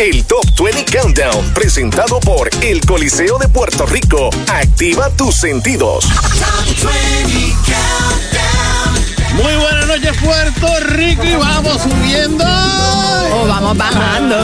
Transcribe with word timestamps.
el 0.00 0.24
Top 0.24 0.46
20 0.58 0.86
Countdown, 0.86 1.52
presentado 1.52 2.20
por 2.20 2.48
el 2.62 2.80
Coliseo 2.86 3.36
de 3.36 3.48
Puerto 3.48 3.84
Rico. 3.84 4.30
Activa 4.48 5.10
tus 5.10 5.36
sentidos. 5.36 6.06
Muy 9.34 9.54
buenas 9.56 9.79
Puerto 10.14 10.68
Rico, 10.88 11.24
y 11.24 11.34
vamos 11.34 11.80
subiendo. 11.82 12.44
O 13.32 13.46
vamos 13.46 13.76
bajando. 13.76 14.36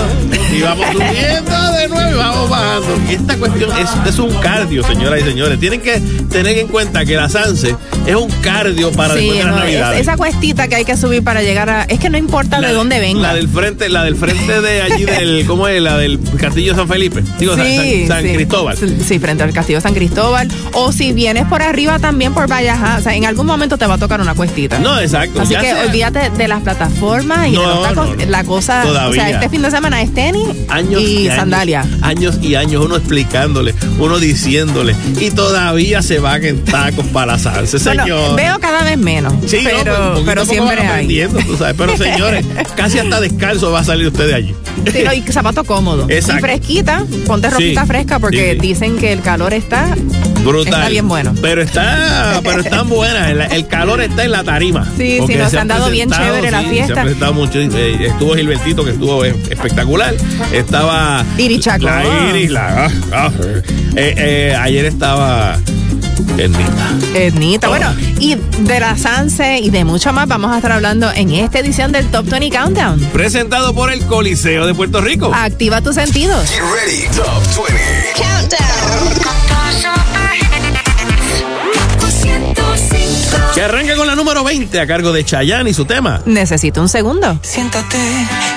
Y 0.56 0.62
vamos 0.62 0.86
subiendo 0.92 1.72
de 1.72 1.88
nuevo 1.88 2.10
y 2.10 2.14
vamos 2.14 2.48
bajando. 2.50 2.86
Esta 3.10 3.36
cuestión 3.36 3.70
es, 3.78 3.90
es 4.08 4.18
un 4.18 4.32
cardio, 4.36 4.86
señoras 4.86 5.20
y 5.20 5.24
señores. 5.24 5.58
Tienen 5.58 5.80
que 5.80 6.00
tener 6.30 6.56
en 6.58 6.68
cuenta 6.68 7.04
que 7.04 7.16
la 7.16 7.28
Sanse 7.28 7.74
es 8.06 8.14
un 8.14 8.30
cardio 8.42 8.92
para 8.92 9.14
Sí, 9.14 9.20
después 9.20 9.38
de 9.38 9.44
las 9.44 9.52
no, 9.54 9.58
es- 9.58 9.64
navidades. 9.64 10.00
esa 10.00 10.16
cuestita 10.16 10.68
que 10.68 10.76
hay 10.76 10.84
que 10.84 10.96
subir 10.96 11.22
para 11.24 11.42
llegar 11.42 11.68
a. 11.68 11.82
Es 11.84 11.98
que 11.98 12.08
no 12.10 12.16
importa 12.16 12.60
de 12.60 12.72
dónde 12.72 13.00
venga. 13.00 13.20
La 13.22 13.34
del 13.34 13.48
frente, 13.48 13.88
la 13.88 14.04
del 14.04 14.16
frente 14.16 14.60
de 14.60 14.82
allí 14.82 15.04
del, 15.04 15.44
¿cómo 15.46 15.66
es? 15.68 15.82
La 15.82 15.98
del 15.98 16.20
Castillo 16.38 16.74
San 16.76 16.86
Felipe. 16.88 17.22
Digo, 17.38 17.54
Sí, 17.56 18.04
San, 18.06 18.18
San 18.18 18.22
sí. 18.26 18.34
Cristóbal. 18.34 18.76
Sí, 19.06 19.18
frente 19.18 19.42
al 19.42 19.52
Castillo 19.52 19.80
San 19.80 19.94
Cristóbal. 19.94 20.48
O 20.72 20.92
si 20.92 21.12
vienes 21.12 21.44
por 21.46 21.60
arriba 21.62 21.98
también 21.98 22.32
por 22.32 22.48
Valleja. 22.50 22.96
O 22.98 23.02
sea, 23.02 23.14
en 23.16 23.24
algún 23.24 23.46
momento 23.46 23.76
te 23.78 23.86
va 23.86 23.94
a 23.94 23.98
tocar 23.98 24.20
una 24.20 24.34
cuestita. 24.34 24.78
No, 24.78 24.98
exacto. 25.00 25.42
Así 25.42 25.54
que 25.60 25.70
sea- 25.72 25.84
olvídate 25.86 26.30
de 26.30 26.48
las 26.48 26.62
plataformas 26.62 27.48
y 27.48 27.52
de 27.52 27.56
No, 27.58 27.66
los 27.66 27.82
tacos. 27.82 28.08
no, 28.10 28.14
no. 28.16 28.26
La 28.26 28.44
cosa. 28.44 28.84
O 29.08 29.12
sea, 29.12 29.30
este 29.30 29.48
fin 29.48 29.62
de 29.62 29.70
semana 29.70 30.02
es 30.02 30.12
tenis 30.14 30.46
años 30.68 31.00
y, 31.02 31.24
años, 31.28 31.36
sandalia. 31.36 31.84
Años 32.02 32.38
y 32.42 32.54
años 32.54 32.84
uno 32.84 32.96
explicándole, 32.96 33.74
uno 33.98 34.18
diciéndole. 34.18 34.94
Y 35.20 35.30
todavía 35.30 36.02
se 36.02 36.18
van 36.18 36.44
en 36.44 36.64
tacos 36.64 37.06
para 37.06 37.32
la 37.32 37.38
salsa, 37.38 37.78
Bueno, 37.84 38.02
señor. 38.04 38.36
veo 38.36 38.58
cada 38.58 38.82
vez 38.84 38.98
menos. 38.98 39.32
Sí, 39.46 39.58
pero, 39.64 40.12
pues, 40.14 40.24
pero 40.26 40.44
siempre 40.44 40.80
hay. 40.80 40.86
aprendiendo, 40.88 41.38
tú 41.40 41.56
sabes. 41.56 41.74
Pero 41.78 41.96
señores, 41.96 42.44
casi 42.76 42.98
hasta 42.98 43.20
descalzo 43.20 43.70
va 43.70 43.80
a 43.80 43.84
salir 43.84 44.06
usted 44.08 44.26
de 44.28 44.34
allí. 44.34 44.54
Sí, 44.92 45.02
no, 45.04 45.12
y 45.12 45.22
zapato 45.22 45.64
cómodo. 45.64 46.06
Exacto. 46.08 46.38
Y 46.46 46.48
fresquita, 46.50 47.04
ponte 47.26 47.50
ropita 47.50 47.80
Sí, 47.82 47.86
fresca 47.86 48.18
porque 48.18 48.52
sí. 48.52 48.58
dicen 48.68 48.96
que 48.98 49.12
el 49.12 49.20
calor 49.20 49.52
está. 49.54 49.94
Brutal. 50.46 50.74
Está 50.74 50.88
bien 50.88 51.08
bueno. 51.08 51.34
Pero 51.42 51.62
está, 51.62 52.40
pero 52.42 52.60
están 52.60 52.88
buenas. 52.88 53.30
El, 53.30 53.40
el 53.40 53.66
calor 53.66 54.00
está 54.00 54.24
en 54.24 54.30
la 54.30 54.44
tarima. 54.44 54.86
Sí, 54.96 55.20
sí, 55.26 55.34
nos 55.34 55.52
han 55.54 55.68
dado 55.68 55.90
bien 55.90 56.10
chévere 56.10 56.50
la 56.50 56.62
sí, 56.62 56.68
fiesta. 56.68 56.94
Se 56.94 57.00
ha 57.00 57.02
presentado 57.02 57.34
mucho. 57.34 57.58
eh, 57.58 58.06
estuvo 58.06 58.34
Gilbertito, 58.34 58.84
que 58.84 58.90
estuvo 58.92 59.24
espectacular. 59.24 60.14
Estaba. 60.52 61.24
Iris 61.38 61.60
Chacón. 61.60 61.86
La 61.86 62.30
Iris, 62.30 62.50
la. 62.50 62.86
ah, 62.86 62.90
ah, 63.12 63.30
eh, 63.96 64.14
eh, 64.16 64.56
ayer 64.58 64.84
estaba. 64.84 65.58
Ernita. 66.38 66.94
Ednita. 67.14 67.66
Oh. 67.68 67.70
Bueno, 67.70 67.94
y 68.20 68.34
de 68.34 68.80
la 68.80 68.96
Sanse 68.96 69.58
y 69.58 69.70
de 69.70 69.84
mucho 69.84 70.12
más 70.12 70.26
vamos 70.28 70.52
a 70.52 70.56
estar 70.56 70.72
hablando 70.72 71.10
en 71.12 71.30
esta 71.30 71.58
edición 71.60 71.92
del 71.92 72.06
Top 72.10 72.26
20 72.26 72.50
Countdown. 72.56 73.00
Presentado 73.12 73.74
por 73.74 73.90
el 73.92 74.00
Coliseo 74.04 74.66
de 74.66 74.74
Puerto 74.74 75.00
Rico. 75.00 75.30
Activa 75.34 75.80
tus 75.80 75.94
sentidos. 75.94 76.48
Get 76.50 76.60
ready. 76.60 77.16
Top 77.16 77.42
20. 77.68 79.45
Que 83.56 83.62
arranca 83.62 83.96
con 83.96 84.06
la 84.06 84.14
número 84.14 84.44
20 84.44 84.78
a 84.78 84.86
cargo 84.86 85.14
de 85.14 85.24
Chayanne 85.24 85.70
y 85.70 85.72
su 85.72 85.86
tema. 85.86 86.20
Necesito 86.26 86.82
un 86.82 86.90
segundo. 86.90 87.38
Siéntate, 87.40 87.96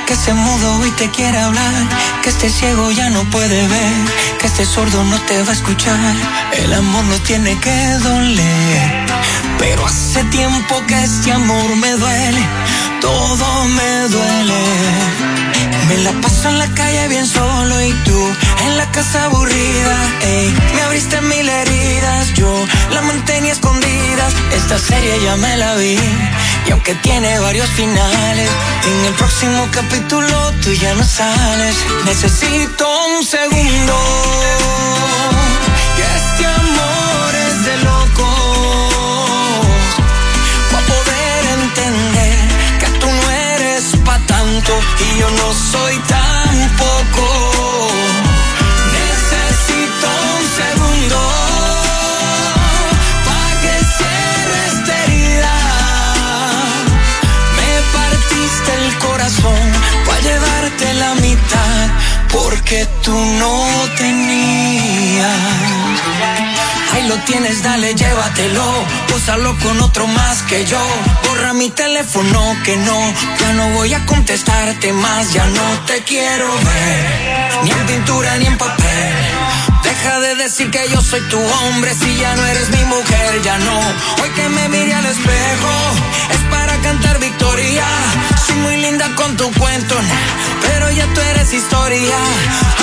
que 0.06 0.12
este 0.12 0.34
mudo 0.34 0.86
y 0.86 0.92
te 0.92 1.10
quiere 1.10 1.40
hablar, 1.40 1.74
que 2.22 2.28
este 2.28 2.50
ciego 2.50 2.92
ya 2.92 3.10
no 3.10 3.24
puede 3.32 3.66
ver, 3.66 3.94
que 4.42 4.48
este 4.48 4.66
sordo 4.66 5.02
no 5.06 5.18
te 5.22 5.42
va 5.42 5.52
a 5.52 5.54
escuchar. 5.54 5.96
El 6.52 6.74
amor 6.74 7.06
no 7.06 7.16
tiene 7.20 7.58
que 7.62 7.94
doler, 8.04 9.06
pero 9.58 9.86
hace 9.86 10.22
tiempo 10.26 10.84
que 10.86 11.02
este 11.02 11.32
amor 11.32 11.78
me 11.78 11.92
duele, 11.94 12.42
todo 13.00 13.64
me 13.70 14.08
duele. 14.10 15.29
Me 15.90 15.98
la 16.04 16.12
paso 16.22 16.50
en 16.50 16.60
la 16.60 16.68
calle 16.76 17.08
bien 17.08 17.26
solo 17.26 17.82
y 17.82 17.92
tú 18.06 18.20
en 18.66 18.78
la 18.78 18.90
casa 18.92 19.26
aburrida. 19.26 19.98
Ey, 20.22 20.54
me 20.76 20.82
abriste 20.84 21.20
mil 21.22 21.50
heridas, 21.50 22.34
yo 22.36 22.54
la 22.92 23.02
mantenía 23.02 23.54
escondidas. 23.54 24.34
Esta 24.56 24.78
serie 24.78 25.20
ya 25.24 25.36
me 25.38 25.58
la 25.58 25.74
vi 25.76 25.98
y 26.68 26.72
aunque 26.72 26.94
tiene 26.96 27.40
varios 27.40 27.68
finales, 27.70 28.50
en 28.86 29.06
el 29.06 29.14
próximo 29.14 29.68
capítulo 29.72 30.54
tú 30.62 30.72
ya 30.74 30.94
no 30.94 31.04
sales. 31.04 31.76
Necesito 32.06 32.86
un 33.18 33.26
segundo. 33.26 33.94
Este 35.98 36.46
amor 36.46 37.36
es 37.48 37.66
de 37.66 37.78
y 44.42 45.20
yo 45.20 45.30
no 45.30 45.54
soy 45.54 45.98
tampoco. 46.08 47.26
Necesito 48.94 50.08
un 50.38 50.44
segundo 50.60 51.20
pa' 53.26 53.52
que 53.62 53.76
cierre 53.98 54.60
esta 54.72 54.94
herida. 55.04 55.56
Me 57.58 57.72
partiste 57.98 58.72
el 58.76 58.98
corazón 59.00 59.64
pa' 60.06 60.20
llevarte 60.22 60.94
la 60.94 61.16
mitad 61.16 61.90
porque 62.32 62.88
tú 63.04 63.16
no 63.16 63.66
tenías. 63.98 65.60
Lo 67.10 67.16
tienes, 67.26 67.64
dale, 67.64 67.96
llévatelo. 67.96 68.64
Úsalo 69.16 69.58
con 69.58 69.82
otro 69.82 70.06
más 70.06 70.44
que 70.44 70.64
yo. 70.64 70.80
Borra 71.28 71.54
mi 71.54 71.72
teléfono 71.72 72.56
que 72.64 72.78
no. 72.78 73.14
Ya 73.40 73.54
no 73.54 73.70
voy 73.70 73.92
a 73.96 74.06
contestarte 74.06 74.94
más. 74.94 75.34
Ya 75.34 75.44
no 75.48 75.86
te 75.88 76.04
quiero 76.04 76.46
ver. 76.46 77.64
Ni 77.64 77.72
en 77.72 77.86
pintura 77.88 78.38
ni 78.38 78.46
en 78.46 78.60
papel. 78.60 79.16
Deja 79.82 80.20
de 80.20 80.36
decir 80.36 80.70
que 80.70 80.88
yo 80.90 81.02
soy 81.02 81.22
tu 81.30 81.40
hombre 81.40 81.96
si 81.96 82.16
ya 82.18 82.36
no 82.36 82.46
eres 82.46 82.70
mi 82.70 82.84
historia. 91.56 92.16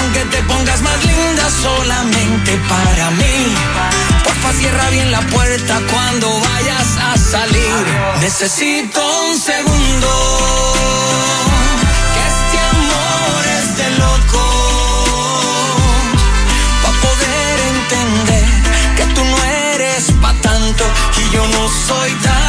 Aunque 0.01 0.25
te 0.25 0.43
pongas 0.43 0.83
más 0.83 1.05
linda 1.05 1.51
solamente 1.63 2.59
para 2.69 3.11
mí. 3.11 3.55
Porfa, 4.25 4.53
cierra 4.53 4.91
bien 4.91 5.11
la 5.11 5.21
puerta 5.21 5.81
cuando 5.93 6.29
vayas 6.41 6.87
a 7.01 7.17
salir. 7.17 7.87
Necesito 8.21 9.01
un 9.29 9.39
segundo. 9.39 10.09
Que 12.15 12.23
este 12.33 12.59
amor 12.77 13.47
es 13.59 13.77
de 13.77 13.91
locos 13.99 15.37
pa' 16.83 16.95
poder 17.07 17.61
entender 17.75 18.47
que 18.97 19.05
tú 19.15 19.25
no 19.25 19.45
eres 19.75 20.11
pa' 20.21 20.35
tanto 20.43 20.85
y 21.19 21.35
yo 21.35 21.47
no 21.47 21.69
soy 21.69 22.11
tampoco. 22.13 22.46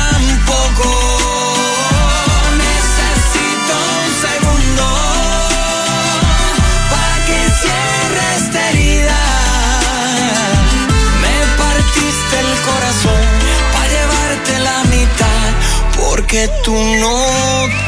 Porque 16.27 16.49
tú 16.61 16.73
no 16.73 17.25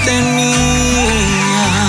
tenías. 0.05 1.88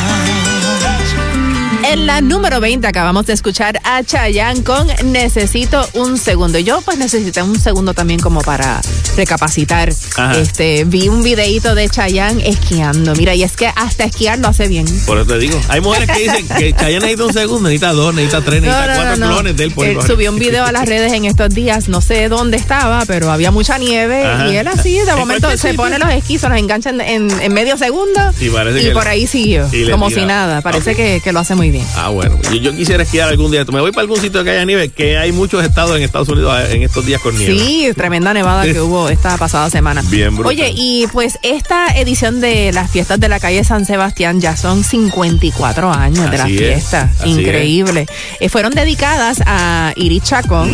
En 1.91 2.07
la 2.07 2.21
número 2.21 2.61
20 2.61 2.87
acabamos 2.87 3.27
de 3.27 3.33
escuchar 3.33 3.81
a 3.83 4.05
Chayanne 4.05 4.63
con 4.63 4.87
Necesito 5.07 5.89
un 5.95 6.19
segundo. 6.19 6.61
Yo 6.61 6.81
pues 6.83 6.99
necesité 6.99 7.43
un 7.43 7.59
segundo 7.59 7.95
también 7.95 8.21
como 8.21 8.43
para 8.43 8.81
recapacitar. 9.17 9.93
Ajá. 10.17 10.39
Este, 10.39 10.85
vi 10.85 11.09
un 11.09 11.25
videito 11.25 11.75
de 11.75 11.89
Chayanne 11.89 12.49
esquiando. 12.49 13.13
Mira, 13.17 13.35
y 13.35 13.43
es 13.43 13.57
que 13.57 13.73
hasta 13.75 14.05
esquiar 14.05 14.39
lo 14.39 14.47
hace 14.49 14.69
bien. 14.69 14.87
Por 15.05 15.19
eso 15.19 15.27
te 15.27 15.39
digo. 15.39 15.61
Hay 15.69 15.81
mujeres 15.81 16.09
que 16.17 16.23
dicen 16.23 16.47
que 16.47 16.73
Chayanne 16.75 17.01
necesita 17.07 17.25
un 17.25 17.33
segundo, 17.33 17.69
necesita 17.69 17.93
dos, 17.93 18.15
necesita 18.15 18.41
tres, 18.45 18.63
necesita 18.63 18.87
No, 18.87 18.93
no, 18.93 18.95
cuatro 19.03 19.17
no, 19.27 19.33
clones 19.33 19.57
de 19.57 19.65
él 19.65 19.73
por 19.73 19.85
Él 19.87 19.93
igual. 19.93 20.07
subió 20.07 20.31
un 20.31 20.39
video 20.39 20.65
a 20.65 20.71
las 20.71 20.85
redes 20.89 21.13
en 21.13 21.25
estos 21.25 21.49
días, 21.53 21.89
no 21.89 22.01
sé 22.01 22.29
dónde 22.29 22.57
estaba, 22.57 23.05
pero 23.07 23.33
había 23.33 23.51
mucha 23.51 23.79
nieve 23.79 24.25
Ajá. 24.25 24.49
y 24.49 24.57
él 24.57 24.69
así 24.69 24.97
de 25.01 25.11
En 25.11 25.19
momento 25.19 25.51
se 25.51 25.57
sitio. 25.59 25.77
pone 25.77 25.99
los 25.99 26.09
esquís, 26.11 26.41
se 26.41 26.49
los 26.49 26.57
engancha 26.57 26.91
en, 26.91 27.01
en- 27.01 27.31
en 27.41 27.53
medio 27.53 27.77
segundo 27.77 28.21
Y 28.41 28.49
por 28.93 29.09
ahí 29.09 29.27
siguió, 29.27 29.69
y 29.73 29.91
como 29.91 30.07
tira. 30.07 30.21
si 30.21 30.27
nada. 30.27 30.61
Parece 30.61 30.95
que 30.95 31.33
lo 31.33 31.41
hace 31.41 31.57
muy 31.57 31.71
bien. 31.73 31.80
Ah, 31.97 32.09
bueno. 32.09 32.39
Yo, 32.51 32.57
yo 32.57 32.77
quisiera 32.77 33.03
esquiar 33.03 33.29
algún 33.29 33.51
día. 33.51 33.65
Me 33.65 33.81
voy 33.81 33.93
para 33.93 34.03
algún 34.03 34.21
sitio 34.21 34.43
que 34.45 34.51
haya 34.51 34.65
nieve, 34.65 34.89
que 34.89 35.17
hay 35.19 35.33
muchos 35.33 35.65
estados 35.65 35.97
en 35.97 36.03
Estados 36.03 36.29
Unidos 36.29 36.55
eh, 36.61 36.77
en 36.77 36.83
estos 36.83 37.05
días 37.07 37.21
con 37.21 37.37
nieve. 37.37 37.59
Sí, 37.59 37.89
tremenda 37.97 38.33
nevada 38.35 38.65
que 38.65 38.81
hubo 38.81 39.09
esta 39.09 39.37
pasada 39.37 39.71
semana. 39.71 40.03
Bien 40.07 40.35
brutal. 40.35 40.49
Oye, 40.55 40.73
y 40.77 41.07
pues 41.13 41.39
esta 41.43 41.89
edición 41.89 42.41
de 42.41 42.73
las 42.73 42.91
fiestas 42.91 43.21
de 43.21 43.29
la 43.29 43.41
calle 43.41 43.63
San 43.65 43.85
Sebastián 43.87 44.41
ya 44.41 44.57
son 44.57 44.83
54 44.85 45.93
años 45.93 46.31
de 46.31 46.39
las 46.39 46.51
es, 46.51 46.59
fiestas. 46.59 47.11
Increíble. 47.25 48.07
Eh, 48.41 48.49
fueron 48.49 48.73
dedicadas 48.73 49.43
a 49.47 49.93
Iris 49.97 50.23
Chacón, 50.25 50.71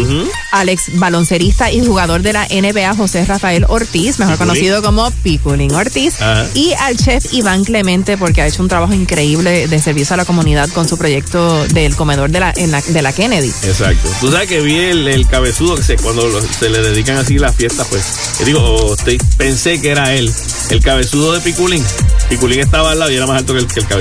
al 0.52 0.68
ex 0.68 0.98
baloncerista 0.98 1.70
y 1.70 1.84
jugador 1.84 2.22
de 2.22 2.32
la 2.32 2.46
NBA 2.46 2.94
José 2.94 3.24
Rafael 3.24 3.64
Ortiz, 3.68 4.18
mejor 4.18 4.34
Piculín. 4.34 4.48
conocido 4.48 4.82
como 4.82 5.10
Piculín 5.22 5.72
Ortiz, 5.72 6.20
Ajá. 6.20 6.46
y 6.54 6.72
al 6.80 6.96
chef 6.96 7.32
Iván 7.32 7.64
Clemente 7.64 8.16
porque 8.16 8.42
ha 8.42 8.46
hecho 8.46 8.62
un 8.62 8.68
trabajo 8.68 8.92
increíble 8.94 9.66
de 9.68 9.78
servicio 9.78 10.14
a 10.14 10.16
la 10.16 10.24
comunidad 10.24 10.68
con 10.70 10.88
su 10.88 10.95
proyecto 10.96 11.64
del 11.68 11.94
comedor 11.96 12.30
de 12.30 12.40
la, 12.40 12.52
en 12.56 12.70
la- 12.70 12.82
de 12.82 13.02
la 13.02 13.12
Kennedy. 13.12 13.48
Exacto. 13.62 14.08
Tú 14.20 14.30
sabes 14.30 14.48
que 14.48 14.60
vi 14.60 14.76
el, 14.76 15.08
el 15.08 15.26
cabezudo 15.26 15.76
que 15.76 15.82
se, 15.82 15.96
cuando 15.96 16.40
se 16.42 16.68
le 16.70 16.80
dedican 16.82 17.16
así 17.18 17.38
las 17.38 17.54
fiestas, 17.56 17.86
pues, 17.88 18.02
digo, 18.44 18.60
oh, 18.62 18.96
pensé 19.36 19.80
que 19.80 19.90
era 19.90 20.14
él, 20.14 20.32
el 20.70 20.80
cabezudo 20.82 21.32
de 21.32 21.40
Piculín. 21.40 21.84
Piculín 22.28 22.60
estaba 22.60 22.90
al 22.92 22.98
lado 22.98 23.10
y 23.10 23.16
era 23.16 23.26
más 23.26 23.38
alto 23.38 23.52
que 23.54 23.60
el, 23.60 23.66
que 23.66 23.80
el 23.80 23.86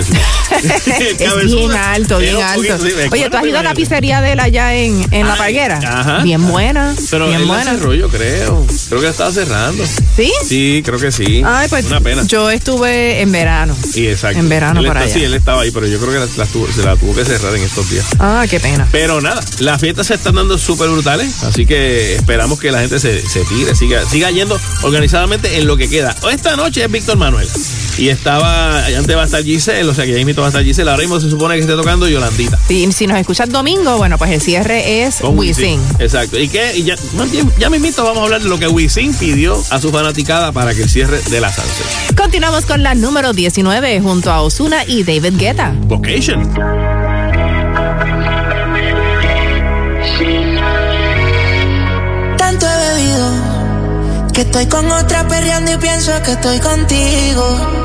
Es 0.66 1.46
bien 1.54 1.72
alto, 1.72 2.18
bien 2.18 2.36
alto. 2.42 2.56
poquito, 2.56 2.78
sí, 2.80 2.94
me 2.96 3.08
Oye, 3.10 3.30
¿tú 3.30 3.38
has 3.38 3.46
ido 3.46 3.60
a 3.60 3.64
la 3.64 3.74
pizzería 3.74 4.22
de 4.22 4.32
él 4.34 4.40
allá 4.40 4.74
en, 4.76 5.06
en 5.12 5.28
La 5.28 5.36
Parguera? 5.36 5.78
ajá. 5.78 6.24
Bien 6.24 6.42
buena. 6.48 6.96
Pero 7.12 7.28
bien 7.28 7.42
él 7.42 7.48
la 7.48 7.54
buena. 7.54 7.72
cerró, 7.74 7.94
yo 7.94 8.10
creo. 8.10 8.66
Creo 8.90 9.00
que 9.00 9.06
la 9.06 9.12
estaba 9.12 9.32
cerrando. 9.32 9.84
¿Sí? 10.16 10.32
Sí, 10.48 10.82
creo 10.84 10.98
que 11.00 11.12
sí. 11.12 11.44
Ay, 11.46 11.68
pues 11.70 11.86
Una 11.86 12.02
pena. 12.02 12.24
yo 12.26 12.50
estuve 12.50 13.22
en 13.22 13.32
verano. 13.32 13.76
Y 13.94 14.08
exacto. 14.08 14.40
En 14.40 14.50
verano 14.50 14.80
Él 14.82 14.88
para 14.88 15.02
está- 15.06 15.14
allá. 15.16 15.20
Sí, 15.20 15.26
él 15.26 15.34
estaba 15.36 15.62
ahí, 15.62 15.72
pero 15.72 15.86
yo 15.88 16.00
creo 16.00 16.12
que 16.14 16.20
la- 16.20 16.28
la 16.38 16.46
tuvo- 16.52 16.72
se 16.72 16.84
la 16.84 16.96
tuvo 16.96 17.14
que 17.16 17.26
cerrar 17.26 17.56
en 17.56 17.62
estos 17.64 17.90
días. 17.90 18.06
Ah, 18.20 18.46
qué 18.50 18.60
pena. 18.60 18.88
Pero 18.92 19.22
nada, 19.22 19.44
las 19.60 19.80
fiestas 19.80 20.08
se 20.08 20.16
están 20.16 20.36
dando 20.36 20.58
súper 20.58 20.90
brutales, 20.90 21.44
así 21.44 21.66
que 21.66 22.16
esperamos 22.16 22.60
que 22.60 22.72
la 22.72 22.80
gente 22.82 23.00
se, 23.00 23.22
se 23.28 23.42
tire, 23.46 23.76
siga, 23.76 24.04
siga 24.10 24.32
yendo 24.32 24.60
organizadamente 24.82 25.58
en 25.58 25.68
lo 25.68 25.78
que 25.78 25.90
queda. 25.90 26.16
Esta 26.32 26.56
noche 26.56 26.84
es 26.84 26.92
Víctor 26.92 27.18
Manuel. 27.18 27.48
Y 27.98 28.10
estaba, 28.16 28.86
antes 28.86 29.16
va 29.16 29.22
a 29.22 29.26
estar 29.26 29.44
Giselle, 29.44 29.90
o 29.90 29.94
sea 29.94 30.06
que 30.06 30.18
ya 30.18 30.26
mismo 30.26 30.42
va 30.42 30.48
a 30.48 30.50
estar 30.50 30.64
Giselle. 30.64 30.90
Ahora 30.90 31.02
mismo 31.02 31.20
se 31.20 31.30
supone 31.30 31.56
que 31.56 31.62
esté 31.62 31.74
tocando 31.74 32.08
Yolandita. 32.08 32.60
Y 32.70 32.92
si 32.92 33.08
nos 33.08 33.18
escuchas 33.18 33.50
domingo, 33.50 33.98
bueno, 33.98 34.18
pues 34.18 34.32
el 34.32 34.42
cierre 34.42 35.04
es 35.04 35.18
Con 35.18 35.38
Wisin. 35.38 35.80
Exacto. 36.00 36.40
Y 36.40 36.50
que 36.50 36.76
y 36.76 36.84
ya, 36.84 36.96
ya 37.60 37.70
mismito 37.70 38.04
vamos 38.04 38.22
a 38.22 38.24
hablar 38.24 38.42
de 38.42 38.50
lo 38.50 38.60
que 38.60 38.68
Wisin 38.68 39.14
pidió 39.14 39.62
a 39.70 39.80
su 39.80 39.92
fanaticada 39.92 40.52
para 40.52 40.74
que 40.74 40.84
el 40.84 40.90
cierre 40.90 41.22
de 41.30 41.42
la 41.42 41.52
salsa. 41.52 41.84
Continuamos 42.16 42.66
con 42.66 42.84
la 42.84 42.96
número 42.96 43.34
19 43.34 44.02
junto 44.02 44.32
a 44.32 44.42
Osuna 44.42 44.84
y 44.86 45.04
David 45.04 45.34
Guetta. 45.38 45.74
Vocation. 45.82 46.54
Tanto 52.38 52.66
he 52.68 52.96
bebido 52.96 53.32
que 54.34 54.42
estoy 54.42 54.66
con 54.68 54.92
otra 54.92 55.28
perreando 55.28 55.74
y 55.74 55.78
pienso 55.78 56.12
que 56.24 56.32
estoy 56.34 56.60
contigo, 56.60 57.85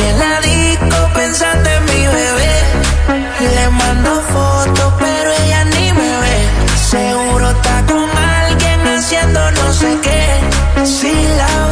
aquí 0.00 0.08
en 0.08 0.18
la 0.18 0.40
disco 0.40 1.10
pensando 1.14 1.68
en 1.68 1.84
mi 1.84 2.06
bebé, 2.06 2.62
le 3.54 3.70
mando 3.70 4.22
fotos, 4.22 4.92
pero 4.98 5.32
ella 5.32 5.64
ni 5.64 5.92
me 5.92 6.18
ve. 6.22 6.38
Seguro 6.90 7.50
está 7.50 7.84
con 7.86 8.08
alguien 8.16 8.80
haciendo 8.86 9.50
no 9.50 9.72
sé 9.72 9.98
qué. 10.02 10.84
Si 10.84 11.12
la 11.12 11.69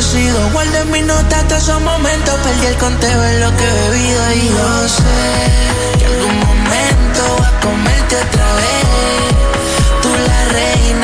he 0.00 0.02
conocido. 0.02 0.50
Guardo 0.52 0.78
en 0.78 0.90
mis 0.90 1.04
notas 1.04 1.48
todos 1.48 1.62
esos 1.62 1.80
momentos, 1.82 2.34
perdí 2.42 2.66
el 2.66 2.76
conteo 2.76 3.24
en 3.24 3.40
lo 3.40 3.56
que 3.56 3.64
he 3.64 3.88
bebido 3.90 4.32
y 4.32 4.48
yo 4.48 4.88
sé 4.88 5.02
que 5.98 6.04
algún 6.06 6.38
momento 6.38 7.22
va 7.40 7.48
a 7.48 7.60
comerte 7.60 8.16
otra 8.16 8.54
vez. 8.54 8.84
Tú 10.02 10.08
la 10.26 10.44
reina 10.52 10.99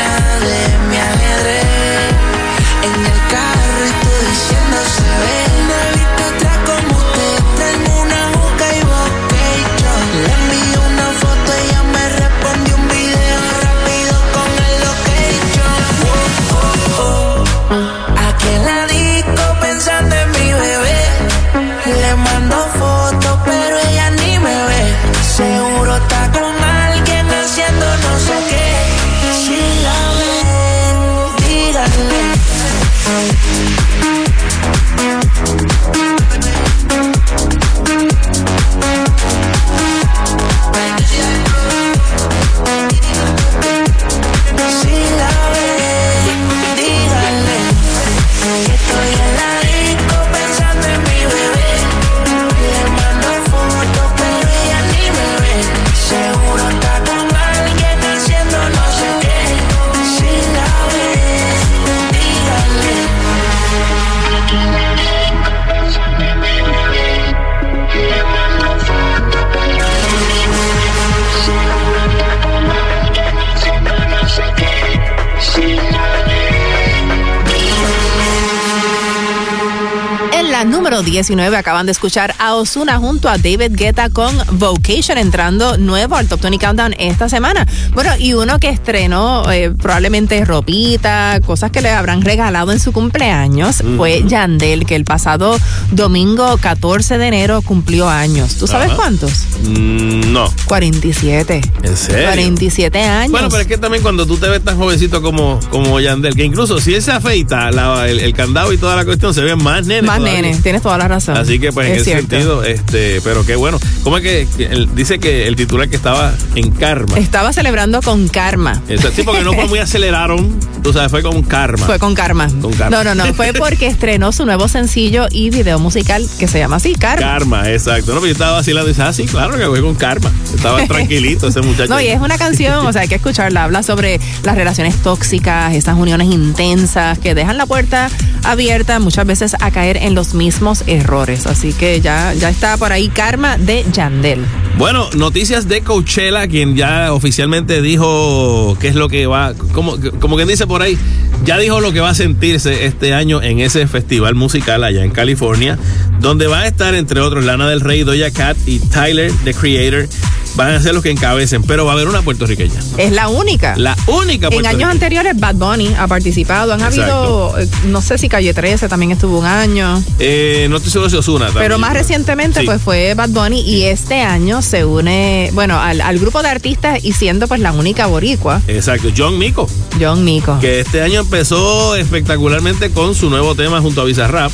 número 80.87 81.03
19 81.03 81.57
acaban 81.57 81.87
de 81.87 81.91
escuchar 81.91 82.33
a 82.39 82.55
Osuna 82.55 82.99
junto 82.99 83.29
a 83.29 83.39
David 83.39 83.73
Guetta 83.73 84.09
con 84.09 84.33
Vocation 84.53 85.19
entrando 85.19 85.77
nuevo 85.79 86.15
al 86.15 86.29
Top 86.29 86.41
20 86.41 86.65
Countdown 86.65 86.95
esta 86.97 87.29
semana. 87.29 87.67
Bueno, 87.93 88.13
y 88.21 88.35
uno 88.35 88.61
que 88.61 88.69
estrenó 88.69 89.51
eh, 89.51 89.73
probablemente 89.73 90.45
ropita, 90.45 91.41
cosas 91.45 91.73
que 91.73 91.83
le 91.83 91.91
habrán 91.91 92.23
regalado 92.23 92.71
en 92.71 92.79
su 92.79 92.93
cumpleaños, 92.93 93.83
fue 93.97 94.23
Yandel, 94.29 94.87
que 94.87 94.95
el 94.95 95.05
pasado 95.05 95.59
domingo 95.91 96.57
14 96.57 97.19
de 97.19 97.27
enero 97.27 97.63
cumplió 97.63 98.09
años. 98.09 98.55
¿Tú 98.55 98.69
sabes 98.69 98.91
Ajá. 98.91 98.97
cuántos? 98.97 99.46
Mm, 99.65 100.33
no. 100.33 100.53
47. 100.67 101.61
¿En 101.83 101.97
serio? 101.97 102.27
47 102.27 103.01
años. 103.03 103.31
Bueno, 103.31 103.49
pero 103.49 103.63
es 103.63 103.67
que 103.67 103.79
también 103.79 104.03
cuando 104.03 104.27
tú 104.27 104.37
te 104.37 104.49
ves 104.49 104.63
tan 104.63 104.77
jovencito 104.77 105.23
como, 105.23 105.59
como 105.71 105.99
Yandel, 106.01 106.35
que 106.35 106.45
incluso 106.45 106.79
si 106.81 106.95
él 106.95 107.03
se 107.03 107.13
afeita 107.13 107.71
la- 107.71 108.09
el, 108.09 108.21
el 108.21 108.33
candado 108.35 108.73
y 108.73 108.79
toda 108.79 108.97
la 108.97 109.05
cuestión, 109.05 109.33
se 109.35 109.43
ve 109.43 109.57
más 109.57 109.87
nene. 109.87 110.03
Más 110.03 110.19
todavía. 110.19 110.43
nene, 110.43 110.59
tienes 110.63 110.83
toda 110.83 110.99
la 110.99 111.09
razón. 111.09 111.37
Así 111.37 111.59
que 111.59 111.73
pues 111.73 111.89
en 111.89 111.95
Es 111.97 112.03
ese 112.03 112.13
sentido, 112.17 112.63
este, 112.65 113.21
pero 113.23 113.45
qué 113.47 113.57
bueno. 113.57 113.79
¿Cómo 114.03 114.19
es 114.19 114.23
que, 114.23 114.87
dice 114.95 115.19
que 115.19 115.47
el 115.47 115.57
titular 115.57 115.89
que 115.89 115.97
estaba 115.97 116.33
en 116.55 116.71
karma? 116.73 117.19
Estaba 117.19 117.53
celebrando 117.53 118.03
con 118.03 118.29
karma. 118.29 118.81
Ese 118.89 119.11
tipo 119.11 119.33
que 119.33 119.43
no 119.43 119.53
fue 119.53 119.67
muy 119.67 119.79
aceleraron, 119.79 120.59
tú 120.83 120.93
sabes, 120.93 121.11
fue 121.11 121.23
con 121.23 121.43
karma. 121.43 121.87
Fue 121.87 121.99
con 121.99 122.15
karma. 122.15 122.49
Con 122.61 122.73
karma. 122.73 122.97
No, 122.97 123.05
no, 123.05 123.15
no. 123.15 123.33
Fue 123.35 123.53
porque 123.53 123.87
estrenó 123.87 124.33
su 124.33 124.45
nuevo 124.47 124.69
sencillo 124.69 125.27
y 125.31 125.51
video 125.51 125.79
musical 125.79 126.27
que 126.39 126.49
se 126.49 126.59
llama 126.59 126.77
así, 126.77 126.95
Karma. 126.95 127.27
Karma, 127.27 127.71
exacto. 127.71 128.13
No, 128.13 128.21
pero 128.21 128.27
yo 128.27 128.33
estaba 128.33 128.53
vacilando 128.53 128.89
y 128.89 128.93
dice, 128.93 129.03
ah, 129.03 129.13
sí, 129.13 129.25
claro 129.27 129.46
que 129.55 129.67
fue 129.67 129.83
con 129.83 129.95
karma. 129.95 130.33
Estaba 130.55 130.85
tranquilito 130.89 131.49
ese 131.49 131.61
muchacho. 131.61 131.93
No, 131.93 132.01
y 132.01 132.07
es 132.07 132.21
una 132.21 132.39
canción, 132.39 132.87
o 132.87 132.93
sea, 132.93 133.03
hay 133.03 133.09
que 133.09 133.17
escucharla. 133.17 133.65
Habla 133.65 133.83
sobre 133.83 134.21
las 134.43 134.57
relaciones 134.57 134.97
tóxicas, 134.97 135.75
esas 135.75 135.97
uniones 135.97 136.29
intensas 136.29 137.19
que 137.19 137.35
dejan 137.35 137.59
la 137.59 137.67
puerta 137.67 138.11
abierta 138.43 138.99
muchas 139.01 139.27
veces 139.27 139.57
a 139.61 139.71
caer 139.71 139.97
en 139.99 140.15
los 140.15 140.35
mismos 140.35 140.47
mismos 140.47 140.85
errores. 140.87 141.47
Así 141.49 141.73
que 141.73 142.01
ya, 142.01 142.33
ya 142.35 142.49
está 142.49 142.77
por 142.77 142.93
ahí 142.93 143.09
karma 143.09 143.59
de 143.59 143.85
Yandel. 143.93 144.45
Bueno, 144.79 145.09
noticias 145.17 145.67
de 145.67 145.81
Coachella, 145.81 146.47
quien 146.47 146.77
ya 146.77 147.13
oficialmente 147.13 147.83
dijo 147.83 148.77
qué 148.81 148.89
es 148.89 148.95
lo 148.95 149.09
que 149.09 149.27
va, 149.27 149.55
como, 149.73 149.97
como 150.21 150.37
quien 150.37 150.47
dice 150.47 150.69
por 150.69 150.83
ahí, 150.83 150.97
ya 151.45 151.59
dijo 151.59 151.81
lo 151.81 151.93
que 151.93 152.01
va 152.01 152.11
a 152.11 152.15
sentirse 152.15 152.87
este 152.87 153.13
año 153.13 153.43
en 153.43 153.59
ese 153.59 153.89
festival 153.89 154.37
musical 154.37 154.85
allá 154.85 155.03
en 155.03 155.11
California, 155.11 155.79
donde 156.21 156.47
va 156.47 156.61
a 156.61 156.69
estar 156.69 156.95
entre 156.95 157.21
otros 157.21 157.45
Lana 157.45 157.69
del 157.69 157.81
Rey, 157.81 158.05
Doja 158.05 158.31
Cat 158.31 158.57
y 158.67 158.79
Tyler, 158.79 159.33
The 159.45 159.55
Creator 159.55 160.09
van 160.57 160.71
a 160.71 160.81
ser 160.81 160.95
los 160.95 161.03
que 161.03 161.11
encabecen, 161.11 161.63
pero 161.63 161.85
va 161.85 161.93
a 161.93 161.95
haber 161.95 162.09
una 162.09 162.23
puertorriqueña. 162.23 162.81
Es 162.97 163.13
la 163.13 163.29
única. 163.29 163.75
La 163.77 163.97
única 164.07 164.49
En 164.49 164.67
años 164.67 164.91
anteriores 164.91 165.39
Bad 165.39 165.55
Bunny 165.57 165.95
ha 165.99 166.09
participado. 166.09 166.73
Han 166.73 166.83
habido, 166.83 167.59
eh, 167.59 167.69
no 167.87 168.01
sé 168.01 168.19
si 168.19 168.29
Calle 168.29 168.55
13 168.55 168.89
también 168.89 169.13
estuvo 169.13 169.39
un 169.39 169.47
año. 169.47 170.03
Eh, 170.19 170.67
no 170.71 170.79
estoy 170.79 170.91
seguro 170.91 171.11
si 171.11 171.17
Osuna 171.17 171.47
también. 171.47 171.65
Pero 171.65 171.79
más 171.79 171.93
recientemente 171.93 172.63
pues 172.65 172.81
fue 172.81 173.15
Bad 173.15 173.31
Bunny 173.31 173.61
y 173.61 173.85
este 173.85 174.23
año 174.23 174.63
se 174.63 174.85
une, 174.85 175.51
bueno, 175.53 175.79
al, 175.79 176.19
grupo 176.19 176.43
de 176.43 176.49
artistas 176.49 177.05
y 177.05 177.13
siendo 177.13 177.47
pues 177.47 177.61
la 177.61 177.73
única 177.73 178.07
boricua. 178.07 178.63
Exacto, 178.67 179.09
John 179.15 179.39
Mico. 179.39 179.69
John 180.01 180.25
Mico. 180.25 180.59
Que 180.61 180.81
este 180.81 181.03
año 181.03 181.21
empezó 181.21 181.95
espectacularmente 181.97 182.91
con 182.91 183.15
su 183.15 183.29
nuevo 183.29 183.55
tema 183.55 183.83
junto 183.83 184.01
a 184.01 184.05
Bizarrap 184.05 184.51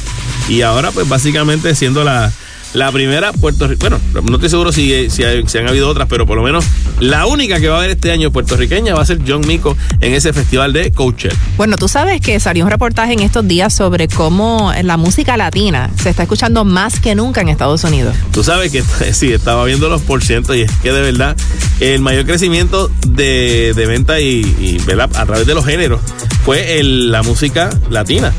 y 0.49 0.63
ahora 0.63 0.91
pues 0.91 1.09
básicamente 1.09 1.77
siendo 1.77 2.03
la 2.03 2.33
la 2.75 2.91
primera 2.91 3.33
Puerto 3.33 3.69
Rico, 3.69 3.81
bueno, 3.81 4.01
no 4.23 4.35
estoy 4.37 4.49
seguro 4.49 4.73
si, 4.73 5.11
si, 5.11 5.25
han 5.25 5.69
habido 5.69 5.89
otras, 5.89 6.09
pero 6.09 6.27
por 6.27 6.37
lo 6.37 6.43
menos 6.43 6.65
la 7.01 7.27
única 7.27 7.61
que 7.61 7.69
va 7.69 7.77
a 7.77 7.79
haber 7.79 7.91
este 7.91 8.11
año 8.11 8.31
puertorriqueña 8.31 8.95
va 8.95 9.03
a 9.03 9.07
ser 9.07 9.21
John 9.27 9.43
Mico 9.47 9.77
en 10.01 10.15
ese 10.15 10.33
festival 10.33 10.73
de 10.73 10.91
Coachella. 10.91 11.37
Bueno, 11.57 11.77
tú 11.79 11.89
sabes 11.89 12.21
que 12.21 12.41
salió 12.41 12.65
un 12.65 12.71
reportaje 12.71 13.13
en 13.13 13.21
estos 13.21 13.47
días 13.47 13.75
sobre 13.75 14.09
cómo 14.09 14.73
la 14.83 14.97
música 14.97 15.37
latina 15.37 15.91
se 16.01 16.11
está 16.11 16.23
escuchando 16.23 16.65
más 16.65 17.01
que 17.01 17.15
nunca 17.15 17.43
en 17.43 17.49
Estados 17.49 17.85
Unidos. 17.85 18.15
Tú 18.33 18.43
sabes 18.43 18.73
que 18.73 18.83
sí, 19.13 19.33
estaba 19.33 19.65
viendo 19.65 19.89
los 19.89 20.03
porcientos 20.03 20.57
y 20.57 20.63
es 20.63 20.73
que 20.83 20.93
de 20.93 21.01
verdad 21.01 21.37
el 21.81 22.01
mayor 22.01 22.25
crecimiento 22.25 22.91
de, 23.07 23.73
venta 23.87 24.21
y, 24.21 24.81
a 24.99 25.27
través 25.27 25.47
de 25.47 25.55
los 25.55 25.65
géneros 25.65 26.01
fue 26.45 26.81
la 26.83 27.23
música 27.23 27.71
latina 27.91 28.33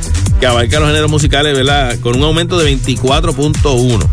que 0.43 0.47
abarca 0.47 0.77
los 0.81 0.89
géneros 0.89 1.09
musicales, 1.09 1.55
¿verdad? 1.55 1.97
Con 2.01 2.17
un 2.17 2.23
aumento 2.23 2.59
de 2.59 2.77
24.1. 2.77 4.05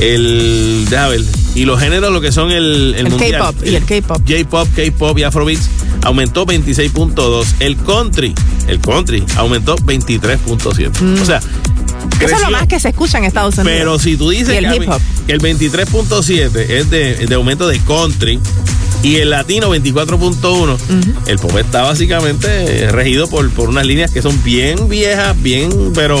El, 0.00 0.84
déjame 0.86 1.16
ver, 1.16 1.24
y 1.54 1.64
los 1.64 1.80
géneros, 1.80 2.12
lo 2.12 2.20
que 2.20 2.30
son 2.30 2.50
el, 2.50 2.94
el, 2.94 3.08
K-pop 3.08 3.56
y 3.64 3.74
el 3.74 3.86
K-pop. 3.86 4.20
J-pop, 4.28 4.68
K-pop 4.76 5.18
y 5.18 5.22
Afrobeats 5.22 5.70
aumentó 6.02 6.44
26.2. 6.44 7.46
El 7.60 7.78
country, 7.78 8.34
el 8.66 8.80
country 8.80 9.24
aumentó 9.36 9.76
23.7. 9.76 11.00
Mm. 11.00 11.22
O 11.22 11.24
sea, 11.24 11.40
Eso 12.20 12.34
es 12.36 12.42
lo 12.42 12.50
más 12.50 12.66
que 12.66 12.78
se 12.80 12.90
escucha 12.90 13.16
en 13.16 13.24
Estados 13.24 13.56
Unidos. 13.56 13.78
Pero 13.78 13.98
si 13.98 14.18
tú 14.18 14.28
dices 14.28 14.50
el 14.50 14.68
que 14.68 15.32
el 15.32 15.40
23.7 15.40 16.54
es 16.68 16.90
de, 16.90 17.14
de 17.14 17.34
aumento 17.34 17.66
de 17.66 17.78
country, 17.80 18.38
y 19.02 19.16
el 19.16 19.30
latino 19.30 19.74
24.1, 19.74 20.76
el 21.26 21.38
pop 21.38 21.56
está 21.58 21.82
básicamente 21.82 22.90
regido 22.90 23.28
por, 23.28 23.48
por 23.50 23.68
unas 23.68 23.86
líneas 23.86 24.10
que 24.10 24.22
son 24.22 24.42
bien 24.42 24.88
viejas, 24.88 25.40
bien, 25.40 25.92
pero 25.94 26.18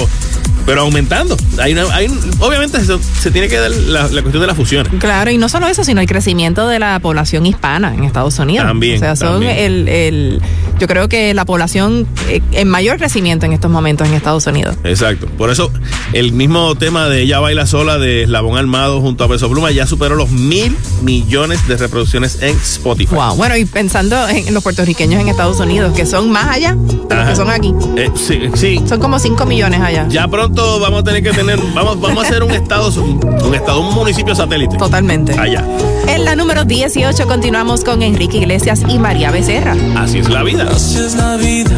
pero 0.68 0.82
aumentando. 0.82 1.34
Hay 1.58 1.72
hay 1.72 2.08
obviamente 2.40 2.78
se, 2.84 3.30
tiene 3.30 3.48
que 3.48 3.56
dar 3.56 3.70
la, 3.70 4.02
cuestión 4.02 4.42
de 4.42 4.46
la 4.46 4.54
fusión. 4.54 4.86
Claro, 4.98 5.30
y 5.30 5.38
no 5.38 5.48
solo 5.48 5.66
eso, 5.66 5.82
sino 5.82 6.02
el 6.02 6.06
crecimiento 6.06 6.68
de 6.68 6.78
la 6.78 7.00
población 7.00 7.46
hispana 7.46 7.94
en 7.94 8.04
Estados 8.04 8.38
Unidos. 8.38 8.66
También. 8.66 8.96
O 8.96 8.98
sea, 8.98 9.16
son 9.16 9.42
el, 9.44 9.88
el, 9.88 10.42
yo 10.78 10.86
creo 10.86 11.08
que 11.08 11.32
la 11.32 11.46
población 11.46 12.06
eh, 12.28 12.42
en 12.52 12.68
mayor 12.68 12.98
crecimiento 12.98 13.46
en 13.46 13.54
estos 13.54 13.70
momentos 13.70 14.06
en 14.08 14.12
Estados 14.12 14.46
Unidos. 14.46 14.76
Exacto. 14.84 15.26
Por 15.38 15.48
eso 15.48 15.72
el 16.12 16.32
mismo 16.32 16.74
tema 16.74 17.08
de 17.08 17.22
Ella 17.22 17.40
Baila 17.40 17.66
Sola 17.66 17.96
de 17.96 18.24
Eslabón 18.24 18.58
Armado 18.58 19.00
junto 19.00 19.24
a 19.24 19.28
Peso 19.28 19.48
Pluma 19.48 19.70
ya 19.70 19.86
superó 19.86 20.16
los 20.16 20.28
mil 20.28 20.76
millones 21.02 21.66
de 21.66 21.78
reproducciones 21.78 22.42
en 22.42 22.54
Spotify. 22.56 23.14
Wow. 23.14 23.36
Bueno, 23.36 23.56
y 23.56 23.64
pensando 23.64 24.28
en 24.28 24.52
los 24.52 24.62
puertorriqueños 24.62 25.18
en 25.18 25.28
Estados 25.28 25.60
Unidos, 25.60 25.94
que 25.96 26.04
son 26.04 26.30
más 26.30 26.48
allá 26.48 26.74
los 26.74 27.26
que 27.26 27.36
son 27.36 27.48
aquí. 27.48 27.72
Eh, 27.96 28.10
sí, 28.14 28.50
sí. 28.54 28.82
Son 28.86 29.00
como 29.00 29.18
5 29.18 29.46
millones 29.46 29.80
allá. 29.80 30.06
Ya 30.10 30.28
pronto 30.28 30.57
vamos 30.58 31.00
a 31.00 31.04
tener 31.04 31.22
que 31.22 31.30
tener, 31.30 31.58
vamos, 31.74 32.00
vamos 32.00 32.24
a 32.24 32.28
hacer 32.28 32.42
un 32.42 32.50
estado, 32.50 32.90
un 33.00 33.54
estado, 33.54 33.80
un 33.80 33.94
municipio 33.94 34.34
satélite. 34.34 34.76
Totalmente. 34.76 35.38
Allá. 35.38 35.64
En 36.08 36.24
la 36.24 36.34
número 36.34 36.64
18 36.64 37.26
continuamos 37.26 37.84
con 37.84 38.02
Enrique 38.02 38.38
Iglesias 38.38 38.82
y 38.88 38.98
María 38.98 39.30
Becerra. 39.30 39.76
Así 39.96 40.18
es 40.18 40.28
la 40.28 40.42
vida. 40.42 40.68
Así 40.70 40.98
es 40.98 41.14
la 41.14 41.36
vida, 41.36 41.76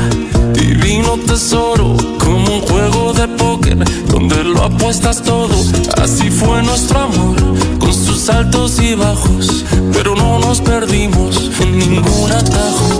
divino 0.54 1.18
tesoro, 1.26 1.96
como 2.18 2.54
un 2.54 2.60
juego 2.62 3.12
de 3.12 3.28
póker, 3.28 3.78
donde 4.06 4.44
lo 4.44 4.62
apuestas 4.64 5.22
todo. 5.22 5.54
Así 6.02 6.30
fue 6.30 6.62
nuestro 6.62 7.00
amor, 7.00 7.37
con 7.78 7.92
sus 7.92 8.28
altos 8.30 8.80
y 8.80 8.94
bajos, 8.94 9.64
pero 9.92 10.14
no 10.14 10.38
nos 10.38 10.60
perdimos 10.60 11.50
en 11.60 11.78
ningún 11.78 12.32
atajo. 12.32 13.00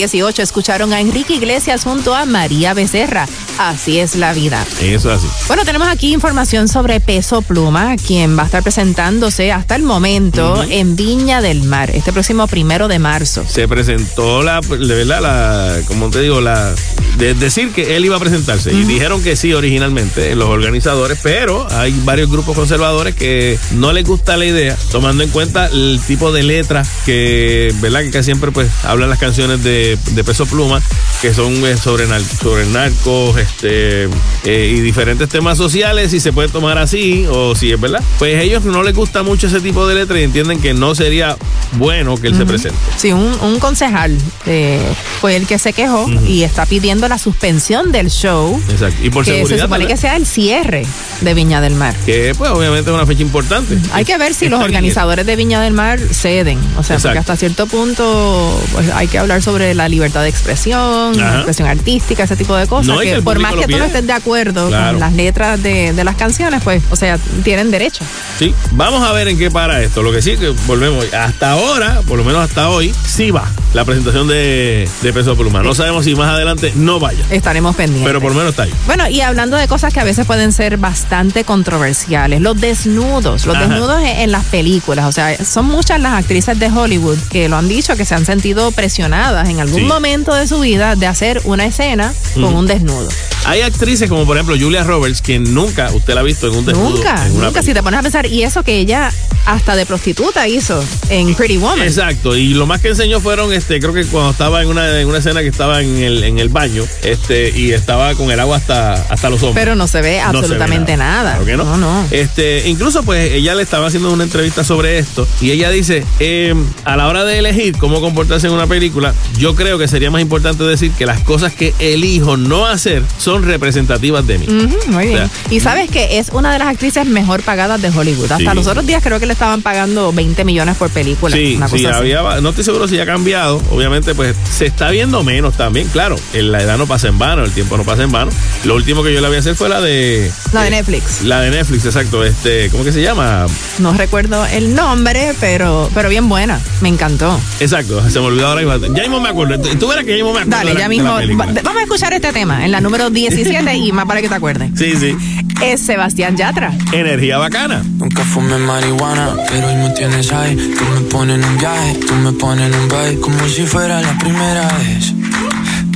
18 0.00 0.40
escucharon 0.40 0.94
a 0.94 1.00
Enrique 1.00 1.34
Iglesias 1.34 1.84
junto 1.84 2.14
a 2.14 2.24
María 2.24 2.72
Becerra. 2.72 3.26
Así 3.58 3.98
es 3.98 4.16
la 4.16 4.32
vida. 4.32 4.64
Eso 4.80 5.12
es 5.12 5.18
así. 5.18 5.28
Bueno, 5.46 5.64
tenemos 5.64 5.88
aquí 5.88 6.12
información 6.12 6.68
sobre 6.68 7.00
Peso 7.00 7.42
Pluma, 7.42 7.96
quien 7.96 8.36
va 8.36 8.42
a 8.42 8.46
estar 8.46 8.62
presentándose 8.62 9.52
hasta 9.52 9.76
el 9.76 9.82
momento 9.82 10.64
en 10.68 10.96
Viña 10.96 11.42
del 11.42 11.62
Mar, 11.62 11.90
este 11.90 12.12
próximo 12.12 12.46
primero 12.46 12.88
de 12.88 12.98
marzo. 12.98 13.44
Se 13.48 13.68
presentó 13.68 14.42
la, 14.42 14.60
de 14.60 14.94
verdad, 14.94 15.20
la, 15.20 15.82
como 15.86 16.10
te 16.10 16.20
digo, 16.20 16.40
la, 16.40 16.74
de 17.18 17.34
decir 17.34 17.72
que 17.72 17.96
él 17.96 18.04
iba 18.04 18.16
a 18.16 18.20
presentarse. 18.20 18.72
Y 18.72 18.84
dijeron 18.84 19.22
que 19.22 19.36
sí 19.36 19.52
originalmente, 19.52 20.34
los 20.34 20.48
organizadores, 20.48 21.18
pero 21.22 21.66
hay 21.70 21.92
varios 22.04 22.30
grupos 22.30 22.56
conservadores 22.56 23.14
que 23.14 23.58
no 23.72 23.92
les 23.92 24.04
gusta 24.04 24.36
la 24.36 24.46
idea, 24.46 24.76
tomando 24.90 25.22
en 25.22 25.30
cuenta 25.30 25.66
el 25.66 26.00
tipo 26.06 26.32
de 26.32 26.42
letra 26.42 26.82
que, 27.04 27.74
¿verdad? 27.80 28.00
Que 28.00 28.10
casi 28.10 28.30
siempre 28.30 28.52
pues 28.52 28.70
hablan 28.84 29.10
las 29.10 29.18
canciones 29.18 29.64
de, 29.64 29.98
de 30.12 30.22
Peso 30.22 30.46
Pluma, 30.46 30.80
que 31.20 31.34
son 31.34 31.52
eh, 31.66 31.76
sobre, 31.76 32.06
nar- 32.08 32.22
sobre 32.22 32.66
narcos, 32.66 33.36
este, 33.36 34.04
eh, 34.44 34.74
y 34.74 34.80
diferentes 34.80 35.28
temas 35.28 35.58
sociales, 35.58 36.10
si 36.10 36.20
se 36.20 36.32
puede 36.32 36.48
tomar 36.48 36.78
así, 36.78 37.26
o 37.30 37.54
si 37.54 37.72
es 37.72 37.80
verdad. 37.80 38.02
Pues 38.18 38.36
a 38.38 38.42
ellos 38.42 38.64
no 38.64 38.82
les 38.82 38.94
gusta 38.94 39.22
mucho 39.22 39.46
ese 39.48 39.60
tipo 39.60 39.86
de 39.86 39.94
letra 39.96 40.18
y 40.18 40.22
entienden 40.24 40.60
que 40.60 40.72
no 40.72 40.94
sería 40.94 41.36
bueno 41.72 42.16
que 42.16 42.28
él 42.28 42.36
se 42.36 42.46
presente. 42.46 42.78
Sí, 42.96 43.12
un, 43.12 43.32
un 43.42 43.58
concejal 43.58 44.16
eh, 44.46 44.80
fue 45.20 45.36
el 45.36 45.46
que 45.46 45.58
se 45.58 45.72
quejó 45.72 46.08
y 46.26 46.42
está 46.42 46.64
pidiendo 46.66 47.06
la 47.08 47.18
suspensión 47.18 47.92
del 47.92 48.08
show. 48.10 48.60
Exacto. 48.70 49.04
Y 49.04 49.10
por 49.10 49.24
que 49.24 49.30
se 49.32 49.36
seguridad. 49.38 49.64
supone 49.64 49.84
¿verdad? 49.84 49.94
que 49.94 50.00
sea 50.00 50.16
el 50.16 50.26
cierre 50.26 50.86
de 51.20 51.34
Viña 51.34 51.60
del 51.60 51.74
Mar. 51.74 51.94
Que 52.06 52.34
pues 52.36 52.50
obviamente 52.50 52.90
es 52.90 52.94
una 52.94 53.06
fecha 53.06 53.22
importante. 53.22 53.76
Hay 53.92 54.04
que 54.04 54.16
ver 54.16 54.32
si 54.34 54.48
los 54.48 54.62
organizadores 54.62 55.26
de 55.26 55.36
Viña 55.36 55.60
del 55.60 55.74
Mar 55.74 56.00
ceden. 56.12 56.58
O 56.78 56.82
sea, 56.82 56.98
porque 56.98 57.18
hasta 57.18 57.36
cierto 57.36 57.66
punto 57.66 58.58
pues, 58.72 58.88
hay 58.90 59.06
que 59.06 59.18
hablar 59.18 59.42
sobre 59.42 59.74
la 59.74 59.88
libertad 59.88 60.22
de 60.22 60.28
expresión, 60.30 61.09
Ajá. 61.18 61.36
expresión 61.36 61.68
artística, 61.68 62.24
ese 62.24 62.36
tipo 62.36 62.54
de 62.56 62.66
cosas. 62.66 62.94
No, 62.94 63.00
que 63.00 63.22
por 63.22 63.38
más 63.38 63.54
que 63.54 63.66
tú 63.66 63.78
no 63.78 63.84
estés 63.84 64.06
de 64.06 64.12
acuerdo 64.12 64.68
Claro. 64.68 64.92
con 64.92 65.00
las 65.00 65.12
letras 65.12 65.62
de, 65.62 65.92
de 65.92 66.04
las 66.04 66.16
canciones, 66.16 66.60
pues, 66.62 66.82
o 66.90 66.96
sea, 66.96 67.18
tienen 67.42 67.70
derecho. 67.70 68.04
Sí, 68.38 68.54
vamos 68.72 69.02
a 69.08 69.12
ver 69.12 69.28
en 69.28 69.38
qué 69.38 69.50
para 69.50 69.80
esto. 69.82 70.02
Lo 70.02 70.12
que 70.12 70.22
sí 70.22 70.36
que 70.36 70.50
volvemos. 70.66 71.04
Hasta 71.12 71.52
ahora, 71.52 72.00
por 72.06 72.18
lo 72.18 72.24
menos 72.24 72.42
hasta 72.42 72.68
hoy, 72.68 72.94
sí 73.06 73.30
va 73.30 73.48
la 73.74 73.84
presentación 73.84 74.26
de, 74.26 74.88
de 75.00 75.12
Peso 75.12 75.36
Pluma. 75.36 75.62
No 75.62 75.74
sabemos 75.74 76.04
si 76.04 76.14
más 76.16 76.28
adelante 76.34 76.72
no 76.74 76.98
vaya. 76.98 77.24
Estaremos 77.30 77.76
pendientes. 77.76 78.06
Pero 78.06 78.20
por 78.20 78.32
lo 78.32 78.38
menos 78.38 78.50
está 78.50 78.64
ahí. 78.64 78.72
Bueno, 78.86 79.08
y 79.08 79.20
hablando 79.20 79.56
de 79.56 79.68
cosas 79.68 79.92
que 79.94 80.00
a 80.00 80.04
veces 80.04 80.26
pueden 80.26 80.52
ser 80.52 80.76
bastante 80.76 81.44
controversiales, 81.44 82.40
los 82.40 82.60
desnudos, 82.60 83.46
los 83.46 83.56
Ajá. 83.56 83.66
desnudos 83.68 84.00
en, 84.02 84.06
en 84.20 84.32
las 84.32 84.44
películas, 84.46 85.06
o 85.06 85.12
sea, 85.12 85.36
son 85.44 85.66
muchas 85.66 86.00
las 86.00 86.14
actrices 86.14 86.58
de 86.58 86.66
Hollywood 86.66 87.16
que 87.30 87.48
lo 87.48 87.56
han 87.56 87.68
dicho, 87.68 87.96
que 87.96 88.04
se 88.04 88.14
han 88.14 88.24
sentido 88.26 88.72
presionadas 88.72 89.48
en 89.48 89.60
algún 89.60 89.80
Sí. 89.80 89.86
momento 89.86 90.34
de 90.34 90.46
su 90.48 90.60
vida 90.60 90.96
de 91.00 91.06
hacer 91.06 91.40
una 91.44 91.66
escena 91.66 92.12
con 92.34 92.54
un 92.54 92.66
desnudo. 92.66 93.08
Hay 93.46 93.62
actrices 93.62 94.08
como 94.08 94.26
por 94.26 94.36
ejemplo 94.36 94.54
Julia 94.58 94.84
Roberts, 94.84 95.22
quien 95.22 95.54
nunca 95.54 95.90
usted 95.92 96.14
la 96.14 96.20
ha 96.20 96.22
visto 96.22 96.46
en 96.46 96.56
un 96.56 96.66
desnudo. 96.66 96.90
nunca, 96.90 97.26
nunca, 97.28 97.62
si 97.62 97.72
te 97.72 97.82
pones 97.82 97.98
a 97.98 98.02
pensar, 98.02 98.26
y 98.26 98.42
eso 98.42 98.62
que 98.62 98.78
ella 98.78 99.10
hasta 99.46 99.74
de 99.74 99.86
prostituta 99.86 100.46
hizo 100.46 100.84
en 101.08 101.34
Pretty 101.34 101.56
Woman. 101.56 101.80
Exacto, 101.80 102.36
y 102.36 102.52
lo 102.52 102.66
más 102.66 102.80
que 102.82 102.88
enseñó 102.88 103.18
fueron, 103.20 103.52
este, 103.52 103.80
creo 103.80 103.94
que 103.94 104.04
cuando 104.04 104.30
estaba 104.30 104.62
en 104.62 104.68
una, 104.68 105.00
en 105.00 105.08
una 105.08 105.18
escena 105.18 105.40
que 105.40 105.48
estaba 105.48 105.80
en 105.80 105.96
el, 105.96 106.22
en 106.22 106.38
el 106.38 106.50
baño, 106.50 106.84
este, 107.02 107.50
y 107.56 107.72
estaba 107.72 108.14
con 108.14 108.30
el 108.30 108.38
agua 108.38 108.58
hasta, 108.58 108.92
hasta 108.92 109.30
los 109.30 109.42
hombros. 109.42 109.54
Pero 109.54 109.74
no 109.74 109.86
se 109.88 110.02
ve 110.02 110.18
No 110.18 110.32
se 110.32 110.36
ve 110.36 110.40
absolutamente 110.40 110.96
nada. 110.98 111.30
Claro 111.30 111.46
que 111.46 111.56
no. 111.56 111.64
No, 111.64 111.76
no. 111.78 112.06
Este, 112.10 112.68
incluso, 112.68 113.02
pues, 113.02 113.32
ella 113.32 113.54
le 113.54 113.62
estaba 113.62 113.86
haciendo 113.86 114.12
una 114.12 114.24
entrevista 114.24 114.64
sobre 114.64 114.98
esto 114.98 115.26
y 115.40 115.50
ella 115.50 115.70
dice: 115.70 116.04
eh, 116.18 116.54
a 116.84 116.96
la 116.96 117.08
hora 117.08 117.24
de 117.24 117.38
elegir 117.38 117.76
cómo 117.78 118.00
comportarse 118.00 118.48
en 118.48 118.52
una 118.52 118.66
película, 118.66 119.14
yo 119.38 119.54
creo 119.54 119.78
que 119.78 119.88
sería 119.88 120.10
más 120.10 120.20
importante 120.20 120.64
decir 120.64 120.89
que 120.96 121.06
las 121.06 121.20
cosas 121.22 121.52
que 121.52 121.74
elijo 121.78 122.36
no 122.36 122.66
hacer 122.66 123.02
son 123.18 123.42
representativas 123.44 124.26
de 124.26 124.38
mí. 124.38 124.46
Muy 124.88 125.06
bien. 125.06 125.22
O 125.24 125.26
sea, 125.28 125.30
y 125.50 125.60
sabes 125.60 125.90
que 125.90 126.18
es 126.18 126.28
una 126.30 126.52
de 126.52 126.58
las 126.58 126.68
actrices 126.68 127.06
mejor 127.06 127.42
pagadas 127.42 127.80
de 127.82 127.88
Hollywood. 127.90 128.30
Hasta 128.32 128.50
Sí. 128.50 128.56
los 128.56 128.66
otros 128.66 128.86
días 128.86 129.02
creo 129.02 129.18
que 129.20 129.26
le 129.26 129.32
estaban 129.32 129.62
pagando 129.62 130.12
20 130.12 130.44
millones 130.44 130.76
por 130.76 130.90
película. 130.90 131.34
Sí, 131.36 131.54
una 131.56 131.68
sí, 131.68 131.82
cosa 131.82 131.98
había, 131.98 132.22
no 132.40 132.50
estoy 132.50 132.64
seguro 132.64 132.88
si 132.88 132.98
ha 133.00 133.06
cambiado. 133.06 133.60
Obviamente, 133.70 134.14
pues 134.14 134.36
se 134.50 134.66
está 134.66 134.90
viendo 134.90 135.22
menos 135.22 135.56
también. 135.56 135.88
Claro, 135.88 136.16
la 136.34 136.62
edad 136.62 136.78
no 136.78 136.86
pasa 136.86 137.08
en 137.08 137.18
vano, 137.18 137.44
el 137.44 137.50
tiempo 137.52 137.76
no 137.76 137.84
pasa 137.84 138.02
en 138.02 138.12
vano. 138.12 138.30
Lo 138.64 138.74
último 138.74 139.02
que 139.02 139.12
yo 139.12 139.20
la 139.20 139.28
vi 139.28 139.36
hacer 139.36 139.54
fue 139.54 139.68
la 139.68 139.80
de. 139.80 140.30
La 140.52 140.62
de 140.62 140.68
eh, 140.68 140.70
Netflix. 140.70 141.22
La 141.22 141.40
de 141.40 141.50
Netflix, 141.50 141.84
exacto. 141.84 142.24
Este, 142.24 142.68
¿Cómo 142.70 142.84
que 142.84 142.92
se 142.92 143.02
llama? 143.02 143.46
No 143.78 143.92
recuerdo 143.94 144.44
el 144.46 144.74
nombre, 144.74 145.34
pero, 145.40 145.90
pero 145.94 146.08
bien 146.08 146.28
buena. 146.28 146.60
Me 146.80 146.88
encantó. 146.88 147.38
Exacto, 147.60 148.08
se 148.10 148.20
me 148.20 148.26
olvidó 148.26 148.48
ahora. 148.48 148.60
mismo. 148.62 148.94
Ya 148.94 149.02
mismo 149.02 149.20
me 149.20 149.28
acuerdo. 149.28 149.58
Tú 149.78 149.88
verás 149.88 150.04
que 150.04 150.10
ya 150.10 150.16
mismo 150.16 150.32
me 150.32 150.40
acuerdo. 150.40 150.56
Dale, 150.58 150.74
ya 150.80 150.88
de 150.88 150.96
la 150.96 151.02
mismo. 151.02 151.16
película. 151.16 151.46
va- 151.46 151.62
vamos 151.62 151.80
a 151.80 151.82
escuchar 151.84 152.12
este 152.12 152.32
tema 152.32 152.64
en 152.64 152.72
la 152.72 152.80
número 152.80 153.10
17 153.10 153.76
y 153.76 153.92
más 153.92 154.06
para 154.06 154.20
que 154.20 154.28
te 154.28 154.34
acuerdes. 154.34 154.70
Sí, 154.76 154.94
sí. 154.98 155.16
Es 155.62 155.80
Sebastián 155.82 156.36
Yatra. 156.36 156.72
Energía 156.92 157.36
bacana. 157.38 157.82
Nunca 157.98 158.22
fumé 158.24 158.56
marihuana, 158.58 159.30
pero 159.50 159.68
hoy 159.68 159.74
me 159.76 159.90
tienes 159.90 160.32
ahí. 160.32 160.56
Tú 160.56 160.84
me 160.94 161.00
pones 161.08 161.36
en 161.38 161.44
un 161.44 161.58
viaje, 161.58 161.94
tú 162.06 162.14
me 162.14 162.32
pones 162.32 162.72
en 162.72 162.80
un 162.80 162.88
baile, 162.88 163.20
como 163.20 163.46
si 163.48 163.62
fuera 163.66 164.00
la 164.00 164.18
primera 164.18 164.66
vez. 164.78 165.12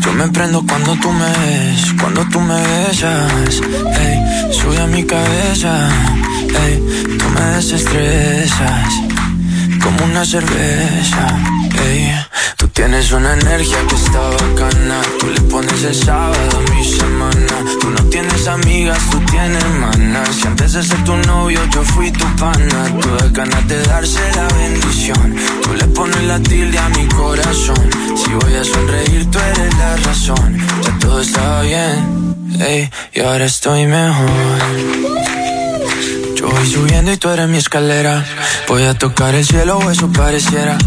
Yo 0.04 0.12
me 0.12 0.28
prendo 0.28 0.62
cuando 0.68 0.94
tú 0.96 1.10
me 1.10 1.24
ves, 1.24 1.94
cuando 1.98 2.22
tú 2.30 2.38
me 2.40 2.54
besas. 2.60 3.62
Ey, 4.00 4.52
sube 4.52 4.78
a 4.78 4.86
mi 4.86 5.02
cabeza, 5.04 5.88
ey, 6.66 6.78
tú 7.18 7.24
me 7.34 7.40
desestresas, 7.56 8.88
como 9.82 10.04
una 10.04 10.26
cerveza. 10.26 11.38
Tú 12.56 12.68
tienes 12.68 13.12
una 13.12 13.34
energía 13.34 13.78
que 13.88 13.94
está 13.94 14.20
bacana. 14.20 15.02
Tú 15.20 15.26
le 15.26 15.40
pones 15.42 15.84
el 15.84 15.94
sábado 15.94 16.58
a 16.58 16.70
mi 16.70 16.84
semana. 16.84 17.56
Tú 17.80 17.90
no 17.90 18.02
tienes 18.08 18.46
amigas, 18.46 18.98
tú 19.10 19.18
tienes 19.30 19.62
hermanas. 19.62 20.28
Si 20.34 20.46
antes 20.46 20.72
de 20.72 20.82
ser 20.82 21.04
tu 21.04 21.16
novio 21.16 21.60
yo 21.72 21.82
fui 21.82 22.10
tu 22.10 22.24
pana. 22.36 22.86
Tú 23.00 23.08
das 23.16 23.32
ganas 23.32 23.68
de 23.68 23.82
darse 23.82 24.20
la 24.34 24.48
bendición. 24.56 25.36
Tú 25.62 25.74
le 25.74 25.86
pones 25.88 26.22
la 26.24 26.38
tilde 26.40 26.78
a 26.78 26.88
mi 26.90 27.06
corazón. 27.08 27.90
Si 28.16 28.30
voy 28.32 28.54
a 28.54 28.64
sonreír, 28.64 29.30
tú 29.30 29.38
eres 29.38 29.74
la 29.76 29.96
razón. 29.96 30.66
Ya 30.84 30.98
todo 31.00 31.20
está 31.20 31.60
bien, 31.62 32.34
ey, 32.60 32.90
y 33.12 33.20
ahora 33.20 33.44
estoy 33.44 33.86
mejor. 33.86 34.30
Yo 36.36 36.48
voy 36.48 36.66
subiendo 36.70 37.12
y 37.12 37.16
tú 37.16 37.28
eres 37.28 37.48
mi 37.48 37.58
escalera. 37.58 38.24
Voy 38.68 38.84
a 38.84 38.94
tocar 38.94 39.34
el 39.34 39.44
cielo 39.44 39.78
o 39.78 39.90
eso 39.90 40.10
pareciera. 40.10 40.78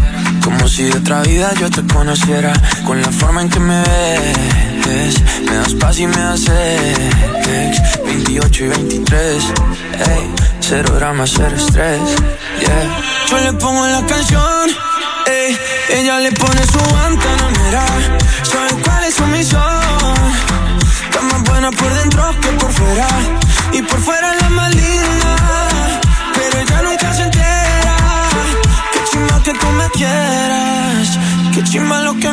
Como 0.48 0.66
si 0.66 0.84
de 0.84 0.96
otra 0.96 1.20
vida 1.20 1.52
yo 1.60 1.68
te 1.68 1.86
conociera. 1.86 2.54
Con 2.86 3.02
la 3.02 3.12
forma 3.12 3.42
en 3.42 3.50
que 3.50 3.60
me 3.60 3.82
ves. 3.82 5.14
Me 5.44 5.54
das 5.56 5.74
paz 5.74 5.98
y 5.98 6.06
me 6.06 6.16
ex. 6.16 8.02
28 8.02 8.64
y 8.64 8.68
23. 8.68 9.44
Ey, 10.08 10.34
cero 10.60 10.94
drama, 10.94 11.26
cero 11.26 11.54
estrés. 11.54 12.00
Yeah. 12.60 13.02
Yo 13.28 13.38
le 13.40 13.52
pongo 13.58 13.86
la 13.88 14.06
canción. 14.06 14.70
Ey, 15.26 15.58
ella 15.90 16.18
le 16.18 16.32
pone 16.32 16.62
su 16.64 16.78
guantanamera. 16.78 17.84
Sabe 18.42 18.70
cuál 18.82 19.04
es 19.04 19.14
su 19.16 19.26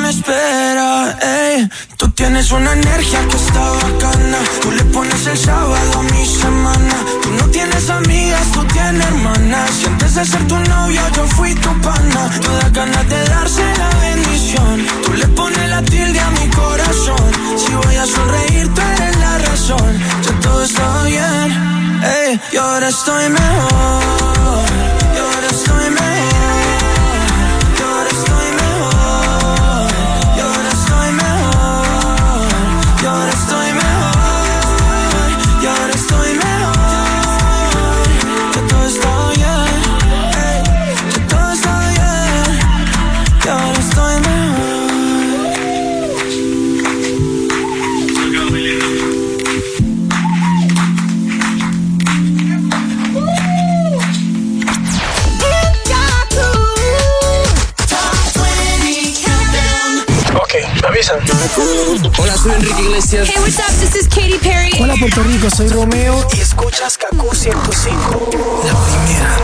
me 0.06 0.12
espera. 0.12 1.18
Ey, 1.22 1.70
tú 1.98 2.10
tienes 2.12 2.52
una 2.52 2.74
energía 2.74 3.28
que 3.28 3.38
está 3.38 3.64
bacana. 3.84 4.40
Tú 4.62 4.72
le 4.72 4.84
pones 4.86 5.26
el 5.28 5.38
sábado 5.38 6.00
a 6.00 6.04
mi 6.14 6.26
semana. 6.26 6.96
Tú 7.24 7.30
no 7.40 7.46
tienes 7.50 7.90
amigas, 7.90 8.46
tú 8.54 8.64
tienes 8.66 9.06
hermanas. 9.06 9.70
Si 9.78 9.86
antes 9.86 10.16
de 10.16 10.26
ser 10.26 10.48
tu 10.48 10.58
novio 10.58 11.02
yo 11.16 11.26
fui 11.36 11.54
tu 11.56 11.72
pana. 11.82 12.22
Tú 12.44 12.52
das 12.60 12.72
ganas 12.74 13.10
de 13.10 13.20
darse 13.34 13.64
la 13.82 13.90
bendición. 14.08 14.86
Tú 15.04 15.14
le 15.14 15.28
pones 15.40 15.70
la 15.70 15.82
tilde 15.82 16.20
a 16.20 16.30
mi 16.38 16.48
corazón. 16.50 17.26
Si 17.58 17.72
voy 17.74 17.96
a 17.96 18.06
sonreír, 18.06 18.68
tú 18.74 18.82
eres 18.82 19.18
la 19.18 19.38
razón. 19.40 19.92
Ya 20.24 20.40
todo 20.42 20.64
está 20.64 21.04
bien. 21.04 21.48
Ey, 22.04 22.40
y 22.54 22.58
ahora 22.58 22.90
estoy 22.90 23.30
mejor. 23.30 24.95
Hola, 62.18 62.36
soy 62.38 62.54
Enrique 62.54 62.82
Iglesias. 62.82 63.30
Hey, 63.30 63.40
what's 63.40 63.60
up? 63.60 63.70
This 63.80 63.96
is 63.96 64.08
Katy 64.08 64.40
Perry. 64.40 64.72
Hola, 64.80 64.96
Puerto 65.00 65.22
Rico, 65.22 65.48
soy 65.52 65.68
Romeo. 65.68 66.28
Y 66.36 66.42
escuchas 66.42 66.98
Kaku 66.98 67.36
105. 67.36 68.30
La 68.66 68.74
primera 68.74 69.38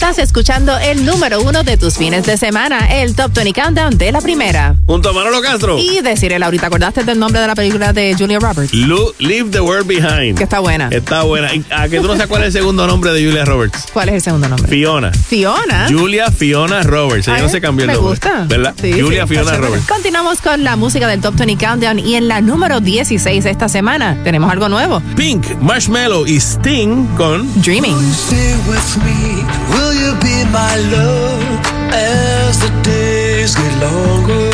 Estás 0.00 0.18
escuchando 0.18 0.78
el 0.78 1.04
número 1.04 1.42
uno 1.42 1.62
de 1.62 1.76
tus 1.76 1.98
fines 1.98 2.24
de 2.24 2.38
semana, 2.38 2.86
el 3.02 3.14
Top 3.14 3.34
20 3.34 3.52
Countdown 3.52 3.98
de 3.98 4.10
la 4.10 4.22
primera. 4.22 4.74
Junto 4.86 5.10
a 5.10 5.12
Manolo 5.12 5.42
Castro. 5.42 5.78
Y 5.78 6.00
decirle, 6.00 6.38
Laurita, 6.38 6.68
¿acordaste 6.68 7.04
del 7.04 7.18
nombre 7.18 7.38
de 7.38 7.46
la 7.46 7.54
película 7.54 7.92
de 7.92 8.16
Julia 8.18 8.38
Roberts? 8.38 8.72
Lu- 8.72 9.12
Leave 9.18 9.50
the 9.50 9.60
World 9.60 9.86
Behind. 9.86 10.38
Que 10.38 10.44
está 10.44 10.60
buena. 10.60 10.88
Está 10.90 11.24
buena. 11.24 11.50
A 11.70 11.86
que 11.90 12.00
tú 12.00 12.06
no 12.06 12.14
sabes 12.14 12.28
cuál 12.28 12.40
es 12.44 12.46
el 12.46 12.52
segundo 12.62 12.86
nombre 12.86 13.12
de 13.12 13.26
Julia 13.26 13.44
Roberts. 13.44 13.88
¿Cuál 13.92 14.08
es 14.08 14.14
el 14.14 14.22
segundo 14.22 14.48
nombre? 14.48 14.68
Fiona. 14.70 15.12
Fiona. 15.12 15.86
Julia 15.90 16.30
Fiona 16.30 16.82
Roberts. 16.82 17.28
Ella 17.28 17.36
Ay, 17.36 17.42
no 17.42 17.48
se 17.50 17.60
cambió 17.60 17.84
el 17.84 17.88
me 17.88 17.92
nombre. 17.96 18.10
gusta. 18.12 18.46
¿Verdad? 18.48 18.74
Sí, 18.80 18.98
Julia 18.98 19.24
sí, 19.26 19.34
Fiona. 19.34 19.52
Roberts. 19.58 19.86
Continuamos 19.86 20.40
con 20.40 20.64
la 20.64 20.76
música 20.76 21.08
del 21.08 21.20
Top 21.20 21.34
20 21.36 21.62
Countdown 21.62 21.98
y 21.98 22.14
en 22.14 22.26
la 22.26 22.40
número 22.40 22.80
16 22.80 23.44
esta 23.44 23.68
semana 23.68 24.16
tenemos 24.24 24.50
algo 24.50 24.70
nuevo. 24.70 25.02
Pink, 25.14 25.44
Marshmallow 25.60 26.26
y 26.26 26.36
Sting 26.40 27.04
con 27.18 27.46
Dreaming. 27.60 27.98
Stay 28.14 28.54
with 28.66 29.04
me, 29.04 29.44
will 29.90 29.98
you 29.98 30.14
be 30.20 30.44
my 30.52 30.74
love 30.94 31.66
as 31.92 32.60
the 32.60 32.70
days 32.82 33.54
get 33.56 33.74
longer? 33.86 34.50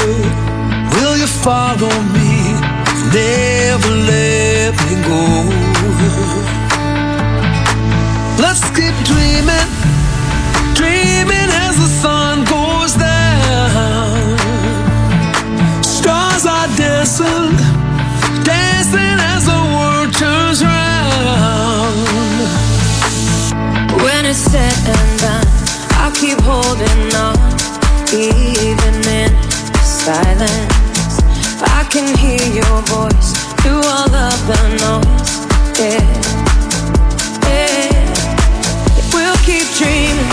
Will 0.94 1.16
you 1.22 1.26
follow 1.26 1.94
me, 2.16 2.32
never 3.12 3.92
let 4.12 4.72
me 4.84 4.94
go? 5.10 5.22
Let's 8.42 8.64
keep 8.76 8.96
dreaming, 9.10 9.68
dreaming 10.80 11.50
as 11.66 11.74
the 11.82 11.90
sun 12.02 12.44
goes 12.54 12.92
down. 12.94 14.38
Stars 15.82 16.44
are 16.46 16.70
dancing, 16.82 17.56
dancing 18.44 19.18
as 19.32 19.44
the 19.44 19.60
world 19.74 19.95
it's 24.38 24.54
and 24.54 25.20
done, 25.20 25.46
I'll 25.96 26.12
keep 26.12 26.38
holding 26.42 27.14
on, 27.16 27.36
even 28.12 28.94
in 29.08 29.32
silence. 29.80 31.20
I 31.62 31.86
can 31.90 32.16
hear 32.18 32.44
your 32.52 32.82
voice 32.92 33.32
through 33.62 33.80
all 33.80 34.12
of 34.12 34.38
the 34.46 34.60
noise. 34.84 35.46
Yeah, 35.80 36.04
yeah. 37.48 37.88
We'll 39.14 39.40
keep 39.48 39.66
dreaming 39.78 40.25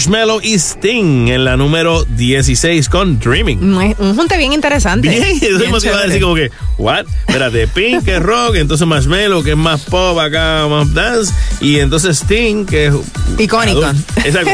Marshmallow 0.00 0.40
y 0.42 0.54
Sting 0.54 1.28
en 1.28 1.44
la 1.44 1.58
número 1.58 2.06
16 2.06 2.88
con 2.88 3.18
Dreaming. 3.18 3.58
Un 3.62 3.94
un 3.98 4.16
junte 4.16 4.38
bien 4.38 4.54
interesante. 4.54 5.10
Bien, 5.10 5.22
eso 5.42 5.58
Bien 5.58 5.94
a 5.94 6.06
decir 6.06 6.22
como 6.22 6.34
que, 6.36 6.50
what? 6.78 7.04
Espérate, 7.28 7.68
Pink 7.68 8.08
es 8.08 8.22
rock, 8.22 8.54
entonces 8.54 8.86
Marshmallow 8.86 9.42
que 9.42 9.50
es 9.50 9.56
más 9.58 9.82
pop 9.82 10.18
acá, 10.18 10.66
más 10.70 10.94
dance, 10.94 11.34
y 11.60 11.80
entonces 11.80 12.16
Sting 12.16 12.64
que 12.64 12.86
es 12.86 12.94
Icónico. 13.38 13.82
Exacto. 14.24 14.50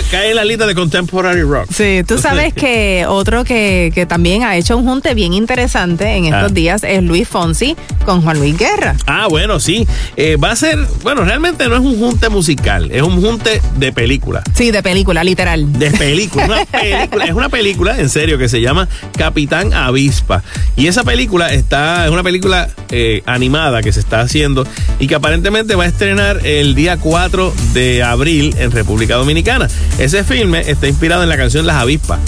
Cae 0.10 0.30
en 0.30 0.36
la 0.36 0.44
lista 0.44 0.66
de 0.66 0.74
contemporary 0.74 1.42
rock. 1.42 1.68
Sí, 1.72 2.02
tú 2.04 2.18
sabes 2.18 2.52
que 2.52 3.04
otro 3.06 3.44
que, 3.44 3.92
que 3.94 4.06
también 4.06 4.42
ha 4.42 4.56
hecho 4.56 4.76
un 4.76 4.84
junte 4.84 5.14
bien 5.14 5.34
interesante 5.34 6.16
en 6.16 6.24
estos 6.24 6.40
Ah. 6.50 6.54
días 6.54 6.82
es 6.82 7.00
Luis 7.04 7.28
Fonsi 7.28 7.76
con 8.04 8.22
Juan 8.22 8.38
Luis 8.40 8.58
Guerra. 8.58 8.96
Ah, 9.06 9.28
bueno, 9.28 9.60
sí. 9.60 9.86
Eh, 10.16 10.36
va 10.36 10.50
a 10.50 10.56
ser, 10.56 10.78
bueno, 11.02 11.22
realmente 11.24 11.68
no 11.68 11.74
es 11.76 11.80
un 11.80 11.96
junte 11.98 12.28
musical, 12.28 12.90
es 12.90 13.02
un 13.02 13.20
junte 13.22 13.60
de 13.76 13.92
película. 13.92 14.42
Sí, 14.54 14.70
de 14.70 14.79
película, 14.82 15.24
literal. 15.24 15.72
De 15.72 15.90
película, 15.90 16.44
una 16.44 16.64
película, 16.80 17.24
es 17.24 17.32
una 17.32 17.48
película 17.48 18.00
en 18.00 18.08
serio 18.08 18.38
que 18.38 18.48
se 18.48 18.60
llama 18.60 18.88
Capitán 19.16 19.72
Avispa. 19.72 20.42
Y 20.76 20.86
esa 20.86 21.04
película 21.04 21.52
está, 21.52 22.04
es 22.06 22.10
una 22.10 22.22
película 22.22 22.68
eh, 22.90 23.22
animada 23.26 23.82
que 23.82 23.92
se 23.92 24.00
está 24.00 24.20
haciendo 24.20 24.66
y 24.98 25.06
que 25.06 25.14
aparentemente 25.14 25.74
va 25.74 25.84
a 25.84 25.86
estrenar 25.86 26.46
el 26.46 26.74
día 26.74 26.96
4 26.96 27.54
de 27.72 28.02
abril 28.02 28.54
en 28.58 28.70
República 28.70 29.16
Dominicana. 29.16 29.68
Ese 29.98 30.24
filme 30.24 30.60
está 30.70 30.88
inspirado 30.88 31.22
en 31.22 31.28
la 31.28 31.36
canción 31.36 31.66
Las 31.66 31.76
Avispas 31.76 32.20